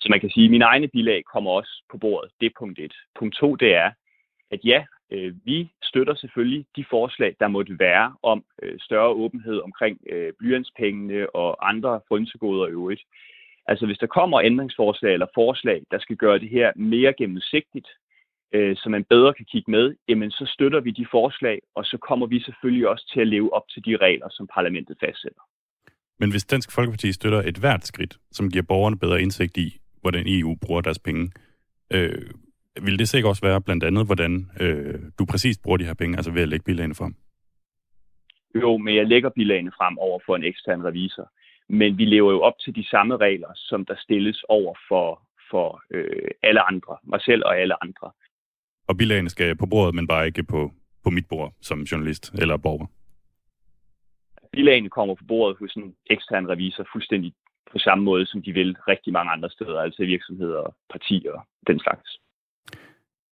Så 0.00 0.06
man 0.10 0.20
kan 0.20 0.30
sige, 0.30 0.44
at 0.44 0.50
mine 0.50 0.64
egne 0.64 0.88
bilag 0.88 1.22
kommer 1.32 1.50
også 1.50 1.82
på 1.90 1.98
bordet. 1.98 2.30
Det 2.40 2.46
er 2.46 2.58
punkt 2.58 2.78
et. 2.78 2.94
Punkt 3.18 3.34
to, 3.34 3.54
det 3.54 3.74
er, 3.74 3.90
at 4.50 4.60
ja, 4.64 4.84
øh, 5.10 5.34
vi 5.44 5.70
støtter 5.82 6.14
selvfølgelig 6.14 6.66
de 6.76 6.84
forslag, 6.90 7.36
der 7.40 7.48
måtte 7.48 7.78
være 7.78 8.14
om 8.22 8.44
øh, 8.62 8.78
større 8.80 9.08
åbenhed 9.08 9.60
omkring 9.60 9.98
øh, 10.12 10.32
blyantspengene 10.38 11.36
og 11.36 11.68
andre 11.68 12.00
frynsegoder 12.08 12.66
i 12.66 12.70
øvrigt. 12.70 13.02
Altså 13.66 13.86
hvis 13.86 13.98
der 13.98 14.06
kommer 14.06 14.40
ændringsforslag 14.40 15.12
eller 15.12 15.26
forslag, 15.34 15.82
der 15.90 15.98
skal 15.98 16.16
gøre 16.16 16.38
det 16.38 16.48
her 16.48 16.72
mere 16.76 17.12
gennemsigtigt, 17.18 17.88
øh, 18.54 18.76
så 18.76 18.88
man 18.88 19.04
bedre 19.04 19.34
kan 19.34 19.46
kigge 19.52 19.70
med, 19.70 19.94
jamen 20.08 20.30
så 20.30 20.44
støtter 20.54 20.80
vi 20.80 20.90
de 20.90 21.06
forslag, 21.10 21.58
og 21.74 21.84
så 21.84 21.98
kommer 21.98 22.26
vi 22.26 22.40
selvfølgelig 22.40 22.88
også 22.88 23.10
til 23.12 23.20
at 23.20 23.28
leve 23.28 23.52
op 23.54 23.68
til 23.68 23.84
de 23.84 23.96
regler, 23.96 24.28
som 24.30 24.46
parlamentet 24.54 24.96
fastsætter. 25.00 25.42
Men 26.20 26.30
hvis 26.30 26.44
Dansk 26.44 26.72
Folkeparti 26.72 27.12
støtter 27.12 27.42
et 27.42 27.58
hvert 27.58 27.86
skridt, 27.86 28.18
som 28.32 28.50
giver 28.50 28.64
borgerne 28.68 28.98
bedre 28.98 29.22
indsigt 29.22 29.56
i, 29.56 29.78
hvordan 30.00 30.24
EU 30.26 30.56
bruger 30.66 30.80
deres 30.80 30.98
penge, 30.98 31.30
øh, 31.92 32.30
vil 32.82 32.98
det 32.98 33.08
sikkert 33.08 33.30
også 33.30 33.46
være 33.46 33.60
blandt 33.60 33.84
andet, 33.84 34.06
hvordan 34.06 34.50
øh, 34.60 35.00
du 35.18 35.24
præcis 35.24 35.58
bruger 35.58 35.76
de 35.78 35.84
her 35.84 35.94
penge, 35.94 36.16
altså 36.16 36.30
ved 36.30 36.42
at 36.42 36.48
lægge 36.48 36.64
bilagene 36.64 36.94
frem? 36.94 37.14
Jo, 38.54 38.76
men 38.76 38.96
jeg 38.96 39.06
lægger 39.06 39.30
bilagene 39.30 39.72
frem 39.78 39.98
over 39.98 40.20
for 40.26 40.36
en 40.36 40.44
ekstern 40.44 40.84
revisor. 40.84 41.30
Men 41.68 41.98
vi 41.98 42.04
lever 42.04 42.32
jo 42.32 42.40
op 42.40 42.58
til 42.64 42.74
de 42.74 42.88
samme 42.88 43.16
regler, 43.16 43.48
som 43.54 43.84
der 43.84 43.94
stilles 43.98 44.44
over 44.48 44.74
for, 44.88 45.22
for 45.50 45.82
øh, 45.90 46.28
alle 46.42 46.60
andre, 46.60 46.96
mig 47.02 47.20
selv 47.20 47.42
og 47.46 47.58
alle 47.60 47.84
andre. 47.84 48.10
Og 48.88 48.96
bilagene 48.96 49.30
skal 49.30 49.56
på 49.56 49.66
bordet, 49.66 49.94
men 49.94 50.06
bare 50.06 50.26
ikke 50.26 50.42
på, 50.42 50.72
på 51.04 51.10
mit 51.10 51.28
bord 51.28 51.54
som 51.60 51.82
journalist 51.82 52.32
eller 52.42 52.56
borger? 52.56 52.86
Bilagene 54.52 54.90
kommer 54.90 55.14
på 55.14 55.24
bordet 55.28 55.56
hos 55.60 55.72
en 55.74 55.94
ekstern 56.10 56.48
revisor 56.48 56.86
fuldstændig 56.92 57.32
på 57.72 57.78
samme 57.78 58.04
måde, 58.04 58.26
som 58.26 58.42
de 58.42 58.52
vil 58.52 58.76
rigtig 58.88 59.12
mange 59.12 59.32
andre 59.32 59.50
steder, 59.50 59.80
altså 59.80 60.04
virksomheder, 60.04 60.74
partier 60.90 61.32
og 61.32 61.46
den 61.66 61.78
slags. 61.80 62.18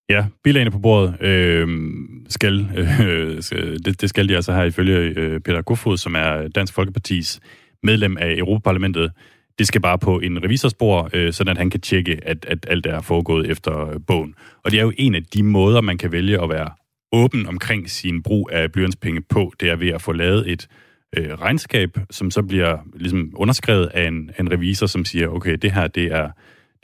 Ja, 0.08 0.26
bilagene 0.44 0.70
på 0.70 0.78
bordet 0.78 1.16
øhm, 1.20 2.14
øh, 2.14 2.26
skal, 2.28 2.68
øh, 2.78 3.78
det, 3.84 4.00
det 4.00 4.08
skal 4.08 4.28
de 4.28 4.36
altså 4.36 4.52
her 4.52 4.62
ifølge 4.62 4.96
øh, 4.96 5.40
Peter 5.40 5.62
Kofod, 5.62 5.96
som 5.96 6.14
er 6.14 6.48
Dansk 6.48 6.74
Folkepartis 6.74 7.40
medlem 7.82 8.16
af 8.16 8.34
Europaparlamentet. 8.38 9.12
Det 9.58 9.66
skal 9.66 9.80
bare 9.80 9.98
på 9.98 10.18
en 10.20 10.44
revisorspor, 10.44 11.10
øh, 11.12 11.32
sådan 11.32 11.50
at 11.50 11.58
han 11.58 11.70
kan 11.70 11.80
tjekke, 11.80 12.20
at, 12.22 12.44
at 12.48 12.66
alt 12.68 12.86
er 12.86 13.00
foregået 13.00 13.50
efter 13.50 14.02
bogen. 14.06 14.34
Og 14.64 14.70
det 14.70 14.78
er 14.78 14.82
jo 14.82 14.92
en 14.98 15.14
af 15.14 15.22
de 15.24 15.42
måder, 15.42 15.80
man 15.80 15.98
kan 15.98 16.12
vælge 16.12 16.42
at 16.42 16.48
være 16.48 16.70
åben 17.12 17.46
omkring 17.46 17.90
sin 17.90 18.22
brug 18.22 18.50
af 18.52 18.72
blyantspenge 18.72 19.22
på. 19.22 19.52
Det 19.60 19.70
er 19.70 19.76
ved 19.76 19.88
at 19.88 20.02
få 20.02 20.12
lavet 20.12 20.50
et 20.50 20.68
øh, 21.16 21.34
regnskab, 21.34 21.98
som 22.10 22.30
så 22.30 22.42
bliver 22.42 22.78
ligesom 22.94 23.32
underskrevet 23.34 23.86
af 23.86 24.08
en, 24.08 24.30
en 24.40 24.52
revisor, 24.52 24.86
som 24.86 25.04
siger, 25.04 25.28
okay, 25.28 25.56
det 25.62 25.72
her, 25.72 25.86
det 25.86 26.04
er 26.04 26.30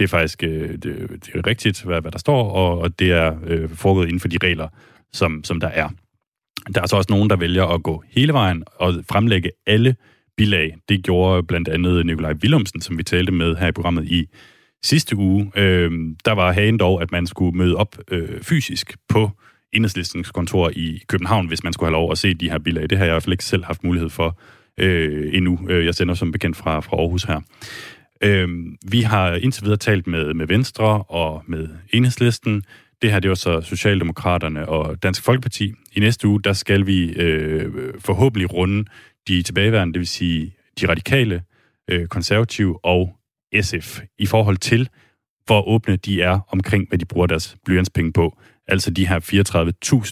det 0.02 0.08
er 0.08 0.18
faktisk 0.18 0.42
øh, 0.42 0.70
det, 0.70 0.84
det 1.10 1.30
er 1.34 1.46
rigtigt, 1.46 1.82
hvad, 1.82 2.00
hvad 2.00 2.12
der 2.12 2.18
står, 2.18 2.50
og, 2.50 2.78
og 2.78 2.98
det 2.98 3.12
er 3.12 3.34
øh, 3.46 3.70
foregået 3.70 4.06
inden 4.06 4.20
for 4.20 4.28
de 4.28 4.38
regler, 4.42 4.68
som, 5.12 5.44
som 5.44 5.60
der 5.60 5.68
er. 5.68 5.88
Der 6.74 6.82
er 6.82 6.86
så 6.86 6.96
også 6.96 7.12
nogen, 7.12 7.30
der 7.30 7.36
vælger 7.36 7.64
at 7.64 7.82
gå 7.82 8.02
hele 8.10 8.32
vejen 8.32 8.64
og 8.76 8.94
fremlægge 9.10 9.50
alle 9.66 9.96
bilag. 10.36 10.76
Det 10.88 11.04
gjorde 11.04 11.42
blandt 11.42 11.68
andet 11.68 12.06
Nikolaj 12.06 12.32
Willumsen, 12.32 12.80
som 12.80 12.98
vi 12.98 13.02
talte 13.02 13.32
med 13.32 13.56
her 13.56 13.68
i 13.68 13.72
programmet 13.72 14.04
i 14.04 14.28
sidste 14.84 15.16
uge. 15.16 15.52
Øh, 15.56 15.90
der 16.24 16.32
var 16.32 16.52
hagen 16.52 16.78
dog, 16.78 17.02
at 17.02 17.12
man 17.12 17.26
skulle 17.26 17.58
møde 17.58 17.76
op 17.76 17.96
øh, 18.10 18.42
fysisk 18.42 18.96
på 19.08 19.30
enhedslistens 19.72 20.30
kontor 20.30 20.70
i 20.76 21.02
København, 21.06 21.46
hvis 21.46 21.64
man 21.64 21.72
skulle 21.72 21.88
have 21.88 22.00
lov 22.00 22.12
at 22.12 22.18
se 22.18 22.34
de 22.34 22.50
her 22.50 22.58
bilag. 22.58 22.90
Det 22.90 22.98
har 22.98 23.04
jeg 23.04 23.12
i 23.12 23.14
hvert 23.14 23.22
fald 23.22 23.32
ikke 23.32 23.44
selv 23.44 23.64
haft 23.64 23.84
mulighed 23.84 24.10
for 24.10 24.38
øh, 24.78 25.34
endnu. 25.34 25.58
Øh, 25.68 25.84
jeg 25.84 25.94
sender 25.94 26.14
som 26.14 26.32
bekendt 26.32 26.56
fra, 26.56 26.80
fra 26.80 26.96
Aarhus 26.96 27.22
her. 27.22 27.40
Øh, 28.24 28.48
vi 28.86 29.00
har 29.00 29.34
indtil 29.34 29.64
videre 29.64 29.78
talt 29.78 30.06
med, 30.06 30.34
med 30.34 30.46
Venstre 30.46 31.02
og 31.02 31.42
med 31.46 31.68
Enhedslisten. 31.92 32.62
Det 33.02 33.12
her 33.12 33.20
det 33.20 33.30
er 33.30 33.34
så 33.34 33.60
Socialdemokraterne 33.60 34.68
og 34.68 35.02
Dansk 35.02 35.22
Folkeparti. 35.22 35.72
I 35.92 36.00
næste 36.00 36.28
uge, 36.28 36.42
der 36.42 36.52
skal 36.52 36.86
vi 36.86 37.12
øh, 37.12 37.72
forhåbentlig 37.98 38.52
runde 38.52 38.84
de 39.28 39.42
tilbageværende, 39.42 39.92
det 39.92 39.98
vil 39.98 40.06
sige 40.06 40.54
de 40.80 40.88
radikale, 40.88 41.42
øh, 41.90 42.06
konservative 42.06 42.84
og 42.84 43.16
SF, 43.60 44.00
i 44.18 44.26
forhold 44.26 44.56
til, 44.56 44.88
hvor 45.46 45.68
åbne 45.68 45.96
de 45.96 46.22
er 46.22 46.40
omkring, 46.48 46.88
hvad 46.88 46.98
de 46.98 47.04
bruger 47.04 47.26
deres 47.26 47.56
blyantspenge 47.64 48.12
på. 48.12 48.38
Altså 48.68 48.90
de 48.90 49.08
her 49.08 49.20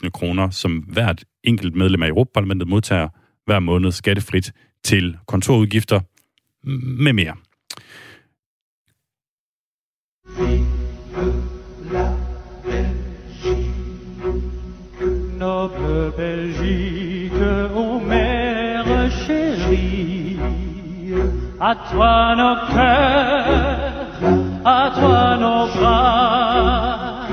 34.000 0.04 0.10
kroner, 0.10 0.50
som 0.50 0.76
hvert 0.78 1.24
enkelt 1.44 1.74
medlem 1.76 2.02
af 2.02 2.08
Europaparlamentet 2.08 2.68
modtager 2.68 3.08
hver 3.46 3.58
måned 3.58 3.92
skattefrit 3.92 4.52
til 4.84 5.16
kontorudgifter 5.26 6.00
med 7.02 7.12
mere. 7.12 7.36
Noble 15.38 16.12
Belgique, 16.16 17.32
ô 17.74 17.98
mère 17.98 19.10
chérie, 19.10 20.38
à 21.60 21.74
toi 21.90 22.34
nos 22.40 22.56
cœurs, 22.74 24.10
à 24.64 24.90
toi 24.98 25.36
nos 25.44 25.66
bras, 25.76 27.26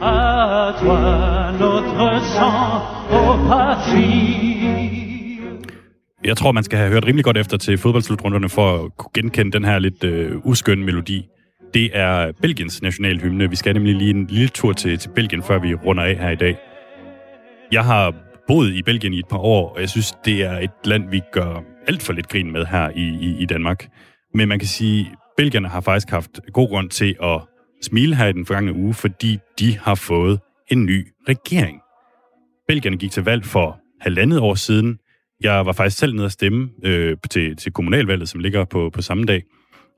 à 0.00 0.74
toi 0.80 1.52
notre 1.60 2.22
sang, 2.34 2.82
ô 3.12 3.48
patrie. 3.48 4.46
Jeg 6.24 6.36
tror, 6.36 6.52
man 6.52 6.64
skal 6.64 6.78
have 6.78 6.92
hørt 6.92 7.04
rimelig 7.06 7.24
godt 7.24 7.36
efter 7.36 7.56
til 7.56 7.78
fodboldslutrunderne 7.78 8.48
for 8.48 8.74
at 8.74 8.96
kunne 8.96 9.10
genkende 9.14 9.52
den 9.52 9.64
her 9.64 9.78
lidt 9.78 10.04
øh, 10.04 10.36
uskønne 10.44 10.84
melodi. 10.84 11.28
Det 11.74 11.90
er 11.92 12.32
Belgiens 12.42 12.82
nationalhymne. 12.82 13.50
Vi 13.50 13.56
skal 13.56 13.74
nemlig 13.74 13.94
lige 13.94 14.10
en 14.10 14.26
lille 14.26 14.48
tur 14.48 14.72
til, 14.72 14.98
til 14.98 15.08
Belgien, 15.08 15.42
før 15.42 15.58
vi 15.58 15.74
runder 15.74 16.02
af 16.02 16.16
her 16.16 16.30
i 16.30 16.36
dag. 16.36 16.56
Jeg 17.72 17.84
har 17.84 18.14
boet 18.48 18.74
i 18.74 18.82
Belgien 18.82 19.12
i 19.12 19.18
et 19.18 19.28
par 19.28 19.38
år, 19.38 19.74
og 19.74 19.80
jeg 19.80 19.90
synes, 19.90 20.12
det 20.24 20.44
er 20.44 20.58
et 20.58 20.70
land, 20.84 21.10
vi 21.10 21.20
gør 21.32 21.62
alt 21.88 22.02
for 22.02 22.12
lidt 22.12 22.28
grin 22.28 22.52
med 22.52 22.66
her 22.66 22.90
i, 22.90 23.02
i, 23.02 23.36
i 23.42 23.46
Danmark. 23.46 23.88
Men 24.34 24.48
man 24.48 24.58
kan 24.58 24.68
sige, 24.68 25.10
Belgierne 25.36 25.68
har 25.68 25.80
faktisk 25.80 26.10
haft 26.10 26.40
god 26.52 26.68
grund 26.68 26.90
til 26.90 27.16
at 27.22 27.40
smile 27.82 28.16
her 28.16 28.26
i 28.26 28.32
den 28.32 28.46
forgangne 28.46 28.72
uge, 28.72 28.94
fordi 28.94 29.38
de 29.58 29.78
har 29.78 29.94
fået 29.94 30.40
en 30.70 30.84
ny 30.84 31.06
regering. 31.28 31.80
Belgierne 32.68 32.96
gik 32.96 33.10
til 33.10 33.24
valg 33.24 33.44
for 33.44 33.78
halvandet 34.00 34.40
år 34.40 34.54
siden. 34.54 34.98
Jeg 35.40 35.66
var 35.66 35.72
faktisk 35.72 35.98
selv 35.98 36.14
nede 36.14 36.26
at 36.26 36.32
stemme 36.32 36.68
øh, 36.84 37.16
til, 37.30 37.56
til 37.56 37.72
kommunalvalget, 37.72 38.28
som 38.28 38.40
ligger 38.40 38.64
på, 38.64 38.90
på 38.94 39.02
samme 39.02 39.24
dag. 39.24 39.42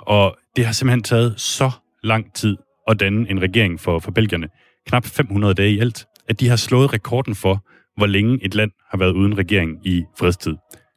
Og 0.00 0.36
det 0.56 0.66
har 0.66 0.72
simpelthen 0.72 1.02
taget 1.02 1.40
så 1.40 1.70
lang 2.02 2.34
tid 2.34 2.56
at 2.88 3.00
danne 3.00 3.30
en 3.30 3.42
regering 3.42 3.80
for, 3.80 3.98
for 3.98 4.10
belgierne. 4.10 4.48
Knap 4.86 5.06
500 5.06 5.54
dage 5.54 5.70
i 5.70 5.78
alt. 5.78 6.06
At 6.28 6.40
de 6.40 6.48
har 6.48 6.56
slået 6.56 6.92
rekorden 6.92 7.34
for, 7.34 7.64
hvor 7.96 8.06
længe 8.06 8.44
et 8.44 8.54
land 8.54 8.70
har 8.90 8.98
været 8.98 9.12
uden 9.12 9.38
regering 9.38 9.86
i 9.86 10.04
fredstid. 10.18 10.56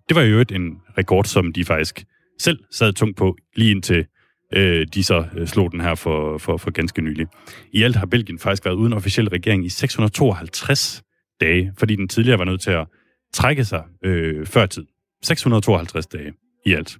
Det 0.09 0.15
var 0.15 0.21
jo 0.21 0.31
øvrigt 0.31 0.51
en 0.51 0.77
rekord, 0.97 1.25
som 1.25 1.53
de 1.53 1.65
faktisk 1.65 2.03
selv 2.39 2.59
sad 2.71 2.93
tungt 2.93 3.17
på, 3.17 3.37
lige 3.55 3.71
indtil 3.71 4.05
øh, 4.53 4.87
de 4.93 5.03
så 5.03 5.25
øh, 5.37 5.47
slog 5.47 5.71
den 5.71 5.81
her 5.81 5.95
for, 5.95 6.37
for, 6.37 6.57
for 6.57 6.71
ganske 6.71 7.01
nylig. 7.01 7.27
I 7.73 7.83
alt 7.83 7.95
har 7.95 8.05
Belgien 8.05 8.39
faktisk 8.39 8.65
været 8.65 8.75
uden 8.75 8.93
officiel 8.93 9.29
regering 9.29 9.65
i 9.65 9.69
652 9.69 11.03
dage, 11.41 11.73
fordi 11.77 11.95
den 11.95 12.07
tidligere 12.07 12.39
var 12.39 12.45
nødt 12.45 12.61
til 12.61 12.71
at 12.71 12.87
trække 13.33 13.65
sig 13.65 13.83
øh, 14.03 14.45
før 14.45 14.65
tid. 14.65 14.85
652 15.23 16.07
dage 16.07 16.33
i 16.65 16.73
alt. 16.73 16.97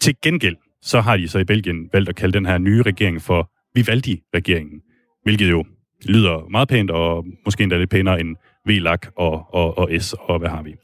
Til 0.00 0.14
gengæld, 0.22 0.56
så 0.82 1.00
har 1.00 1.16
de 1.16 1.28
så 1.28 1.38
i 1.38 1.44
Belgien 1.44 1.88
valgt 1.92 2.08
at 2.08 2.16
kalde 2.16 2.32
den 2.32 2.46
her 2.46 2.58
nye 2.58 2.82
regering 2.82 3.22
for 3.22 3.50
Vivaldi-regeringen, 3.74 4.82
hvilket 5.22 5.50
jo 5.50 5.64
lyder 6.04 6.48
meget 6.50 6.68
pænt, 6.68 6.90
og 6.90 7.26
måske 7.44 7.62
endda 7.62 7.78
lidt 7.78 7.90
pænere 7.90 8.20
end 8.20 8.36
VLAK 8.66 9.10
og, 9.16 9.54
og, 9.54 9.78
og 9.78 9.90
S, 10.00 10.14
og 10.18 10.38
hvad 10.38 10.48
har 10.48 10.62
vi. 10.62 10.74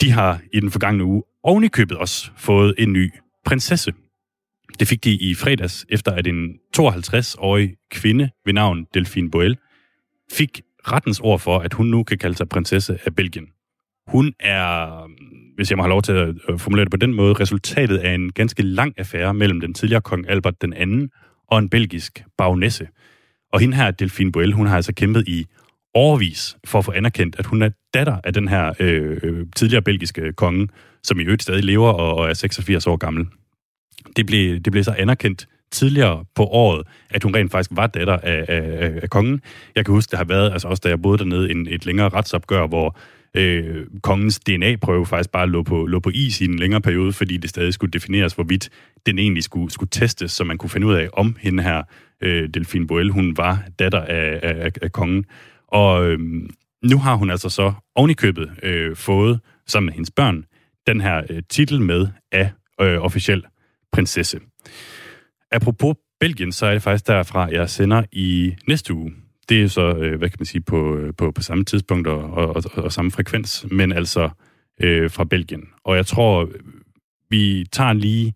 De 0.00 0.10
har 0.10 0.40
i 0.52 0.60
den 0.60 0.70
forgangne 0.70 1.04
uge 1.04 1.22
ovenikøbet 1.42 1.96
også 1.96 2.30
fået 2.36 2.74
en 2.78 2.92
ny 2.92 3.12
prinsesse. 3.44 3.92
Det 4.80 4.88
fik 4.88 5.04
de 5.04 5.14
i 5.14 5.34
fredags, 5.34 5.86
efter 5.88 6.12
at 6.12 6.26
en 6.26 6.58
52-årig 6.76 7.76
kvinde 7.90 8.30
ved 8.44 8.52
navn 8.52 8.86
Delphine 8.94 9.30
Boel 9.30 9.56
fik 10.32 10.62
rettens 10.88 11.20
ord 11.20 11.40
for, 11.40 11.58
at 11.58 11.72
hun 11.72 11.86
nu 11.86 12.02
kan 12.02 12.18
kalde 12.18 12.36
sig 12.36 12.48
prinsesse 12.48 12.98
af 13.06 13.14
Belgien. 13.14 13.46
Hun 14.06 14.34
er, 14.40 14.86
hvis 15.54 15.70
jeg 15.70 15.76
må 15.76 15.82
have 15.82 15.90
lov 15.90 16.02
til 16.02 16.12
at 16.12 16.28
øh, 16.48 16.58
formulere 16.58 16.84
det 16.84 16.90
på 16.90 16.96
den 16.96 17.14
måde, 17.14 17.32
resultatet 17.32 17.98
af 17.98 18.14
en 18.14 18.32
ganske 18.32 18.62
lang 18.62 18.94
affære 18.98 19.34
mellem 19.34 19.60
den 19.60 19.74
tidligere 19.74 20.02
kong 20.02 20.30
Albert 20.30 20.62
den 20.62 20.72
anden 20.72 21.10
og 21.48 21.58
en 21.58 21.68
belgisk 21.68 22.24
bagnesse. 22.38 22.88
Og 23.52 23.60
hende 23.60 23.76
her, 23.76 23.90
Delphine 23.90 24.32
Boel, 24.32 24.52
hun 24.52 24.66
har 24.66 24.76
altså 24.76 24.92
kæmpet 24.94 25.28
i 25.28 25.46
overvis 25.94 26.56
for 26.66 26.78
at 26.78 26.84
få 26.84 26.92
anerkendt, 26.92 27.36
at 27.38 27.46
hun 27.46 27.62
er 27.62 27.70
datter 27.94 28.16
af 28.24 28.32
den 28.32 28.48
her 28.48 28.72
øh, 28.80 29.18
øh 29.22 29.46
tidligere 29.56 29.82
belgiske 29.82 30.32
konge, 30.32 30.68
som 31.02 31.20
i 31.20 31.22
øvrigt 31.22 31.42
stadig 31.42 31.64
lever 31.64 31.88
og, 31.88 32.14
og 32.14 32.28
er 32.28 32.34
86 32.34 32.86
år 32.86 32.96
gammel. 32.96 33.26
Det 34.16 34.26
blev, 34.26 34.60
det 34.60 34.72
blev 34.72 34.84
så 34.84 34.94
anerkendt 34.98 35.48
tidligere 35.70 36.24
på 36.34 36.44
året, 36.44 36.82
at 37.10 37.22
hun 37.22 37.34
rent 37.34 37.52
faktisk 37.52 37.70
var 37.72 37.86
datter 37.86 38.16
af, 38.16 38.44
af, 38.48 38.92
af 39.02 39.10
kongen. 39.10 39.40
Jeg 39.76 39.84
kan 39.84 39.94
huske, 39.94 40.10
der 40.10 40.16
har 40.16 40.24
været, 40.24 40.52
altså 40.52 40.68
også 40.68 40.80
da 40.84 40.88
jeg 40.88 41.02
boede 41.02 41.18
dernede, 41.18 41.50
en, 41.50 41.66
et 41.70 41.86
længere 41.86 42.08
retsopgør, 42.08 42.66
hvor 42.66 42.96
øh, 43.34 43.86
kongens 44.02 44.40
DNA-prøve 44.40 45.06
faktisk 45.06 45.30
bare 45.30 45.46
lå 45.46 45.62
på, 45.62 45.86
lå 45.86 46.00
på 46.00 46.10
is 46.14 46.40
i 46.40 46.44
en 46.44 46.58
længere 46.58 46.80
periode, 46.80 47.12
fordi 47.12 47.36
det 47.36 47.50
stadig 47.50 47.74
skulle 47.74 47.90
defineres, 47.90 48.32
hvorvidt 48.32 48.70
den 49.06 49.18
egentlig 49.18 49.42
skulle, 49.42 49.70
skulle 49.70 49.90
testes, 49.90 50.32
så 50.32 50.44
man 50.44 50.58
kunne 50.58 50.70
finde 50.70 50.86
ud 50.86 50.94
af, 50.94 51.08
om 51.12 51.36
hende 51.40 51.62
her, 51.62 51.82
øh, 52.20 52.48
Delphine 52.54 52.86
Boel, 52.86 53.10
hun 53.10 53.36
var 53.36 53.62
datter 53.78 54.00
af, 54.00 54.40
af, 54.42 54.72
af 54.82 54.92
kongen. 54.92 55.24
Og 55.68 56.06
øh, 56.06 56.18
nu 56.84 56.98
har 56.98 57.14
hun 57.14 57.30
altså 57.30 57.48
så 57.48 57.72
ovenikøbet 57.94 58.50
øh, 58.62 58.96
fået, 58.96 59.40
sammen 59.66 59.86
med 59.86 59.92
hendes 59.94 60.10
børn, 60.10 60.44
den 60.86 61.00
her 61.00 61.22
øh, 61.30 61.42
titel 61.50 61.80
med 61.80 62.06
af 62.32 62.50
øh, 62.80 62.98
officiel 62.98 63.44
prinsesse. 63.92 64.40
Apropos 65.50 65.96
Belgien, 66.20 66.52
så 66.52 66.66
er 66.66 66.72
det 66.72 66.82
faktisk 66.82 67.06
derfra, 67.06 67.48
jeg 67.52 67.70
sender 67.70 68.02
i 68.12 68.54
næste 68.68 68.94
uge. 68.94 69.12
Det 69.48 69.62
er 69.62 69.66
så, 69.66 69.96
øh, 69.96 70.18
hvad 70.18 70.28
kan 70.30 70.36
man 70.38 70.46
sige, 70.46 70.62
på, 70.62 70.96
øh, 70.96 71.14
på, 71.18 71.30
på 71.30 71.42
samme 71.42 71.64
tidspunkt 71.64 72.08
og, 72.08 72.30
og, 72.30 72.48
og, 72.48 72.84
og 72.84 72.92
samme 72.92 73.10
frekvens, 73.10 73.66
men 73.70 73.92
altså 73.92 74.30
øh, 74.80 75.10
fra 75.10 75.24
Belgien. 75.24 75.64
Og 75.84 75.96
jeg 75.96 76.06
tror, 76.06 76.48
vi 77.30 77.66
tager 77.72 77.92
lige 77.92 78.34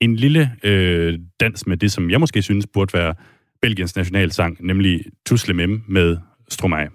en 0.00 0.16
lille 0.16 0.50
øh, 0.62 1.18
dans 1.40 1.66
med 1.66 1.76
det, 1.76 1.92
som 1.92 2.10
jeg 2.10 2.20
måske 2.20 2.42
synes 2.42 2.66
burde 2.66 2.98
være 2.98 3.14
Belgiens 3.62 3.96
nationalsang, 3.96 4.56
nemlig 4.60 5.04
Tusle 5.26 5.54
Mem 5.54 5.82
med 5.88 6.16
Stromae. 6.48 6.88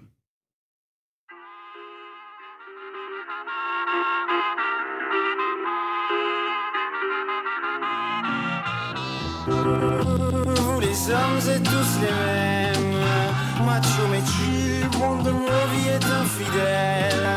Vous 9.46 9.93
infidèle 16.34 17.28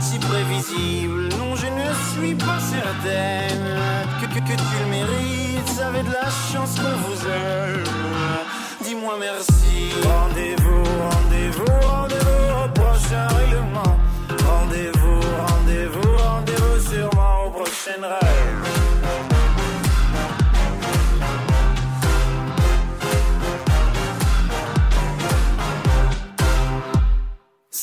Si 0.00 0.18
prévisible, 0.18 1.28
non 1.38 1.54
je 1.56 1.66
ne 1.66 1.88
suis 2.12 2.34
pas 2.34 2.58
certaine 2.60 3.78
Que, 4.20 4.26
que, 4.26 4.40
que 4.40 4.56
tu 4.56 4.78
le 4.80 4.90
mérites, 4.90 5.80
avez 5.82 6.02
de 6.02 6.12
la 6.12 6.28
chance 6.52 6.74
qu'on 6.76 6.96
vous 7.08 7.26
aime 7.26 7.84
Dis-moi 8.82 9.16
merci 9.18 9.92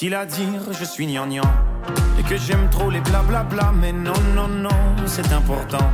Facile 0.00 0.14
à 0.14 0.24
dire, 0.24 0.62
je 0.72 0.82
suis 0.82 1.06
gnangnan. 1.06 1.42
Et 2.18 2.22
que 2.22 2.38
j'aime 2.38 2.70
trop 2.70 2.88
les 2.88 3.02
blablabla 3.02 3.70
Mais 3.78 3.92
non, 3.92 4.14
non, 4.34 4.48
non, 4.48 4.70
c'est 5.04 5.30
important. 5.30 5.90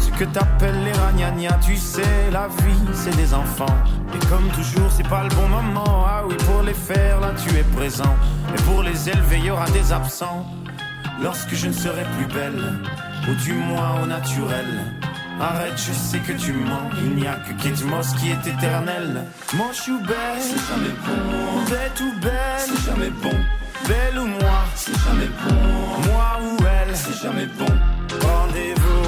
Ce 0.00 0.08
que 0.18 0.24
t'appelles 0.24 0.82
les 0.82 0.92
ragnagnas 0.92 1.58
Tu 1.60 1.76
sais, 1.76 2.30
la 2.32 2.48
vie, 2.48 2.94
c'est 2.94 3.14
des 3.14 3.34
enfants. 3.34 3.76
Et 4.14 4.26
comme 4.28 4.48
toujours, 4.56 4.90
c'est 4.90 5.06
pas 5.06 5.24
le 5.24 5.28
bon 5.34 5.48
moment. 5.48 6.06
Ah 6.08 6.22
oui, 6.26 6.34
pour 6.46 6.62
les 6.62 6.72
faire, 6.72 7.20
là, 7.20 7.34
tu 7.36 7.54
es 7.54 7.62
présent. 7.76 8.16
Et 8.56 8.62
pour 8.62 8.82
les 8.82 9.10
élever, 9.10 9.40
y 9.40 9.50
aura 9.50 9.68
des 9.68 9.92
absents. 9.92 10.46
Lorsque 11.22 11.54
je 11.54 11.66
ne 11.66 11.74
serai 11.74 12.04
plus 12.16 12.32
belle 12.32 12.80
Ou 13.28 13.34
du 13.34 13.52
moins 13.52 14.00
au 14.02 14.06
naturel 14.06 14.94
Arrête, 15.42 15.76
je 15.76 15.92
sais 15.92 16.20
que 16.20 16.32
tu 16.34 16.52
mens. 16.52 16.88
Il 16.98 17.16
n'y 17.16 17.26
a 17.26 17.34
que 17.34 17.52
Kate 17.60 17.82
Moss 17.82 18.12
qui 18.14 18.30
est 18.30 18.46
éternel. 18.46 19.24
Moche 19.54 19.88
ou 19.88 19.98
belle, 20.06 20.40
c'est 20.40 20.64
jamais 20.70 20.94
bon. 21.04 21.64
Bête 21.68 22.00
ou 22.00 22.20
belle, 22.20 22.60
c'est 22.64 22.90
jamais 22.90 23.10
bon. 23.10 23.34
Belle 23.88 24.18
ou 24.20 24.26
moi, 24.26 24.58
c'est 24.76 24.96
jamais 25.04 25.30
bon. 25.42 26.12
Moi 26.12 26.38
ou 26.44 26.64
elle, 26.64 26.96
c'est 26.96 27.20
jamais 27.20 27.46
bon. 27.58 27.74
Rendez-vous, 28.24 29.01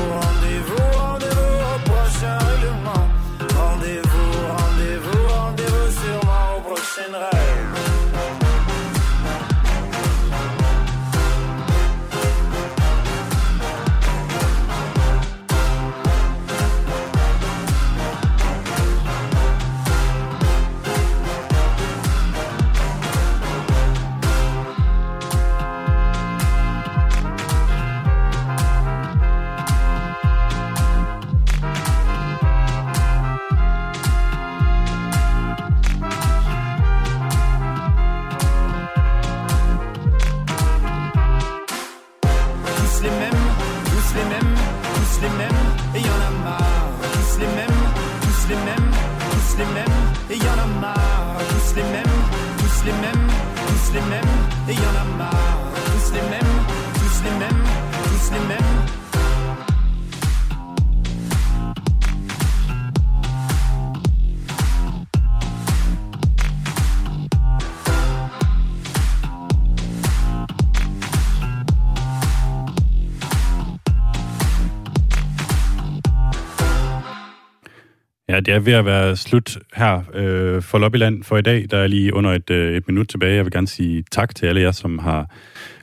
Ja, 78.35 78.41
det 78.41 78.55
er 78.55 78.61
ved 78.61 78.72
at 78.72 78.85
være 78.85 79.16
slut 79.16 79.59
her 79.74 80.03
øh, 80.14 80.62
for 80.62 80.78
Lobbyland 80.78 81.22
for 81.22 81.37
i 81.37 81.43
dag. 81.43 81.66
Der 81.70 81.78
er 81.78 81.87
lige 81.87 82.14
under 82.14 82.30
et, 82.30 82.51
øh, 82.51 82.76
et 82.76 82.89
minut 82.89 83.09
tilbage. 83.09 83.35
Jeg 83.35 83.45
vil 83.45 83.53
gerne 83.53 83.68
sige 83.68 84.05
tak 84.11 84.35
til 84.35 84.47
alle 84.47 84.61
jer, 84.61 84.72
som 84.72 84.99
har 84.99 85.30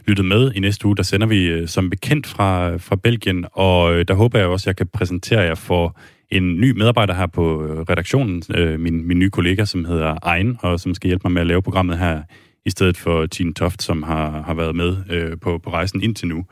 lyttet 0.07 0.25
med. 0.25 0.51
I 0.55 0.59
næste 0.59 0.85
uge, 0.85 0.97
der 0.97 1.03
sender 1.03 1.27
vi 1.27 1.47
øh, 1.47 1.67
som 1.67 1.89
bekendt 1.89 2.27
fra, 2.27 2.77
fra 2.77 2.95
Belgien, 2.95 3.45
og 3.51 3.93
øh, 3.93 4.05
der 4.07 4.13
håber 4.13 4.39
jeg 4.39 4.47
også, 4.47 4.63
at 4.63 4.67
jeg 4.67 4.75
kan 4.75 4.87
præsentere 4.87 5.41
jer 5.41 5.55
for 5.55 5.97
en 6.29 6.61
ny 6.61 6.71
medarbejder 6.71 7.13
her 7.13 7.27
på 7.27 7.65
øh, 7.65 7.79
redaktionen, 7.79 8.43
øh, 8.55 8.79
min, 8.79 9.07
min 9.07 9.19
nye 9.19 9.29
kollega, 9.29 9.65
som 9.65 9.85
hedder 9.85 10.33
Ein, 10.35 10.57
og 10.59 10.79
som 10.79 10.93
skal 10.93 11.07
hjælpe 11.07 11.23
mig 11.25 11.31
med 11.31 11.41
at 11.41 11.47
lave 11.47 11.61
programmet 11.61 11.97
her, 11.97 12.21
i 12.65 12.69
stedet 12.69 12.97
for 12.97 13.25
Tine 13.25 13.53
Toft, 13.53 13.83
som 13.83 14.03
har, 14.03 14.41
har 14.41 14.53
været 14.53 14.75
med 14.75 14.97
øh, 15.09 15.37
på, 15.41 15.57
på 15.57 15.69
rejsen 15.69 16.03
indtil 16.03 16.27
nu. 16.27 16.45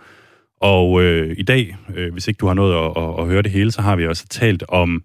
Og 0.61 1.03
øh, 1.03 1.35
i 1.37 1.43
dag, 1.43 1.77
øh, 1.95 2.13
hvis 2.13 2.27
ikke 2.27 2.37
du 2.37 2.47
har 2.47 2.53
noget 2.53 2.73
at, 2.73 3.03
at, 3.03 3.19
at 3.19 3.25
høre 3.25 3.41
det 3.41 3.51
hele, 3.51 3.71
så 3.71 3.81
har 3.81 3.95
vi 3.95 4.07
også 4.07 4.27
talt 4.27 4.63
om 4.67 5.03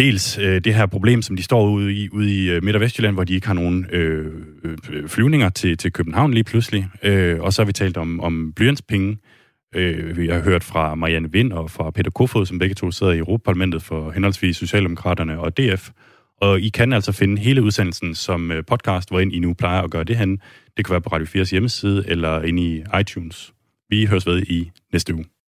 dels 0.00 0.38
øh, 0.38 0.60
det 0.60 0.74
her 0.74 0.86
problem, 0.86 1.22
som 1.22 1.36
de 1.36 1.42
står 1.42 1.68
ude 1.68 1.94
i, 1.94 2.08
ude 2.12 2.34
i 2.34 2.50
øh, 2.50 2.64
Midt- 2.64 2.76
og 2.76 2.80
Vestjylland, 2.80 3.16
hvor 3.16 3.24
de 3.24 3.34
ikke 3.34 3.46
har 3.46 3.54
nogen 3.54 3.86
øh, 3.92 4.32
øh, 4.64 5.08
flyvninger 5.08 5.48
til, 5.48 5.76
til 5.76 5.92
København 5.92 6.34
lige 6.34 6.44
pludselig. 6.44 6.88
Øh, 7.02 7.40
og 7.40 7.52
så 7.52 7.62
har 7.62 7.66
vi 7.66 7.72
talt 7.72 7.96
om, 7.96 8.20
om 8.20 8.52
blyantspenge. 8.56 9.18
Øh, 9.74 10.16
vi 10.16 10.28
har 10.28 10.40
hørt 10.40 10.64
fra 10.64 10.94
Marianne 10.94 11.32
Vind 11.32 11.52
og 11.52 11.70
fra 11.70 11.90
Peter 11.90 12.10
Kofod, 12.10 12.46
som 12.46 12.58
begge 12.58 12.74
to 12.74 12.90
sidder 12.90 13.12
i 13.12 13.18
Europaparlamentet 13.18 13.82
for 13.82 14.10
henholdsvis 14.10 14.56
Socialdemokraterne 14.56 15.40
og 15.40 15.56
DF. 15.56 15.90
Og 16.40 16.60
I 16.60 16.68
kan 16.68 16.92
altså 16.92 17.12
finde 17.12 17.42
hele 17.42 17.62
udsendelsen 17.62 18.14
som 18.14 18.52
øh, 18.52 18.64
podcast, 18.64 19.08
hvor 19.08 19.20
I 19.20 19.38
nu 19.38 19.54
plejer 19.54 19.82
at 19.82 19.90
gøre 19.90 20.04
det 20.04 20.16
hen. 20.16 20.38
Det 20.76 20.84
kan 20.84 20.92
være 20.92 21.00
på 21.00 21.08
Radio 21.08 21.42
4's 21.42 21.50
hjemmeside 21.50 22.04
eller 22.08 22.42
inde 22.42 22.62
i 22.62 22.82
iTunes. 23.00 23.52
Vi 23.90 24.04
høres 24.04 24.26
ved 24.26 24.42
i 24.42 24.70
næste 24.92 25.14
uge. 25.14 25.24